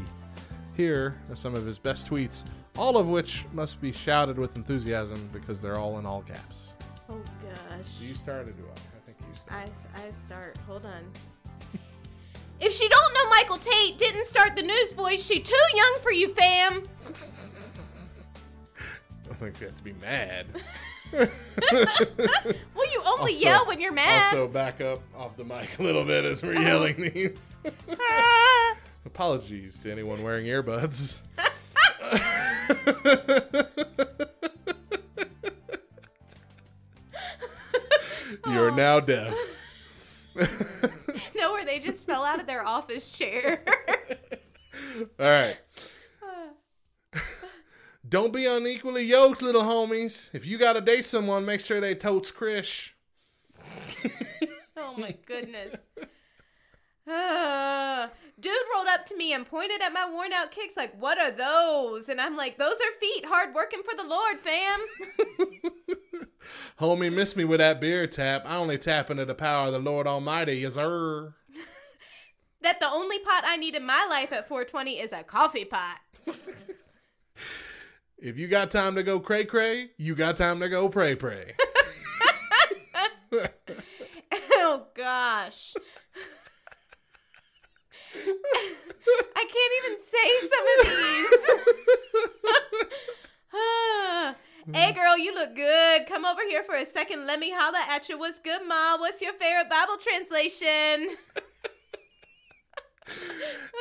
Here 0.77 1.17
are 1.31 1.37
some 1.37 1.55
of 1.55 1.65
his 1.65 1.79
best 1.79 2.07
tweets, 2.07 2.45
all 2.77 2.99
of 2.99 3.09
which 3.09 3.47
must 3.55 3.81
be 3.81 3.93
shouted 3.93 4.39
with 4.39 4.57
enthusiasm 4.57 5.31
because 5.33 5.63
they're 5.63 5.79
all 5.79 5.99
in 5.99 6.05
all 6.05 6.21
caps. 6.21 6.75
oh, 7.09 7.19
gosh. 7.43 7.87
You 7.99 8.15
started 8.15 8.55
or 8.61 8.92
I? 9.51 9.55
I 9.55 9.65
you 9.65 9.71
start. 9.71 9.71
I, 9.95 9.99
I 10.07 10.13
start. 10.27 10.57
Hold 10.67 10.87
on. 10.87 11.05
If 12.61 12.73
she 12.73 12.89
don't 12.89 13.15
know 13.15 13.29
Michael 13.29 13.59
Tait 13.59 13.99
didn't 13.99 14.25
start 14.29 14.55
the 14.55 14.63
Newsboys, 14.63 15.21
she 15.21 15.41
too 15.41 15.57
young 15.75 15.99
for 16.01 16.13
you, 16.13 16.33
fam. 16.33 16.85
I 19.29 19.35
think 19.35 19.57
she 19.59 19.65
has 19.65 19.75
to 19.79 19.83
be 19.83 19.95
mad. 19.95 20.47
Well, 22.75 22.91
you 22.91 23.03
only 23.05 23.33
Also- 23.33 23.45
yell 23.45 23.67
when 23.67 23.81
you're 23.81 23.93
mad. 23.93 24.33
Also, 24.33 24.49
back 24.49 24.81
up 24.81 25.03
off 25.17 25.37
the 25.37 25.45
mic 25.45 25.79
a 25.79 25.83
little 25.83 26.05
bit 26.05 26.25
as 26.25 26.43
we're 26.43 26.57
oh. 26.57 26.61
yelling 26.61 27.01
these. 27.01 27.59
Apologies 29.05 29.81
to 29.81 29.91
anyone 29.93 30.23
wearing 30.23 30.47
earbuds. 30.47 31.19
You're 38.47 38.71
now 38.71 39.01
deaf. 39.01 39.37
no, 41.35 41.53
where 41.53 41.65
they 41.65 41.79
just 41.79 42.07
fell 42.07 42.25
out 42.25 42.41
of 42.41 42.47
their 42.47 42.67
office 42.67 43.11
chair. 43.11 43.63
All 45.19 45.27
right. 45.27 45.59
Don't 48.09 48.33
be 48.33 48.47
unequally 48.47 49.05
yoked, 49.05 49.43
little 49.43 49.63
homies. 49.63 50.31
If 50.33 50.47
you 50.47 50.59
gotta 50.59 50.81
date 50.81 51.05
someone, 51.05 51.45
make 51.45 51.61
sure 51.61 51.81
they 51.81 51.95
totes 51.95 52.33
Krish. 52.33 52.91
oh 54.77 54.95
my 54.97 55.15
goodness. 55.27 55.77
Uh, 57.09 58.09
dude 58.41 58.53
rolled 58.75 58.89
up 58.89 59.07
to 59.07 59.17
me 59.17 59.33
and 59.33 59.47
pointed 59.47 59.83
at 59.83 59.93
my 59.93 60.09
worn 60.11 60.33
out 60.33 60.51
kicks 60.51 60.77
like, 60.77 61.01
"What 61.01 61.19
are 61.19 61.31
those?" 61.31 62.09
And 62.09 62.21
I'm 62.21 62.37
like, 62.37 62.59
"Those 62.59 62.75
are 62.75 63.01
feet 63.01 63.25
hard 63.27 63.55
working 63.55 63.83
for 63.83 63.97
the 63.97 64.09
Lord, 64.09 64.41
fam." 64.41 64.81
Homie, 66.83 67.13
miss 67.13 67.37
me 67.37 67.45
with 67.45 67.61
that 67.61 67.81
beer 67.81 68.09
tap. 68.09 68.43
I 68.45 68.57
only 68.57 68.77
tap 68.77 69.09
into 69.09 69.25
the 69.25 69.37
power 69.37 69.69
of 69.69 69.73
the 69.73 69.79
Lord 69.79 70.09
Almighty, 70.09 70.57
yes, 70.57 70.75
sir. 70.75 71.33
That 72.61 72.81
the 72.81 72.89
only 72.89 73.19
pot 73.21 73.45
I 73.47 73.57
need 73.57 73.75
in 73.75 73.85
my 73.85 74.07
life 74.09 74.33
at 74.33 74.49
420 74.49 75.01
is 75.01 75.13
a 75.13 75.23
coffee 75.23 75.65
pot. 75.65 75.99
If 78.19 78.39
you 78.39 78.47
got 78.47 78.71
time 78.71 78.95
to 78.95 79.03
go 79.03 79.19
cray 79.19 79.45
cray, 79.45 79.91
you 79.97 80.15
got 80.15 80.37
time 80.37 80.61
to 80.61 80.69
go 80.69 80.89
pray 80.89 81.17
pray. 81.17 81.57
oh 84.33 84.87
gosh. 84.95 85.75
I 88.15 89.45
can't 89.53 89.73
even 89.85 89.97
say 90.09 90.29
some 90.53 90.67
of 90.79 90.87
these. 94.33 94.37
Ah. 94.69 94.79
hey 94.79 94.93
girl, 94.93 95.19
you 95.19 95.35
look 95.35 95.57
good. 95.57 96.07
Come 96.07 96.25
over 96.25 96.43
here 96.49 96.63
for 96.63 96.77
a 96.77 96.87
second. 96.87 97.27
Let 97.27 97.41
me 97.41 97.51
holla 97.53 97.81
at 97.89 98.09
you. 98.09 98.17
What's 98.19 98.39
good, 98.39 98.63
Ma? 98.67 98.97
What's 98.97 99.21
your 99.21 99.33
favorite 99.33 99.69
Bible 99.69 99.97
translation? 99.97 101.17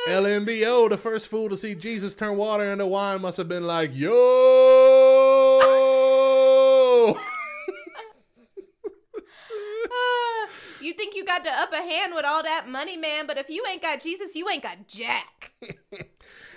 LMBO, 0.08 0.90
the 0.90 0.98
first 0.98 1.28
fool 1.28 1.48
to 1.48 1.56
see 1.56 1.74
Jesus 1.76 2.14
turn 2.14 2.36
water 2.36 2.64
into 2.64 2.86
wine, 2.86 3.22
must 3.22 3.36
have 3.36 3.48
been 3.48 3.66
like, 3.66 3.90
yo! 3.94 4.18
Ah, 9.94 10.48
you 10.80 10.94
think 10.94 11.14
you 11.14 11.24
got 11.24 11.44
the 11.44 11.50
upper 11.50 11.76
hand 11.76 12.14
with 12.14 12.24
all 12.24 12.42
that 12.42 12.68
money, 12.68 12.96
man, 12.96 13.26
but 13.26 13.36
if 13.38 13.50
you 13.50 13.62
ain't 13.70 13.82
got 13.82 14.00
Jesus, 14.00 14.34
you 14.34 14.48
ain't 14.48 14.62
got 14.62 14.88
Jack. 14.88 15.52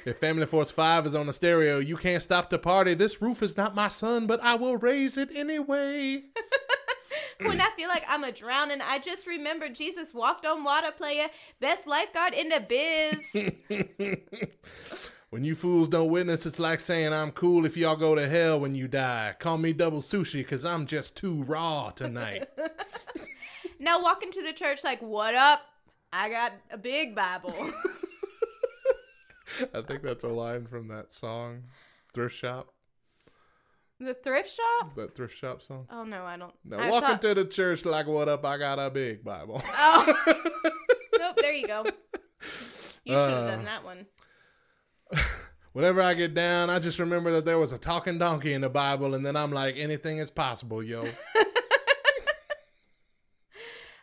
if 0.05 0.19
Family 0.19 0.45
Force 0.45 0.69
5 0.69 1.07
is 1.07 1.15
on 1.15 1.25
the 1.25 1.33
stereo, 1.33 1.79
you 1.79 1.97
can't 1.97 2.21
stop 2.21 2.49
the 2.51 2.59
party. 2.59 2.93
This 2.93 3.21
roof 3.21 3.41
is 3.41 3.57
not 3.57 3.75
my 3.75 3.87
son, 3.87 4.27
but 4.27 4.41
I 4.43 4.55
will 4.55 4.77
raise 4.77 5.17
it 5.17 5.29
anyway. 5.35 6.23
when 7.41 7.59
I 7.59 7.69
feel 7.75 7.89
like 7.89 8.05
I'm 8.07 8.23
a 8.23 8.31
drowning, 8.31 8.81
I 8.81 8.99
just 8.99 9.25
remember 9.25 9.67
Jesus 9.67 10.13
walked 10.13 10.45
on 10.45 10.63
water, 10.63 10.91
player, 10.91 11.27
best 11.59 11.87
lifeguard 11.87 12.35
in 12.35 12.49
the 12.49 12.59
biz. 12.59 14.17
when 15.31 15.43
you 15.43 15.55
fools 15.55 15.87
don't 15.87 16.11
witness, 16.11 16.45
it's 16.45 16.59
like 16.59 16.79
saying 16.79 17.11
I'm 17.11 17.31
cool 17.31 17.65
if 17.65 17.75
y'all 17.75 17.95
go 17.95 18.13
to 18.13 18.27
hell 18.27 18.59
when 18.59 18.75
you 18.75 18.87
die. 18.87 19.35
Call 19.39 19.57
me 19.57 19.73
double 19.73 20.01
sushi 20.01 20.41
because 20.41 20.63
I'm 20.63 20.85
just 20.85 21.17
too 21.17 21.43
raw 21.43 21.89
tonight. 21.89 22.47
now 23.79 24.03
walk 24.03 24.21
into 24.21 24.43
the 24.43 24.53
church 24.53 24.83
like, 24.83 25.01
what 25.01 25.33
up? 25.33 25.61
I 26.13 26.29
got 26.29 26.53
a 26.69 26.77
big 26.77 27.15
Bible. 27.15 27.73
I 29.73 29.81
think 29.81 30.01
that's 30.03 30.23
a 30.23 30.27
line 30.29 30.65
from 30.67 30.87
that 30.89 31.11
song, 31.11 31.63
Thrift 32.13 32.35
Shop. 32.35 32.67
the 33.99 34.13
thrift 34.13 34.49
shop? 34.49 34.95
That 34.95 35.15
thrift 35.15 35.37
shop 35.37 35.61
song. 35.61 35.87
Oh 35.89 36.03
no, 36.03 36.23
I 36.25 36.37
don't. 36.37 36.53
Now 36.65 36.77
I 36.79 36.89
walk 36.89 37.03
thought- 37.03 37.23
into 37.23 37.33
the 37.43 37.45
church 37.49 37.85
like, 37.85 38.07
"What 38.07 38.27
up? 38.27 38.45
I 38.45 38.57
got 38.57 38.77
a 38.79 38.89
big 38.89 39.23
Bible." 39.23 39.61
Oh. 39.77 40.13
nope, 41.19 41.35
there 41.37 41.53
you 41.53 41.67
go. 41.67 41.83
You 43.05 43.13
should 43.13 43.29
have 43.29 43.43
Uh. 43.43 43.47
done 43.47 43.65
that 43.65 43.83
one. 43.85 44.05
Whenever 45.73 46.01
I 46.01 46.13
get 46.13 46.33
down, 46.33 46.69
I 46.69 46.79
just 46.79 46.99
remember 46.99 47.31
that 47.33 47.43
there 47.45 47.59
was 47.59 47.71
a 47.73 47.77
talking 47.77 48.17
donkey 48.17 48.53
in 48.53 48.61
the 48.61 48.69
Bible, 48.69 49.13
and 49.13 49.25
then 49.25 49.35
I'm 49.35 49.51
like, 49.51 49.75
anything 49.77 50.17
is 50.19 50.31
possible, 50.31 50.81
yo. 50.81 51.05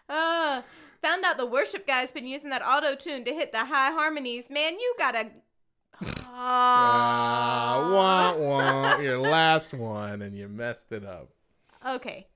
Uh, 0.09 0.61
found 1.01 1.25
out 1.25 1.39
the 1.39 1.47
worship 1.47 1.87
guy's 1.87 2.13
been 2.13 2.27
using 2.27 2.51
that 2.51 2.63
auto 2.63 2.95
tune 2.95 3.25
to 3.25 3.33
hit 3.33 3.53
the 3.53 3.65
high 3.65 3.91
harmonies. 3.93 4.45
Man, 4.51 4.75
you 4.79 4.95
gotta. 4.99 5.31
Ah, 6.35 7.89
wah, 7.93 8.37
wah, 8.37 8.99
your 9.01 9.19
last 9.19 9.75
one, 9.75 10.23
and 10.23 10.37
you 10.37 10.49
messed 10.49 10.93
it 10.93 11.05
up. 11.05 11.29
Okay. 11.87 12.27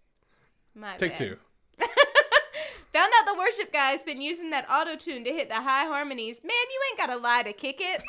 My 0.74 0.96
Take 0.96 1.12
bad. 1.12 1.18
two. 1.18 1.36
Found 2.92 3.12
out 3.18 3.26
the 3.26 3.38
worship 3.38 3.72
guy's 3.72 4.02
been 4.04 4.20
using 4.22 4.50
that 4.50 4.66
auto 4.70 4.96
tune 4.96 5.22
to 5.24 5.30
hit 5.30 5.48
the 5.48 5.54
high 5.56 5.84
harmonies. 5.84 6.36
Man, 6.42 6.50
you 6.52 6.80
ain't 6.90 6.98
gotta 6.98 7.16
lie 7.20 7.42
to 7.42 7.52
kick 7.52 7.78
it. 7.80 8.02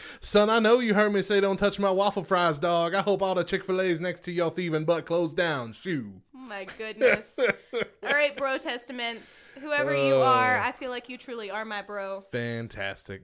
Son, 0.20 0.48
I 0.48 0.60
know 0.60 0.78
you 0.80 0.94
heard 0.94 1.12
me 1.12 1.20
say 1.22 1.40
don't 1.40 1.56
touch 1.58 1.78
my 1.78 1.90
waffle 1.90 2.24
fries, 2.24 2.58
dog. 2.58 2.94
I 2.94 3.02
hope 3.02 3.20
all 3.22 3.34
the 3.34 3.44
Chick 3.44 3.64
fil 3.64 3.80
A's 3.82 4.00
next 4.00 4.20
to 4.24 4.32
your 4.32 4.50
thieving 4.50 4.84
butt 4.86 5.04
close 5.04 5.34
down. 5.34 5.72
Shoo. 5.72 6.10
Oh 6.34 6.38
my 6.38 6.66
goodness. 6.78 7.26
All 7.38 8.10
right, 8.14 8.34
bro 8.34 8.56
testaments. 8.56 9.50
Whoever 9.60 9.94
you 9.94 10.14
Oh. 10.14 10.22
are, 10.22 10.58
I 10.58 10.72
feel 10.72 10.88
like 10.90 11.10
you 11.10 11.18
truly 11.18 11.50
are 11.50 11.66
my 11.66 11.82
bro. 11.82 12.22
Fantastic. 12.32 13.22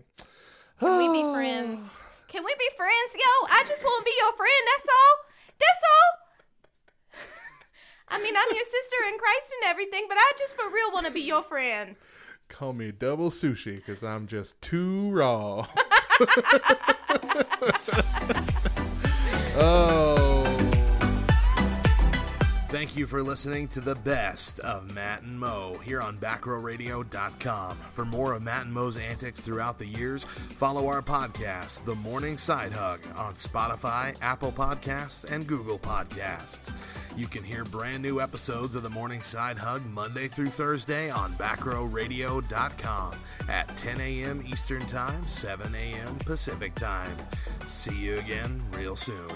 Can 0.80 0.98
we 0.98 1.06
be 1.22 1.28
friends? 1.32 1.80
Can 2.28 2.44
we 2.44 2.54
be 2.58 2.68
friends, 2.76 3.14
yo? 3.14 3.46
I 3.50 3.64
just 3.66 3.82
want 3.84 4.00
to 4.00 4.04
be 4.04 4.12
your 4.18 4.32
friend. 4.36 4.62
That's 4.72 4.88
all. 4.88 5.14
That's 5.58 5.82
all. 5.92 6.10
I 8.08 8.18
mean, 8.22 8.34
I'm 8.36 8.54
your 8.54 8.64
sister 8.64 8.96
in 9.08 9.18
Christ 9.18 9.54
and 9.60 9.70
everything, 9.70 10.06
but 10.08 10.18
I 10.18 10.32
just 10.38 10.54
for 10.56 10.70
real 10.70 10.92
want 10.92 11.06
to 11.06 11.12
be 11.12 11.22
your 11.22 11.42
friend. 11.42 11.96
Call 12.48 12.72
me 12.72 12.92
double 12.92 13.30
sushi 13.30 13.76
because 13.76 14.04
I'm 14.04 14.26
just 14.26 14.60
too 14.60 15.10
raw. 15.10 15.66
oh. 19.56 19.93
Thank 22.74 22.96
you 22.96 23.06
for 23.06 23.22
listening 23.22 23.68
to 23.68 23.80
the 23.80 23.94
best 23.94 24.58
of 24.58 24.92
Matt 24.92 25.22
and 25.22 25.38
Mo 25.38 25.78
here 25.84 26.02
on 26.02 26.18
backrowradio.com. 26.18 27.78
For 27.92 28.04
more 28.04 28.32
of 28.32 28.42
Matt 28.42 28.64
and 28.64 28.74
Mo's 28.74 28.96
antics 28.96 29.38
throughout 29.38 29.78
the 29.78 29.86
years, 29.86 30.24
follow 30.24 30.88
our 30.88 31.00
podcast, 31.00 31.84
The 31.84 31.94
Morning 31.94 32.36
Side 32.36 32.72
Hug, 32.72 32.98
on 33.14 33.34
Spotify, 33.34 34.18
Apple 34.20 34.50
Podcasts, 34.50 35.24
and 35.30 35.46
Google 35.46 35.78
Podcasts. 35.78 36.72
You 37.16 37.28
can 37.28 37.44
hear 37.44 37.64
brand 37.64 38.02
new 38.02 38.20
episodes 38.20 38.74
of 38.74 38.82
The 38.82 38.90
Morning 38.90 39.22
Side 39.22 39.58
Hug 39.58 39.86
Monday 39.86 40.26
through 40.26 40.50
Thursday 40.50 41.10
on 41.10 41.32
backrowradio.com 41.34 43.14
at 43.48 43.76
10 43.76 44.00
a.m. 44.00 44.42
Eastern 44.48 44.84
Time, 44.86 45.28
7 45.28 45.72
a.m. 45.76 46.16
Pacific 46.26 46.74
Time. 46.74 47.16
See 47.68 47.94
you 47.94 48.18
again 48.18 48.60
real 48.72 48.96
soon. 48.96 49.30